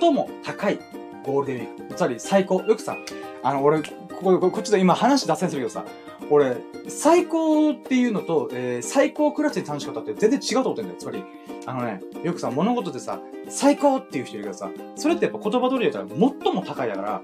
[0.00, 0.78] 最も高い
[1.24, 1.94] ゴールデンウィーク。
[1.94, 2.60] つまり最高。
[2.60, 2.96] よくさ、
[3.42, 3.82] あの、俺、
[4.18, 5.84] ここ、こっちで今話脱線するけどさ、
[6.30, 6.56] 俺、
[6.88, 10.96] 最高っていうのと、えー、最高クラスに楽しかったって全然違うと思ってんだよ。
[10.98, 11.24] つまり、
[11.66, 17.22] あのね、よくさ、物事でさ、最高っていう人いるけどさ、それってやっぱ言葉通りだったら最も高いだから、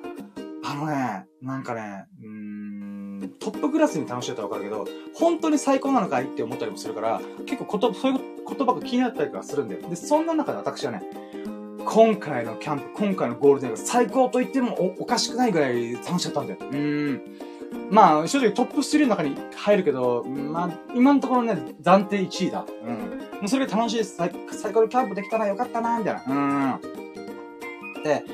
[0.65, 2.29] あのね、なんかね、うー
[3.27, 9.89] ん、トップクラスに楽しいだったらわかるけど、本当に最高なのかいって思ったりもするから、結構言葉、そういう言葉が気になったりとかするんだよ。
[9.89, 11.03] で、そんな中で私はね、
[11.87, 16.59] 今回のキャンプ、今回のゴールデンが最高と言ってもおかしくないぐらい楽しかったんだよ。
[16.61, 17.23] うん。
[17.91, 22.65] まあ、正直トップ3の中に入るけど、まあ、今のところね、暫定1位だ。
[22.85, 22.95] うん。
[22.95, 22.99] も
[23.45, 24.17] うそれが楽しいです。
[24.17, 26.25] 最最高のキャンプできたな、よかったな、みたいな。
[26.27, 28.03] うん。
[28.03, 28.25] で、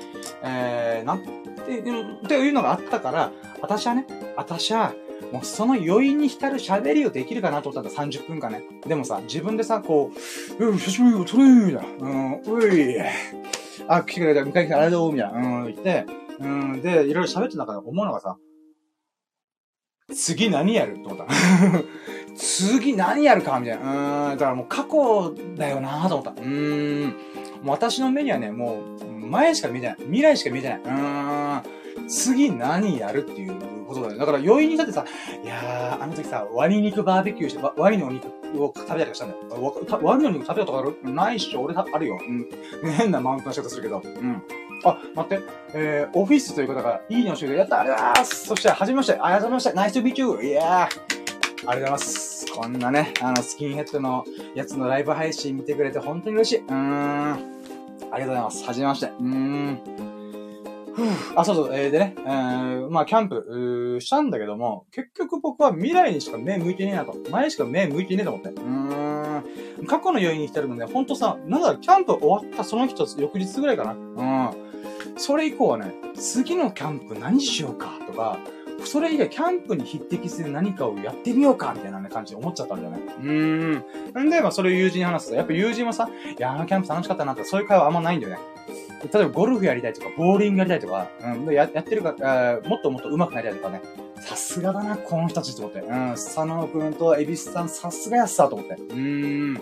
[0.42, 4.92] えー、なんて、っていうのがあったから、私はね、私は、
[5.33, 8.62] もうその余韻に浸る喋りをできるかなと思ったんだ、30分間ね。
[8.87, 10.12] でもさ、自分でさ、こ
[10.59, 12.09] う、うん、久しぶり、トレーみたいな。
[12.09, 12.97] うん、うい、
[13.89, 15.39] あ、来てくれた、迎え来てありがとう、みたいな。
[15.39, 16.07] うん、言って、
[16.41, 18.37] うん、で、いろいろ喋ってた中で思うのがさ、
[20.14, 21.27] 次何やると思った。
[22.37, 24.31] 次何やるかみたいな。
[24.33, 26.41] うん、だからもう過去だよなと思った。
[26.41, 27.03] うん、
[27.62, 29.97] もう私の目にはね、もう、前しか見てない。
[30.01, 30.81] 未来しか見てない。
[30.85, 31.49] うん、
[32.11, 33.55] 次何やるっていう
[33.87, 34.19] ことだよ。
[34.19, 35.05] だから余韻にだってさ、
[35.43, 38.27] いやー、あの時さ、ワニ肉バーベキューして、ワニのお肉
[38.61, 39.75] を食べたりしたんだよ。
[40.03, 40.97] ワニの肉食べたことある？
[41.13, 42.19] ないっしょ俺あるよ。
[42.21, 42.41] うん。
[42.41, 42.49] ね
[42.97, 44.03] 変なマウントの仕方するけど。
[44.05, 44.43] うん。
[44.85, 45.45] あ、待って。
[45.75, 49.13] えー、オフィスという方が、いいねをしてくれやったありがとうございますそして、はじめまして。
[49.13, 49.73] ありがとうございました。
[49.75, 50.67] ナイスビーチューいやー。
[50.67, 52.47] ありがとうございます。
[52.53, 56.59] こんなね、あの、スキンヘッドのやつのライブ配信見てくれて本当に嬉しい。
[56.61, 57.33] うーん。
[57.33, 58.65] ありがとうございます。
[58.65, 59.07] はじめまして。
[59.07, 60.20] うーん。
[61.34, 67.16] あ、そうそう、えー、でね、えー、まあ、キャンプ、したんだけども、結局僕は未来にしか目向いてねえなと。
[67.30, 68.48] 前しか目向いてねえと思って。
[68.51, 68.61] うー
[69.82, 69.86] ん。
[69.86, 73.92] 過去の余韻に浸るのね、ほんとさ、なんだろ、キャンプ終わったその日と翌日ぐらいかな。
[73.92, 74.51] うん。
[75.16, 78.38] それ以降はね、次のキャンプ何しようかとか、
[78.84, 82.98] それ以外キャンプに匹敵する何かをやってみようかみたいな、ね、感じで思っちゃったんだよね。
[83.18, 84.26] うーん。
[84.26, 88.38] んで、まあそれを友人に話すと、やっぱ友人はさ、いや、あのキャンプ楽しかったなって、そういう会話あんまないんだよね。
[89.12, 93.80] 例えばゴルフやりたいとか、ボーリングやりたいとか、うん、ややってるか、えーもっともっと上手くなりたいとかね。
[94.20, 95.80] さすがだな、この人たちと思って。
[95.80, 98.74] うん、佐野くんとエビスさん、さすがやっさと思って。
[98.74, 99.55] うーん。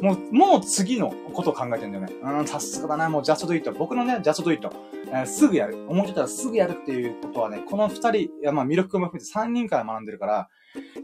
[0.00, 2.12] もう、もう次のことを考えてんだよね。
[2.22, 3.72] うん、さすがだな、もうジャストドイット。
[3.72, 4.72] 僕のね、ジャストドイット。
[5.08, 5.76] えー、すぐやる。
[5.88, 10.48] 思ってたらすぐやるっていうことはね、この二人、いや、まあ、魅力も含めて三人から学んでるから、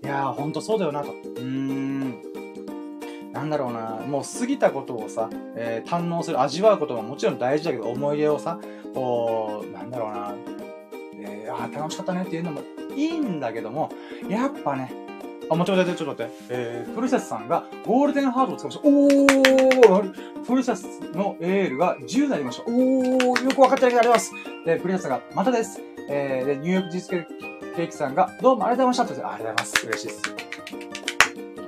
[0.03, 1.12] いやー、ほんとそうだよな、と。
[1.12, 2.22] うーん。
[3.35, 8.61] なんだろうな、もう過ぎたことをさ、えー、堪能する、味わうことももちろん大事だけど、思い出をさ、
[8.95, 10.35] こう、なんだろうな、
[11.20, 12.61] えー、あ楽しかったねっていうのも
[12.95, 13.91] いいんだけども、
[14.28, 14.95] やっぱね、
[15.51, 16.32] あ、もちろん、ちょっと待って。
[16.48, 18.89] えー、プリセスさんがゴールデンハートを使いました。
[18.89, 22.62] おープリセスのエールが10になりました。
[22.66, 24.65] おーよくわかってありがとうございます。
[24.65, 25.81] で、プリセスさんが、またです。
[26.09, 29.32] えー、で、ニューヨークディスケーキさんが、どうもありがとうございました。
[29.32, 29.86] ありがとうございます。
[29.86, 30.23] 嬉しいです。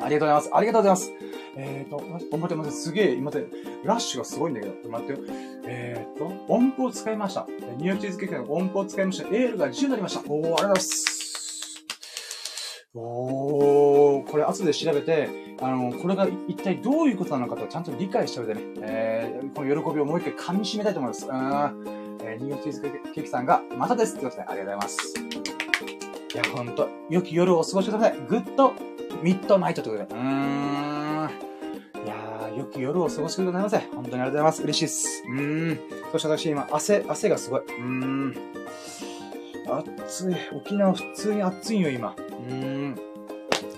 [0.01, 0.51] ありがとうございます。
[0.53, 1.36] ありがとうございます。
[1.59, 3.49] えーと、待って待って、すげえ、待って、
[3.85, 5.19] ラッシュがすごいんだけど、待ってよ。
[5.65, 7.47] えーと、音符を使いました。
[7.79, 9.29] ニューチーズケーキの音符を使いました。
[9.29, 10.21] エールが10になりました。
[10.21, 11.17] おー、ありがとうございます。
[12.95, 15.29] おー、これ後で調べて、
[15.61, 21.27] あの、これが一体どういうことなのかとちゃんと理解した上でね、えー、この喜びをもう一回噛み締めたいと思います。
[21.27, 25.15] うん、えー、ニューヨークチーズケーキさんが、またですってことで、ありがとうございます。
[26.35, 28.19] いや、ほんと、良き夜をお過ごしください。
[28.29, 28.75] グッド
[29.23, 30.21] ミッドナイトということで。
[30.21, 30.86] うーん。
[32.57, 33.79] 良き夜を過ごしてくださいませ。
[33.95, 34.63] 本当にありがとうございます。
[34.63, 35.25] 嬉しいです。
[35.29, 35.81] うーん。
[36.13, 37.61] そして私今、汗、汗がすごい。
[37.61, 38.35] うーん。
[40.07, 40.35] 暑い。
[40.53, 42.15] 沖縄普通に暑いよ、今。
[42.17, 42.99] うーん。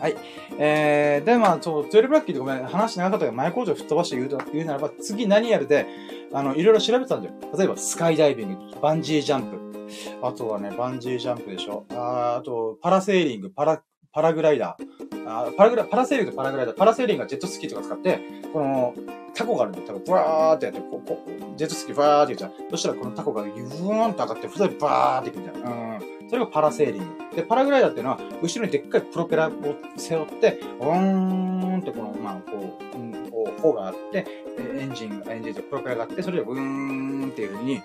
[0.01, 0.17] はい。
[0.59, 5.87] えー、で、まあ、そう、12ラッキーでごめん、話長かったけど、前工場吹っ飛ばして言うと、言うならば、次何やるで、
[6.33, 7.35] あの、いろいろ調べてたんだよ。
[7.57, 9.69] 例えば、スカイダイビング、バンジージャンプ。
[10.23, 11.87] あとはね、バンジージャンプでしょ。
[11.91, 15.29] ああと、パラセーリング、パラ、パラグライダー。
[15.29, 16.77] あパラグラ、パラセーリングとパラグライダー。
[16.77, 18.21] パラセーリングはジェットスキーとか使って、
[18.53, 18.95] この、
[19.35, 22.71] タコがあるんで、タコ、ブワーってやって、こう、こう、ジェットスキーブワーって言っちゃう。
[22.71, 25.71] そしたらこのタコがユーンと上がって、再びバーっていくみたいな。
[25.71, 26.29] うん。
[26.29, 27.37] それがパラセーリング。
[27.37, 29.53] で、パラグライダーっていうのは、後ろにでっかいプロペラを
[29.97, 34.27] 背負って、ウーンってこの、まあ、こう、うん、こう、砲があって、
[34.59, 37.83] エンジン、エンジンとプロペラがあって、それでウーンっていう風に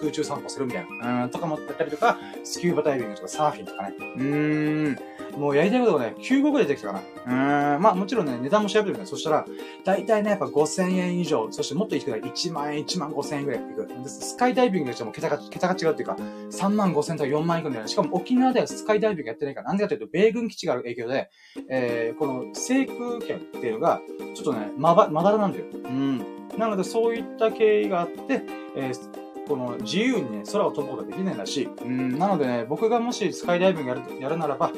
[0.00, 3.94] 空中散歩するみたいな、うん、とかもやったりとか、スキューバダイビングとかサーフィンとかね。
[3.98, 4.98] うーん。
[5.38, 7.74] もうやりたいことがね、9個ぐらいできたかな。
[7.74, 7.82] うん。
[7.82, 9.46] まあもちろんね、値段も調べてるんだそしたら、
[9.84, 14.08] だいたいね、やっぱ5000円以上、そしてもっといくら1万円、1万5000円ぐらいいく。
[14.08, 16.16] スカイダイビングでしても桁が、桁が違うっていうか、
[16.50, 17.88] 3万5000とか4万円いくんだよね。
[17.88, 21.30] しかも沖縄ではスカイダイビングやってないから、なんでかというと、米軍基地がある影響で、
[21.70, 24.00] えー、この制空権っていうのが、
[24.34, 25.64] ちょっとね、まば、まだらなんだよ。
[25.72, 26.18] うん。
[26.58, 28.42] なので、そういった経緯があって、
[28.76, 34.70] えーこの自由にね、空を飛ぶことができないんだし、うん、なのでね、僕がもしスカイダイビングやるやるならば、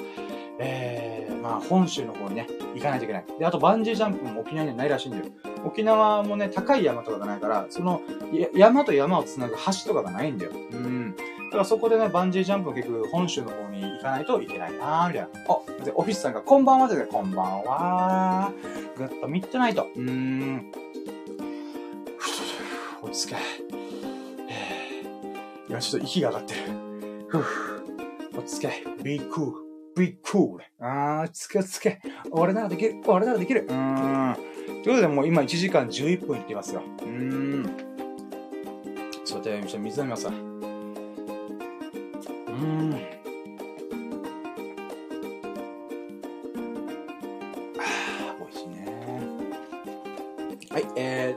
[0.63, 3.25] えー、まあ、本州の方にね、行かないといけない。
[3.39, 5.25] で、あと、バンジージャンプも沖縄にはないらしいんだよ。
[5.65, 8.03] 沖縄もね、高い山とかがないから、その、
[8.55, 10.53] 山と山をつなぐ橋とかがないんだよ。
[10.53, 11.17] うん。
[11.17, 15.29] だからそこでね、バンジージャンプも結局本州の方に行かないといけないなーみたいな。
[15.49, 18.53] あ、で、オフィスさんがこんばんはで、こんばんは
[18.97, 19.89] ぐっとミッドナイト。
[19.97, 20.73] うーん。
[23.03, 23.37] 落ち着け。
[25.69, 26.61] 今ちょっと息が上がってる。
[27.29, 28.39] ふぅ。
[28.39, 29.03] 落ち着け。
[29.03, 29.70] be cool.
[30.01, 30.59] Be cool.
[30.81, 32.01] あー、落ち着け落ち着け。
[32.31, 32.95] 俺ならできる。
[33.07, 33.67] 俺ならできる。
[33.69, 34.37] うん。
[34.67, 36.83] ということでもう今1時間11分いってますよ。
[37.03, 37.65] うん。
[39.25, 40.33] ちょっと待って、水飲みますわ。
[40.33, 40.81] うー。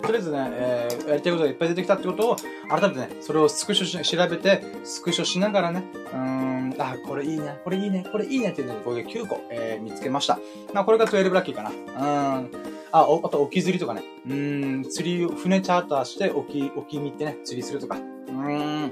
[0.03, 2.35] とりあえずね、えー、やりたいことがいっぱい出てきたってことを、
[2.69, 5.83] 改めてね、それをスクショし、調べて、スクショしながらね、
[6.77, 10.39] あ、これいいね、これいいね、これいいねっていうので、これで9個、えー、見つけました。
[10.73, 11.69] まあ、これが12ラッキーかな。
[11.69, 11.73] う
[12.41, 12.51] ん。
[12.91, 14.03] あ、お、あと、沖釣りとかね。
[14.27, 17.97] うん、釣り、船チャーターして、沖、沖見ってね、釣りするとか。
[18.27, 18.91] うん、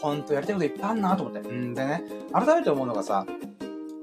[0.00, 1.48] ほんとやりたいこといっぱいあるなと思って。
[1.48, 3.26] うん、でね、改めて思うのがさ、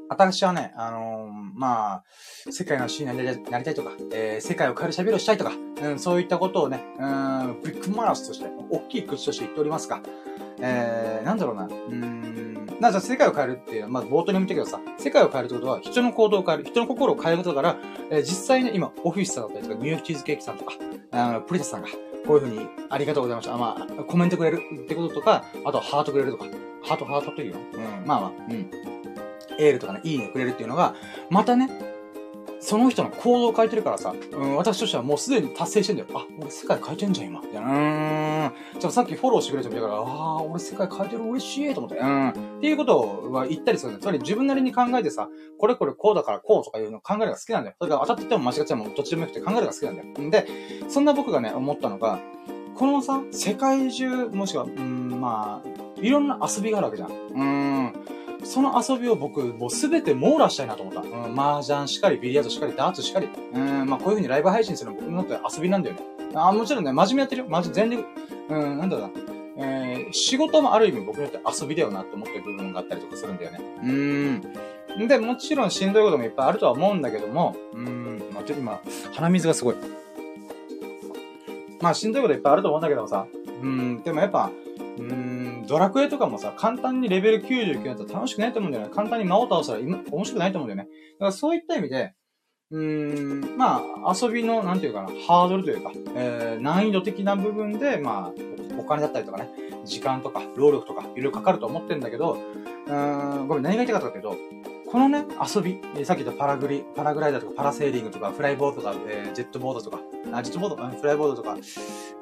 [0.09, 2.03] 私はね、あのー、まあ、
[2.51, 5.51] 世界のシーンになりたいとか、えー、世界を変える喋りをしたいとか、
[5.81, 10.01] うん、そういったことをね、うん、ビッグマラスとして、大きい口として言っておりますが、
[10.59, 12.32] えー、なんだろうな、うん、
[12.79, 17.77] なぜ世界を変えるっていうまあ、冒頭にも言ったけどさ、世界を変えるってことは、人の行動を変える、人の心を変えることだから、
[18.09, 20.73] えー、実際ね、今、オフィスさんだったりとか、ニューヨークチーズケーキさんとか、
[21.11, 21.87] あの、プリタさんが、
[22.25, 23.57] こういうふうに、ありがとうございました。
[23.57, 26.45] まあ、コメントくれるってこととか、あとハートくれるとか、
[26.83, 27.59] ハート、ハートっていうの？
[27.59, 28.69] うん、まあまあ、うん。
[29.59, 30.95] エールとかね、いいねくれるっていうのが、
[31.29, 31.69] またね、
[32.64, 36.07] その人の行動を変えてるからさ、うん、私としてはもうすでに達成してんだよ。
[36.14, 37.41] あ、俺世界変えてんじゃん、今。
[37.41, 37.68] みたいな。
[37.68, 38.52] うん。
[38.73, 41.98] ちょっとさっきフォローしてくれたみたいから、ああ、俺世界変えてる、嬉しいと思って。
[41.98, 42.30] うん。
[42.30, 44.02] っていうことは言ったりするんだよ。
[44.02, 45.27] つまり自分なりに考えてさ、
[45.60, 47.76] これこれこうだからこうとかいうの考えるが好きなんだよ。
[47.80, 50.27] それから当たってても間違ってもどっちでもよくて考えるが好きなんだよ。
[50.27, 50.48] んで、
[50.88, 52.19] そんな僕がね、思ったのが、
[52.76, 57.11] このさ、世界中、もしくは、うん、まあ、いろんな遊びがあるわけじゃん。
[57.11, 57.94] うん。
[58.43, 61.01] その遊びを僕、もうすべて網羅したいなと思った。
[61.01, 63.29] うん、麻雀しかり、ビリヤードしかり、ダーツしかり。
[63.53, 66.01] うん、まあこういう風にライブ配信するの僕にとって遊びなんだよね。
[66.35, 67.47] あ、もちろんね、真面目やってるよ。
[67.49, 68.05] マジ全力。
[68.49, 69.33] うん、なんだろうな。
[69.55, 73.59] えー、仕事もある意味僕にとって遊びだよなって思ってる部分があったりとかするんだよね。
[73.83, 75.07] うーん。
[75.07, 78.81] で、もちろんしんどいこともいっぱいあるとは思うんだけども、うーん、まあ、ちょっと今、
[79.13, 79.75] 鼻水がすごい。
[81.81, 83.27] まあしんどいこといっぱいあると思うんだけどもさ、
[83.61, 84.49] うん、でもやっぱ、
[84.97, 88.94] うーん、ドラクエとかもさ、簡単にレベル99だったら楽しくないと思うんだよね。
[88.94, 90.94] 簡単に魔王倒したら面白くないと思うんだよね。
[91.14, 92.14] だからそういった意味で、
[92.72, 99.49] うーん、まあ、遊びの、なんていうかな、ハードルというか、えー、難易度的な部分で、まあ、お金だったりとかね、
[99.85, 102.34] 時間とか、労力とか、いろいろかかると思ってんだけど、
[102.88, 109.99] うーん、ごめん、何が言いたかったかというと、このね、遊び、えさっき言ったパラグリ、パラグライダーとかパラセーリングとか、フライボードとか、えー、ジェットボードとか、
[110.31, 111.57] あ、ジェットボード、フライボードとか、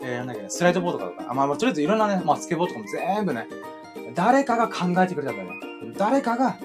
[0.02, 3.46] えー、なんだっけ、スライドボードとか、あまあ、まあ、とりあえずいろんなね、まあ、スケボーとかも全部ね、
[4.16, 5.56] 誰かが考えてくれたんだよね。
[5.98, 6.56] 誰かが、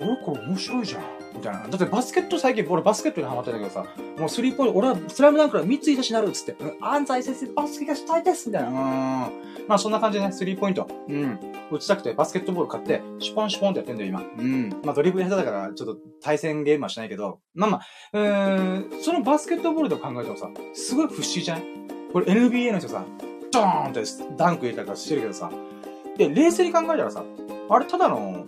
[0.00, 1.19] 俺これ面白いじゃん。
[1.40, 1.66] みたいな。
[1.66, 3.84] だってバスケット最近、俺バスケットにハマってんだけどさ、
[4.18, 8.68] もうスリーポイント、俺はスラムダンクは三井しなるっつって、うん、安西先生バスケがしたいですみたいな。
[8.68, 8.74] うん。
[9.66, 11.38] まあそんな感じでね、スリーポイント、うん。
[11.70, 14.20] 打ちたくてバスケットボール買って、シュポンシュポンってやってんだよ、今。
[14.20, 14.70] うん。
[14.84, 17.82] まあドリブル下手だから、ちょっと対戦ゲームはしないけど、まあまあ、
[19.02, 21.64] そのバスケットボールで考えてもさ、すごい不思議じゃない？
[22.12, 23.04] これ NBA の人さ、
[23.52, 24.02] ドーンって
[24.36, 25.50] ダンク入れたりとかしてるけどさ、
[26.16, 27.24] で、冷静に考えたらさ、
[27.68, 28.44] あれただの、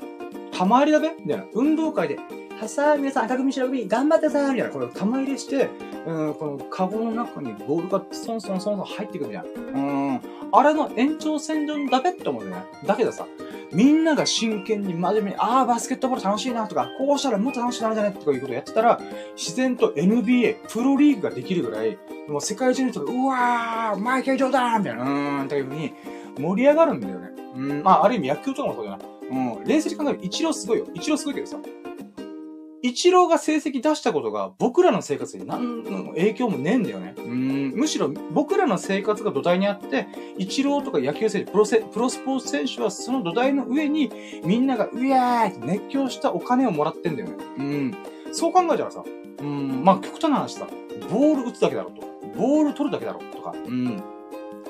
[0.53, 1.15] 玉入りだべ？
[1.21, 1.45] みたいな。
[1.55, 2.19] 運動会で、
[2.61, 4.71] はさあ、皆さん赤組白組頑張ってさみたいな。
[4.71, 5.69] これ玉入れして、
[6.07, 9.81] うん、このカゴの中にボールがそんそんそんそん入ってくるみたいな。
[9.81, 9.83] う
[10.15, 10.21] ん。
[10.53, 12.69] あれの延長線上だべって思うんだよね。
[12.87, 13.27] だけどさ、
[13.73, 19.01] みんなが真剣に真面目に、ああ、バスケットボール楽しいなとか、こうしたらもっと楽しくなるじゃないとかいうことをやってたら、
[19.35, 21.99] 自然と NBA、プロリーグができるぐらい、
[22.29, 25.95] もう世界中の人が、うわー、マイケル・ジョーダンみたいな、うーん、という風に
[26.39, 27.31] 盛り上がるんだよね。
[27.55, 28.99] うん、まあ、ある意味野球とかもそうだな。
[29.31, 30.87] うん、冷静に考える一郎すごいよ。
[30.93, 31.57] 一郎すごいけどさ。
[32.83, 37.15] 一郎が成績出したことが僕らの生活に何の影響もねえんだよね。
[37.17, 44.11] うん、むしろ僕らの生活が土台にあって、一郎とか野球選手、プロセプロスポーツ選手はその土台の上に
[44.45, 47.37] みんながうやーって熱狂したお金をもらってんだよね。
[47.59, 47.95] うん。
[48.33, 49.05] そう考えたらさ、
[49.39, 50.67] うん、まあ極端な話さ、
[51.09, 52.03] ボール打つだけだろと。
[52.37, 54.03] ボール取るだけだろとか、うん。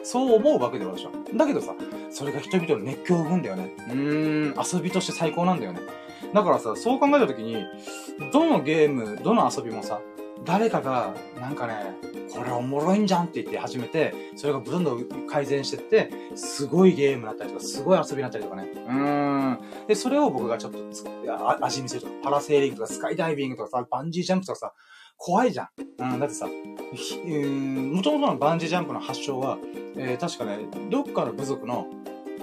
[0.02, 1.10] そう思うわけではでしょ。
[1.34, 1.74] だけどさ、
[2.10, 3.74] それが人々の熱狂を生むんだよね。
[3.88, 5.80] うーん、遊びとして最高なんだよね。
[6.34, 7.64] だからさ、そう考えたときに、
[8.32, 10.00] どのゲーム、どの遊びもさ、
[10.44, 11.96] 誰かが、なんかね、
[12.32, 18.64] これおもろいんじゃんって言って始めて、それがどんどん改善してって、すごいゲームだったりとか、すごい遊びになったりとかね。
[18.74, 19.58] うーん。
[19.86, 20.78] で、それを僕がちょっと
[21.60, 24.72] 味見するとか、パラセーリングとか、スカイダイビングとかさ、バンジージャンプとかさ、
[25.16, 25.68] 怖いじゃん。
[25.98, 29.58] うん、だってさ、もともとのバンジージャンプの発祥は、
[29.96, 30.58] えー、確かね、
[30.90, 31.86] どっかの部族の、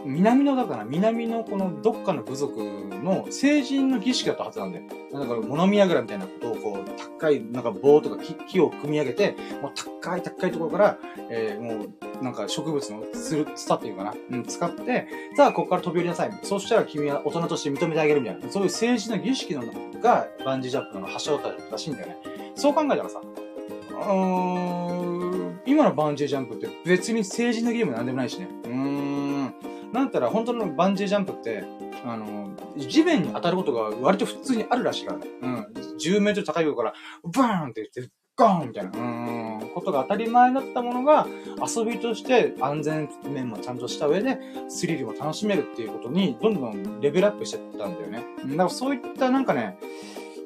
[0.05, 2.59] 南のだから、南のこのどっかの部族
[3.03, 4.81] の成人の儀式だったはずなんで。
[5.11, 6.89] だから、物見櫓みたいなことをこう、
[7.19, 8.17] 高い、なんか棒とか
[8.47, 9.71] 木を組み上げて、もう
[10.01, 10.97] 高い高いところから、
[11.29, 16.39] えー、もう、なんか植物のつる、ツタっていうかな、うん、使って、さあ、ここから飛び降りなさい。
[16.43, 19.63] そしたら君は大人として認めてあげるみたいな、そういう政治の儀式の
[20.01, 22.17] が、バンジージャンプの発祥だったらしいんだよね。
[22.55, 28.47] そう考えたらさ、うーん、今のバンジージャンプって別に政治のゲームなんでもないしね。
[28.65, 29.08] うーん。
[29.93, 31.63] なんたら本当のバンジージャンプって、
[32.05, 35.27] あの、地面に当たることが割と普通にあるらしいからね。
[35.41, 35.55] うん。
[35.99, 41.27] 10メートル高いところから、バーンって言って、ゴーンみたいな、うん、ことが当たり前だったものが、
[41.67, 44.39] 遊びとして安全面もちゃんとした上で、
[44.69, 48.23] スリルも楽しめるっていうことに、どんどんレベルアップしてったんだよね。
[48.45, 49.77] だからそういったなんかね、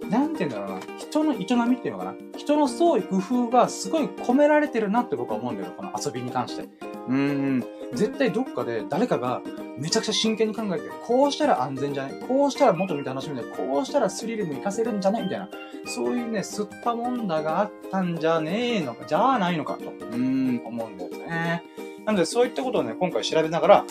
[0.09, 0.97] なんて言うんだろうな。
[0.97, 2.15] 人の営みっていうのかな。
[2.35, 5.73] 人の創意工夫がすごい込められてるなって僕は思うんだよ。
[5.77, 6.67] この遊びに関して。
[7.07, 7.63] うん。
[7.95, 9.41] 絶対どっかで誰かが
[9.77, 12.19] めちゃくちゃ真剣に考えて、こうしたら安全じゃない？
[12.19, 15.23] こうしたら元見て楽しみだこうしたらスリルも活かせるんじゃない？
[15.23, 15.49] みたいな。
[15.85, 19.73] そういうね、吸ったもんだがあったんじゃねえのか、じゃあないのか？
[19.77, 19.89] と。
[19.89, 21.63] うーん、思うんだよね。
[22.05, 23.85] なので、そういったことをね、今回調べながら、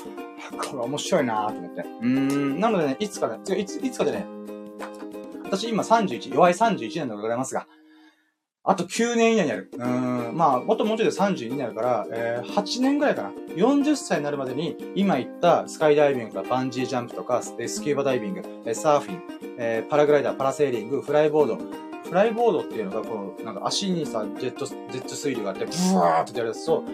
[0.71, 1.85] これ面白いなと思って。
[2.03, 4.27] うん、なのでね、いつかね、いつ、いつかでね、
[5.45, 7.67] 私今31、弱い31年でございますが、
[8.65, 9.71] あと9年以内になる。
[9.73, 13.31] うん、まあ、もっともうちょいで32になるから、えー、8年ぐらいかな。
[13.57, 19.23] 40歳になるまでに、今言ったスカイダイビングとかバンジージャンプとか、スキューバダイビング、サーフィン、
[19.59, 21.59] えー、パラグライダー、パラセーリング、フライボード。
[22.05, 26.85] フライボードっていうのが、この、なんか足にさ、ジェット、ジェット水流があって、ブワーってやるやつと、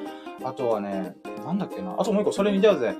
[0.44, 1.96] あとはね、なんだっけな。
[1.98, 2.96] あともう一個、それに似たやつで、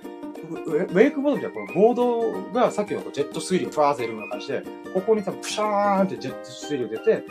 [0.66, 4.62] ウェイクボードじゃこのボードがさっきのジェット水流ファーっているような感じで、
[4.92, 7.24] ここにさ、プシャーンってジェット水流出て、こ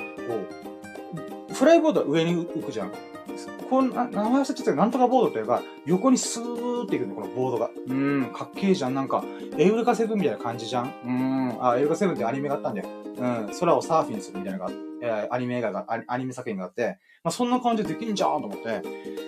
[0.64, 0.67] う、
[1.58, 2.92] フライボードは上に浮くじゃん。
[3.68, 7.72] こんな、名前忘れちゃったなんとかボードといえば、横にスーっていくの、このボードが。
[7.88, 8.94] うん、かっけえじゃん。
[8.94, 9.24] なんか、
[9.58, 10.94] エウレカセブンみたいな感じじゃん。
[11.04, 12.88] うん、あ、エウレカセブンってアニメがあったんだよ。
[13.18, 14.72] うん、空をサーフィンするみたいなのが、
[15.02, 18.82] えー、アニメ映画が、アニメ作品があって、まあ、そんな感じでできんじゃんと思って、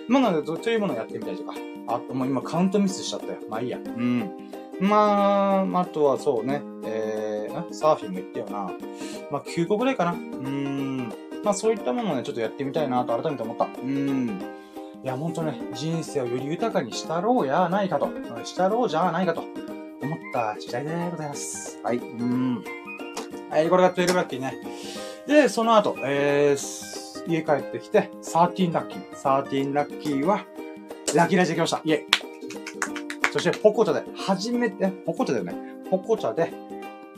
[0.08, 1.54] まあ、なので、そういうものをやってみたりとか。
[1.88, 3.38] あと、もう今カウントミスしちゃったよ。
[3.48, 3.78] まあいいや。
[3.78, 4.30] うん。
[4.80, 8.72] まあ、あとはそうね、えー、サーフィンも言ったよな。
[9.30, 10.12] まあ9個ぐらいかな。
[10.12, 11.12] うん。
[11.42, 13.64] まあそういったものをね、ちょっとやってみたいなと改めて思った。
[13.64, 14.28] うん。
[15.02, 18.08] いや、ほんとね、人生をより豊かにしたろうやないかと、
[18.44, 19.48] したろうじゃないかと思
[20.16, 21.80] った時代でございます。
[21.82, 21.96] はい。
[21.96, 22.64] うん。
[23.48, 24.54] はい、これが12ラッキーね。
[25.26, 29.12] で、その後、えー、家帰ってきて、13ラッキー。
[29.12, 30.44] 13ラッキーは、
[31.14, 31.80] ラッキーライジできました。
[31.84, 32.06] イェイ。
[33.32, 35.84] そして、ポコチャで、初めて、ポコチャだよね。
[35.90, 36.52] ポコチャで、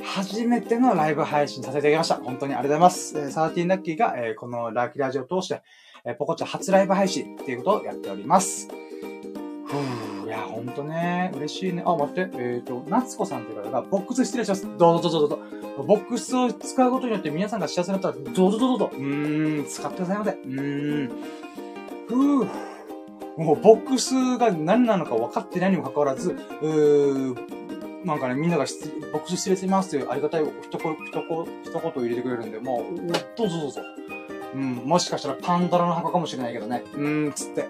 [0.02, 2.16] 初めてのライブ配信させていただきました。
[2.16, 3.18] 本当にありがとうございます。
[3.18, 5.62] えー、サーティンラッキーが、えー、このラッキーラジオを通して、
[6.04, 8.68] えー、ポコチャ初ライブ配信っていうことをやっております。
[8.68, 11.82] ふぅ、いや、ほんとね、嬉しいね。
[11.86, 14.66] あ、待って、えっ、ー、と、夏子さんっていう方が、ボックス失礼します。
[14.76, 15.38] どうぞどうぞどうぞ。
[15.84, 18.90] ボックスを使うことによって皆さんが幸せになったら、どうぞどうぞ。
[18.92, 20.32] うーん、使ってくださいませ。
[20.32, 21.08] うーん。
[22.08, 22.48] ふぅ。
[23.38, 28.64] もう、ボックスが何なのか分かってないにもかかわらず、うー、なんかね、みんなが
[29.12, 32.96] ボックス失礼しますというありがたい一言、一言、一言入れてくれるんで、もう、
[33.36, 33.80] どうぞどうぞ。
[34.54, 36.84] うん、もしかしたらパンドラの箱かもしれないけどね。
[36.94, 37.66] うーん、つって。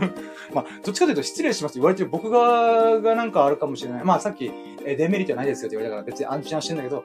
[0.54, 4.04] まあ、どっちかというと失礼しますと言われてる僕側がなんかあるかもしれない。
[4.04, 4.50] まあ、さっき、
[4.84, 7.04] えデメリットはないですよって言われたから別に安心はしてんだけど、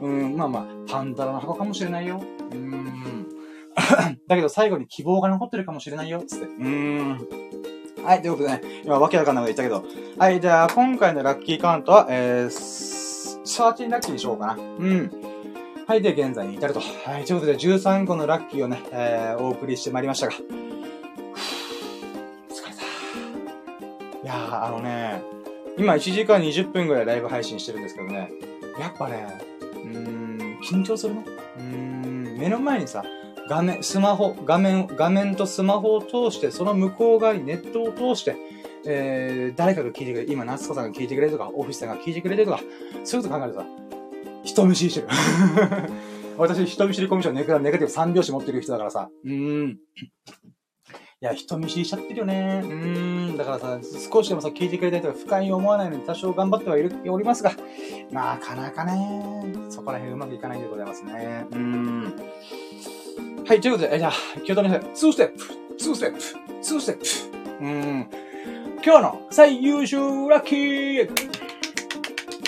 [0.00, 2.22] うん、まあまあ、パンドラの箱かもしれないよ。
[2.52, 3.26] うーん。
[4.26, 6.46] だけど最後に希望が残ってるかもしれないよ、つって。
[6.46, 7.28] うーん。
[8.08, 10.18] はい、ということでね、今わけわかんないこと言ったけど。
[10.18, 14.54] はい、じゃあ今回のラッキーカウントは、えー、13ラッキーにしようかな。
[14.54, 15.10] うん。
[15.86, 16.80] はい、で、現在に至ると。
[16.80, 20.32] はい、ということで、13個のラッキーをね、えー、お送りしてまいりましたが。
[20.32, 20.46] 疲れ
[24.14, 24.22] た。
[24.22, 25.20] いやー、あのね、
[25.76, 28.30] 今1時間20分ぐらいライブ配信してるんですけどね、
[28.80, 31.26] やっぱね、うーん、緊張するね。
[31.58, 33.04] うーん、目の前にさ、
[33.48, 38.36] 画面、スマホ、画面、画面とスマホを通して、その向こう側にネットを通して、
[38.86, 42.60] えー、誰かが聞いてくれ、今、夏子さんが聞いてくれるとか、オフィスさんが聞いてくれるとか、
[43.04, 43.66] そういうこと考えるとさ、
[44.44, 45.08] 人見知りしてる。
[46.38, 49.10] 私、人見知りコミュ障ネガネガティブ3拍子持ってる人だからさ。
[49.24, 49.78] うーん。
[51.20, 52.60] いや、人見知りしちゃってるよね。
[52.64, 53.36] うーん。
[53.36, 53.80] だからさ、
[54.12, 57.50] 少しでもさ、聞いてくれたりとか、不快に思わないのに多少頑張ってはいる、おりますが、
[58.12, 61.44] なかなかね、そこら辺うまくいかないでございますね。
[61.50, 62.14] うーん。
[63.48, 64.12] はい、ということで、じゃあ、
[64.44, 64.90] 気を取りなさい。
[64.90, 65.44] 2ステップ、
[65.82, 67.64] 2ステップ、2ステップ。
[67.64, 68.06] うん。
[68.84, 69.96] 今日の最優秀
[70.28, 71.08] ラッキー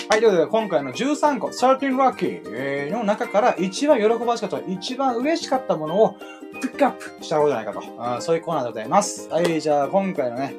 [0.09, 6.17] はい、ということで、今回の13個、13 Lucky の中から一番喜ばしかった、一番嬉しかったものを
[6.61, 7.81] ピックアップした方じゃないかと。
[7.97, 9.27] あそういうコーナーでございます。
[9.29, 10.53] はい、じゃあ今回のね、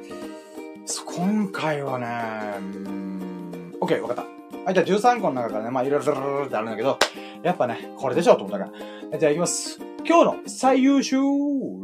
[1.07, 4.42] 今回はね、うん、OK、わかった。
[4.65, 6.97] はい、じゃあ13個の中からね、まあいろいろってあるんだけど、
[7.43, 8.71] やっぱね、これでしょと思ったか
[9.11, 9.19] ら。
[9.19, 9.81] じゃあ行きます。
[10.07, 11.17] 今日の最優秀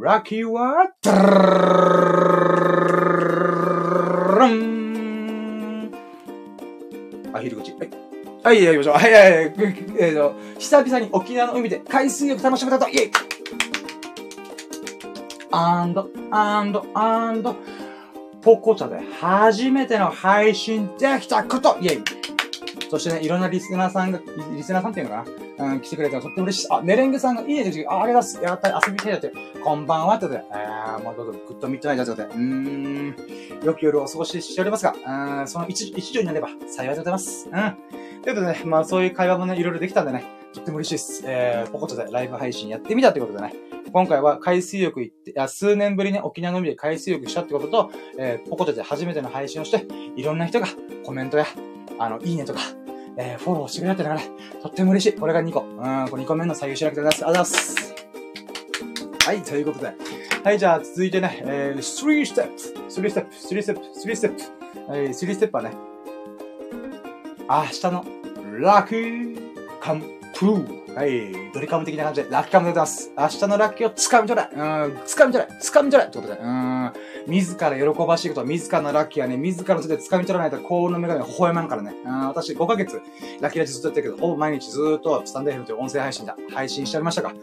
[0.01, 0.89] ラッキーは、
[7.33, 7.73] アヒル口。
[7.73, 7.89] はい。
[8.43, 8.95] はい、やりましょう。
[8.95, 9.53] はい、はい、はい。
[9.99, 13.11] えっ、と、久々に沖縄の海で海水浴楽しめたと、イェイ
[15.51, 17.55] and、and、and、
[18.41, 22.18] ポコチャで初めての配信できたこと、イェイ
[22.89, 24.19] そしてね、いろんなリスナーさんが、
[24.55, 25.25] リスナーさんっていうのか
[25.57, 25.73] な？
[25.73, 26.67] うん、来てくれたらとっても嬉しい。
[26.71, 28.41] あ、メレンゲさんがいいねってあ、ありがとうございます。
[28.41, 29.31] やった、遊びたいだって。
[29.63, 30.45] こんばんはってことで。
[30.51, 32.35] あー、もうどうぞ、 good midnight ってことで。
[32.35, 32.41] うー
[33.61, 34.95] ん、よく夜お過ごししておりますが、
[35.39, 37.47] うん、その一、一助になれば幸いでございます。
[37.47, 37.77] うん。
[38.23, 41.23] ということでね、まあそういう会話もね、いろいろできたんでね、とっても嬉しいです。
[41.25, 43.53] えー、ポコチャでライブ配信やってみたってことでね。
[43.91, 49.85] 今回は海水浴行って、あ数年ぶりに沖縄の海で海水浴したってことと、えー、ポコチャで初めての配信をして、
[50.15, 50.67] いろんな人が
[51.05, 51.45] コメントや、
[51.97, 52.59] あの、いいねとか、
[53.17, 54.29] えー、フォローしてくれたってのがね、
[54.61, 55.17] とっても嬉しい。
[55.17, 55.61] これが2個。
[55.61, 57.25] うん、これ2個目の採用しなくてございます。
[57.25, 59.27] ありがとうございます。
[59.27, 59.93] はい、ということで。
[60.43, 62.79] はい、じゃあ続いてね、えー、3ステップ。
[62.89, 64.35] 3ステップ、3ステップ、3ステッ
[64.85, 64.91] プ。
[64.91, 65.71] はい、3ステップはね、
[67.49, 68.05] 明日の
[68.59, 70.01] ラッキーカン
[70.33, 70.78] プー。
[70.95, 71.51] はい。
[71.53, 73.11] ドリカム的な感じで、ラッキーカムでございます。
[73.17, 74.47] 明日のラッキーを掴み取れ。
[74.51, 75.47] うん、掴み取れ。
[75.61, 76.39] 掴み取れってことで。
[76.41, 76.93] うん。
[77.27, 81.93] 自ら喜ばしいこと、自らのラッキーはね、自らの手で掴み取らないと幸運の女神は微笑まんからね。
[82.05, 83.01] うん、私5ヶ月、
[83.39, 87.33] ラッキーラジずっとやってるけど、ほぼ毎日ずっとスタンド FM という音声配信だ、配信しておりましたが、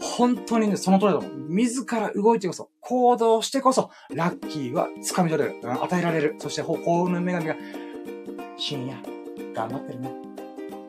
[0.00, 1.46] 本当にね、その通りだと思う。
[1.48, 5.56] 自ら動いてこそ、行動してこそ、ラッキーは掴み取れる。
[5.62, 6.36] うん、与えられる。
[6.38, 7.56] そして、幸運の女神が、
[8.58, 8.96] 深夜、
[9.54, 10.25] 頑張ってるね。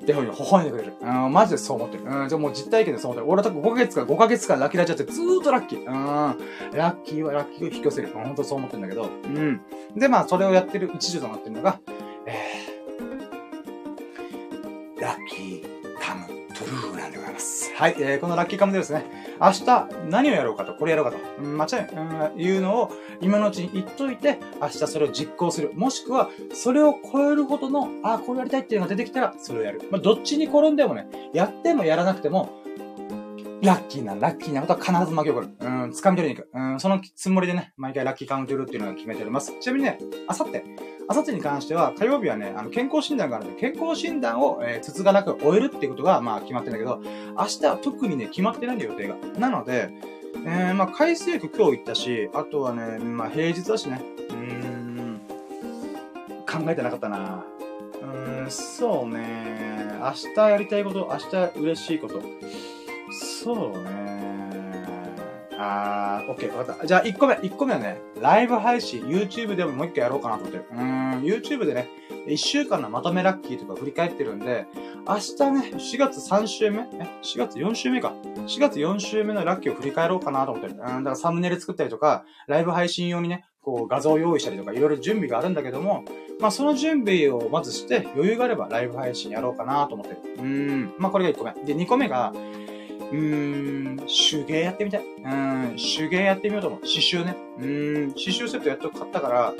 [0.07, 0.93] ってふうに微笑んでくれる。
[1.01, 2.03] うん、マジでそう思ってる。
[2.05, 3.31] うん、じゃもう実体験でそう思ってる。
[3.31, 5.79] 俺は多分5ヶ月から5ヶ月間ラッキーラジオってずーっとラッキー。
[5.79, 6.37] うん、
[6.73, 8.09] ラッキーはラッキーを引き寄せる。
[8.13, 9.03] 本当そう思ってるんだけど。
[9.03, 9.61] うん。
[9.97, 11.79] で、まあ、それをやってる一助となってるのが、
[17.77, 19.05] はい、えー、このラッキーカムでですね、
[19.39, 22.91] 明日何をやろうかと、これやろうかと、うん、間違い、うん、いうのを
[23.21, 25.73] 今のうちに言っといて、明日それを実行する。
[25.75, 29.83] もしくは、それを超えるほどの、あ、これやりたいっていうのが出てきたら、それをやる。
[29.91, 32.49] まあ、どっちに転んでもね、やってもやらなくても、
[33.61, 35.49] ラッキーな、ラッキーなことは必ず巻き起こる。
[35.59, 36.49] うん、掴み取りに行く。
[36.53, 39.53] うん、そのつもりでね、毎回ラッキーカウントルっていうのを決めております。
[39.59, 39.97] ちなみにね、
[40.27, 40.63] あさって、
[41.07, 47.01] あさってに関しては、火曜日はね、あの、健康診断があるんで、健康診断を、えー、つつがなく終えるっていうことが、まあ、決まってんだけど、
[47.35, 49.15] 明日は特にね、決まってないんだよ、予定が。
[49.39, 49.89] なので、
[50.45, 55.21] えー、まあ、海水浴今日行ったし、あとはね、まあ、平日だしね、うーん、
[56.45, 57.43] 考えてなかったな
[58.01, 59.97] うーん、そうね。
[59.99, 62.21] 明日やりたいこと、明日嬉しいこと。
[63.47, 64.27] そうね。
[65.57, 66.85] あー、オッケー、わかった。
[66.85, 70.65] じゃあ、1個目、1個目はね、ライブ配信、YouTube でももう一回やろうかなと思ってる。
[70.69, 71.87] うーん、YouTube でね、
[72.27, 74.65] 1週間のまとめラッキーとか振り返ってるんで、
[75.07, 76.79] 明日ね、4月3週目？
[76.79, 76.83] え
[77.23, 78.13] ?4 月4週目か。
[78.35, 80.73] 4月4週目のラッキーを振り返ろうかなと思ってる。
[80.73, 86.03] うん、だからサムネイル作ったりとか、ライブ配信用にね、こう画像を用意したりとか、いろいろ準備があるんだけども、
[86.41, 90.19] まあその準備をまずして、余裕があればライブ配信やろうかなと思ってる。
[90.37, 91.53] うん、まあこれが1個目。
[91.65, 92.33] で、2個目が、
[93.11, 95.01] うーん、手芸やってみたい。
[95.01, 96.79] うん、手芸やってみようと思う。
[96.81, 97.35] 刺繍ね。
[97.59, 99.53] うん、刺繍セットやっと買ったから、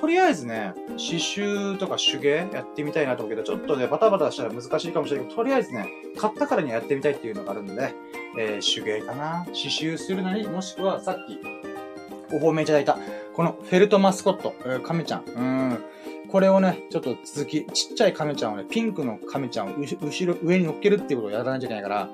[0.00, 5.86] とりあえずね、刺繍とか手芸やってみたいなと思うけど、ちょっとね、バタバタしたら難しいかもしれないけど、とりあえずね、
[6.18, 7.94] 買ったからにはやってみたいっていうのがあるので、
[8.38, 9.44] えー、手芸かな。
[9.46, 11.40] 刺繍するなり、もしくはさっき、
[12.30, 12.98] ご褒美いただいた、
[13.34, 15.24] このフェルトマスコット、えー、カメちゃん。
[15.26, 15.84] うん。
[16.34, 22.08] これをね、ちょっと続き、ちっちゃい亀ちゃんをね、ピンクの亀ちゃんを後ろ、上に乗っけるっていうことをやらないといけないから、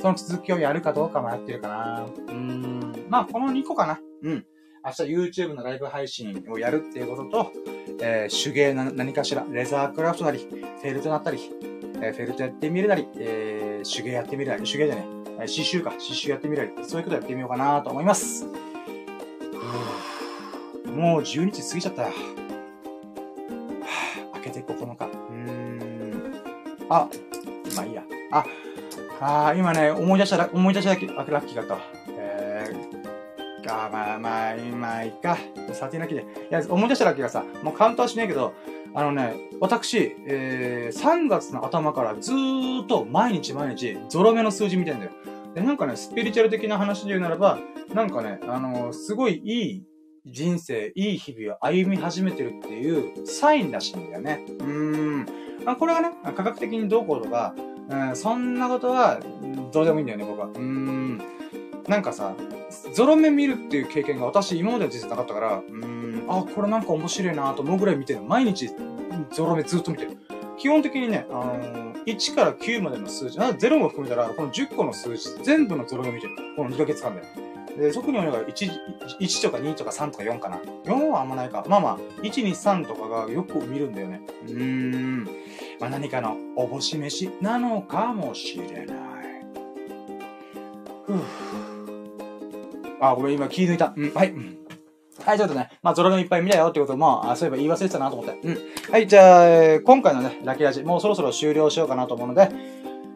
[0.00, 2.06] その続きをやるかどうかもやってるかな。
[2.28, 3.04] うん。
[3.10, 4.00] まあ、この2個かな。
[4.22, 4.46] うん。
[4.82, 5.02] 明日
[5.42, 7.52] YouTube のライブ配信をやるっていうことと、
[8.00, 11.38] えー、手芸な何かしら、レザークラフトなり、フェルトなったり、
[12.00, 18.46] えー、フェルトやってみるなり、えー、手芸やってみるなり、手芸でね、え、刺繍か、刺繍やってみるなり、そういうことやってみようかなと思います。
[20.86, 22.47] もう10日過ぎちゃった。
[24.38, 25.06] 明けて9日。
[25.06, 26.42] うーん。
[26.88, 27.08] あ、
[27.76, 28.02] まあいいや。
[28.32, 28.44] あ、
[29.20, 31.80] あ今ね、思い出したら、思い出しただけ、あ、ラッキーだったわ。
[32.08, 35.36] えー、あ、まあまあ、今いいか。
[35.72, 36.22] さてなきで。
[36.22, 38.54] いや、思い出したラッキーがさ、もうカウントはしないけど、
[38.94, 45.10] あのね、私、えー、3月の頭からずーっと毎日毎日、ゾロ目の数字見てんだよ。
[45.54, 47.58] で、なんかね、スピリチュアル的な話で言うならば、
[47.92, 49.82] なんかね、あのー、すごいいい
[50.30, 54.44] 人生、いい日々を歩み始めてるっていうサインらしいんだよね。
[54.46, 55.26] うーん。
[55.64, 57.54] まあ、これはね、科学的にどうこうとか、
[57.88, 59.20] うん、そんなことは、
[59.72, 60.46] どうでもいいんだよね、僕は。
[60.46, 61.20] うーん。
[61.88, 62.34] なんかさ、
[62.92, 68.22] ゾロ目見るっていう経験が私今までの人生なかったから、うーん、あ、これなんか面白いなと思うぐらい見てる。
[68.22, 68.70] 毎日、
[69.32, 70.16] ゾロ目ずっと見てる。
[70.58, 76.34] 基本的にね、あのー、1から9までの数字、0も含めたら、この10個の数字、全部のゾロ目見てる。
[76.56, 77.47] この2ヶ月間で。
[77.78, 78.70] で、特に多いのが 1,
[79.20, 80.56] 1とか2とか3とか4かな。
[80.84, 81.64] 4はあんまないか。
[81.68, 84.20] まあまあ、1、2、3とかがよく見るんだよね。
[84.46, 85.24] うーん。
[85.78, 89.08] まあ何かのおぼし飯なのかもしれない。
[91.06, 91.22] ふぅ。
[93.00, 93.92] あ、ごめん、今気抜いた。
[93.96, 94.34] うん、はい。
[95.24, 98.40] はい、ちょっとね、まあ、ゾロ目いっぱい見たよってことも、あ、そういえば言い忘れてたなと思って。
[98.42, 98.58] うん。
[98.90, 102.50] はい、じゃあ、えー、今回のね、ラッキーラジ、もうそろそろ終了しようかなと思うので、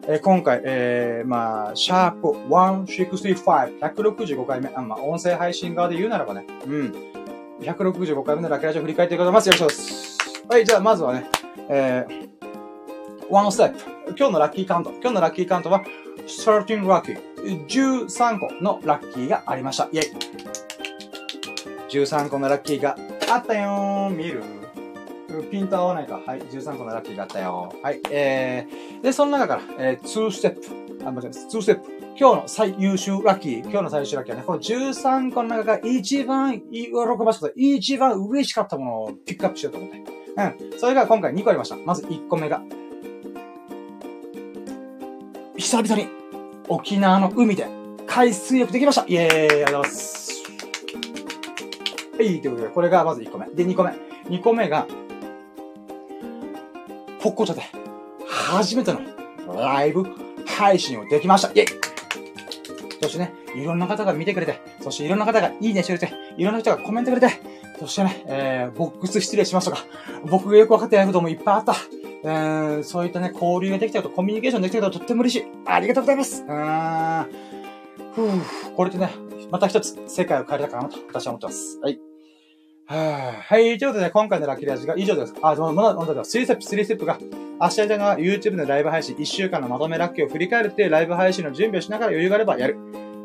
[0.05, 6.93] えー、今回、えー、まあ、シャープ165、165回目、あまあ、音声配信側で言うならばね、うん。
[7.61, 9.47] 165回目のラッキーラジオ振り返っていただきます。
[9.47, 10.47] よろしくお願いします。
[10.49, 11.25] はい、じゃあ、まずはね、
[11.69, 12.29] えー、
[13.29, 14.15] ワンステップ。
[14.17, 14.91] 今日のラッキーカウント。
[14.91, 15.83] 今日のラッキーカウントは、
[16.27, 17.65] 13ラッキー。
[17.67, 19.87] 13個のラッキーがありました。
[19.91, 20.11] イェイ。
[21.89, 22.97] 13個のラッキーが
[23.29, 24.09] あったよー。
[24.09, 24.62] 見る
[25.41, 26.21] ピント合わないか。
[26.25, 26.41] はい。
[26.41, 27.73] 13個のラッキーがあったよ。
[27.81, 28.01] はい。
[28.11, 31.07] えー、で、その中から、えー、2ステップ。
[31.07, 31.47] あ、間違えます。
[31.47, 31.91] 2ステップ。
[32.19, 33.59] 今日の最優秀ラッキー。
[33.61, 39.97] 今日の最優秀ラッキーはね、この13個の中から一番喜ばしかった、一番嬉しかったものをピックアップしようと思って。
[39.97, 40.79] うん。
[40.79, 41.77] それが今回2個ありました。
[41.77, 42.61] まず1個目が、
[45.57, 46.07] 久々に
[46.67, 47.67] 沖縄の海で
[48.05, 50.43] 海水浴できましたイェーイありがとうございます。
[52.15, 53.47] はい、ということで、これがまず1個目。
[53.47, 53.91] で、2個目。
[54.29, 54.85] 2個目が、
[57.23, 57.61] ポッコチャで、
[58.27, 58.99] 初めての
[59.55, 60.03] ライブ
[60.45, 61.51] 配信をできました。
[61.51, 61.65] イェイ
[63.01, 67.33] そしてね、いろんな方が見てくれて、そしていろんな方がいいねしてくれて、いろんな人がコメントくれて、
[67.79, 69.77] そしてね、えー、ボックス失礼しましたが、
[70.29, 71.75] 僕がよくわかってないこともいっぱいあった。
[72.25, 75.45] えー、そういったね、交流ができたこと、コミュニケーションできたこと、とっても嬉しい。
[75.65, 76.43] ありがとうございます。
[76.43, 77.27] うーん。
[78.15, 79.09] ふぅ、これでね、
[79.49, 81.79] また一つ世界を変えたかなと私は思ってます。
[81.81, 82.12] はい。
[82.85, 85.33] はい、ということで、今回のラッキーラジが以上です。
[85.41, 87.17] あ、まだ、まだ、3ステップ、3ステップが、
[87.61, 92.77] 明日やりたいのは YouTube のライブ配信、1週間のまとめラッキーを振り返るっていうライブ配信の準備をしながら余裕があればやる。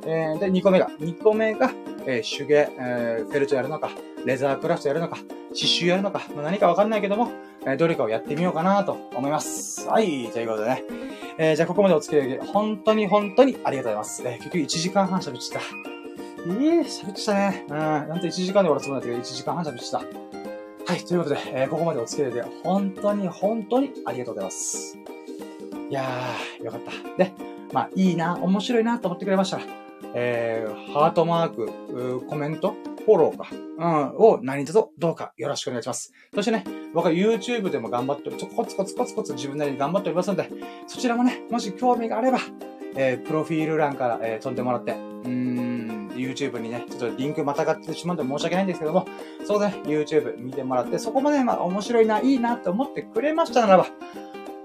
[0.06, 1.72] えー、で、2個目が、2個目が、
[2.06, 3.90] えー、手芸、えー、フェルトやるのか、
[4.24, 7.32] レザークラフトやるのか、刺繍やるのか、まあ、何かわかんないけども、
[7.62, 9.88] えー、どれかをやってみようかなと思います。
[9.88, 10.84] はい、ということでね。
[11.36, 14.22] えー、じゃあここまでお付き合い本当に本当にありがとうございます。
[14.24, 15.60] えー、結局1時間半喋ってた。
[16.48, 17.66] ええー、喋ってきたね。
[17.68, 17.76] うん。
[17.76, 19.98] なんと1時間で終わらせもらったけど、1時間半喋ってきた。
[19.98, 20.04] は
[20.96, 24.96] い、ということで、えー、ここまでお付き合いで、本当に本当にありがとうございます。
[25.90, 27.22] いやー、よかった。
[27.22, 27.32] で、
[27.72, 29.64] まあ、いいな、面白いなと思ってくれましたら、
[30.14, 36.12] えー、ハートマーク、コメント、フォローか、うん、を何卒どうかよろしくお願いします。
[36.34, 36.64] そしてね、
[36.94, 40.50] 僕は YouTube でも頑張って、ちょ、コツコツコツコツ自分なりに頑張っておりますので、
[40.86, 42.38] そちらもね、もし興味があれば、
[42.96, 49.06] えー、プロフィール欄から、えー、飛んでもらって、うーん、YouTube にね、ちょっとリンクまたがってしまうんで申し訳ないんですけども、
[49.46, 53.86] そうね、YouTube 見てもらって、そこまでまあ面白いな、いいなって思ってくれましたならば、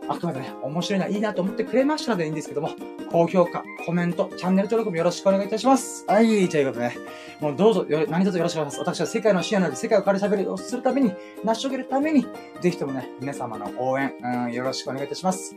[0.08, 2.70] あくまでね、面白いな、いいなと思ってくれましたのでいいんですけども、
[3.12, 6.06] 高評価、コメント、チャンネル登録もよろしくお願いいたします。
[6.08, 6.98] はい、ということでね、
[7.40, 8.92] もうどうぞよ、何卒よろしくお願いします。
[8.92, 11.14] 私は世界の視野なので世界を変える喋りをするために、
[11.44, 12.26] 成し遂げるために、
[12.62, 15.56] ぜひともね、皆様の応援、うん、よろしくお願いいたします。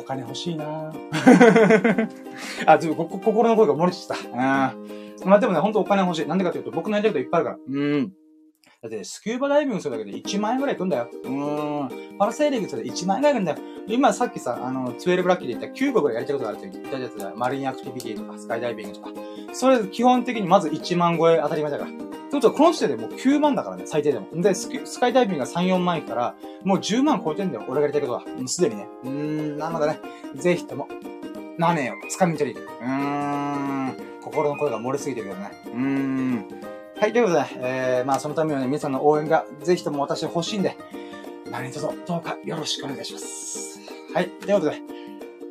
[0.00, 0.92] お金欲しいな
[2.66, 4.28] あ、ちょっと心の声が漏れちゃった。
[4.28, 5.28] うん。
[5.28, 6.26] まあでもね、ほんとお金欲しい。
[6.26, 7.58] なんでかというと、僕のやりたいこといっぱいあるから。
[7.68, 8.12] うん。
[8.82, 11.10] だって、スキューバダイビングするだけで1万円ぐらいいくんだよ。
[11.12, 12.16] うーん。
[12.18, 13.58] パラセーリングするだけで1万円ぐらいいくんだよ。
[13.86, 17.34] 今さっきさ、あの、12ラッキーで言った9個ぐらいやりたいことがあるって言ったやつだ。
[17.36, 19.10] マリンアクティビティとか、スカイダイビングとか。
[19.52, 21.90] それ、基本的にまず1万超え当たり前だから。
[22.30, 24.28] というと、この時点でもう9万だからね、最低でも。
[24.32, 26.34] で、スカイダイビングが3、4万円から、
[26.64, 28.20] もう10万超えてんだよ、俺がやりたいことは。
[28.20, 28.88] もうすでにね。
[29.04, 30.00] うーん、なのでね、
[30.36, 30.88] ぜひとも、
[31.58, 32.58] マネーを掴み取り。
[32.58, 35.50] うーん、心の声が漏れすぎてるけどね。
[35.66, 36.79] うーん。
[37.00, 40.76] はい、ということで、えー、まあそのためにはね、皆さんの応援がぜひとも私欲しいんで、
[41.50, 43.80] 何卒どうかよろしくお願いします。
[44.12, 44.76] はい、ということで、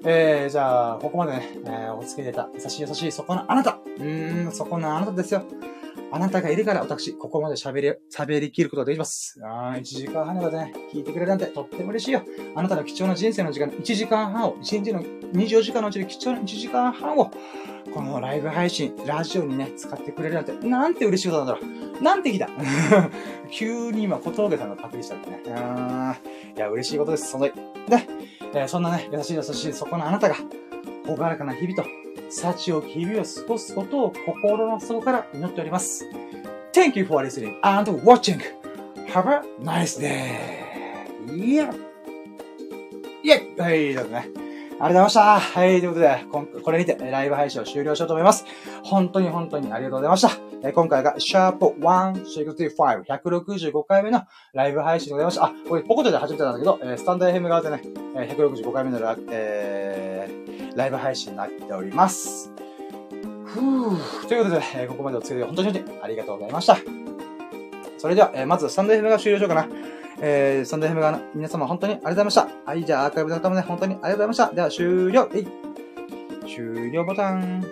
[0.05, 3.79] えー、じゃあ、ここまでね、えー、お付き合いいた優しい優しいそこのあなた。
[3.97, 5.41] うーん、そこのあなたですよ。
[6.11, 9.39] あなたがいるから私、ここまで喋り、喋り切ることができます。
[9.43, 12.23] あー1時間半でね、聞いてくれるなんてとっても嬉しいよ。
[12.55, 17.31] あなたの貴重な人生の時間、1時間半を、1日の24時間のうちに貴重な1時間半を、
[17.93, 22.03] このライブ配信、ラジオにね、使ってくれるなんて、なんて嬉しいことなんだろう。
[22.03, 22.49] なんてきた
[23.51, 25.41] 急に今、小峠さんがパクリしたんでね。
[26.55, 27.53] いや、嬉しいことです、その、で、
[28.53, 30.35] えー、そんなね、優しい優しいそこのあなたが、
[31.05, 31.83] ほがらかな日々と、
[32.29, 36.05] 幸を日々を過ごすことを心の底から祈っております。
[36.73, 38.39] Thank you for listening and watching.
[39.07, 40.59] Have a nice day.
[41.27, 41.73] Yeah.
[43.23, 44.48] イェイはい、だね。
[44.81, 45.59] ありがとうございました。
[45.59, 48.45] はい、ということで、これにてライブ配信を終了しようと思います。
[48.83, 50.31] 本当に本当にありがとうございました。
[50.63, 54.23] え今回がシャープ165、165回目の
[54.53, 55.45] ライブ配信でございました。
[55.47, 57.81] あ、これポコテで始めてたんだけど、えスタンド FM 側でね、
[58.15, 62.49] え165回目のラ,、えー、ライブ配信になっております。
[63.45, 64.27] ふぅ。
[64.29, 66.77] ということで、えここまでお付き合い本当に本当にありがとうございました。
[67.97, 69.67] それでは、えまずスタンド FM が終了しようかな。
[70.21, 72.47] えー、サンド FM 側の皆様本当にありがとうございました。
[72.65, 74.51] はい、じゃあアーカイブの方もね、本当にありがとうございました。
[74.53, 75.29] では終了。
[76.45, 77.65] 終了ボタン。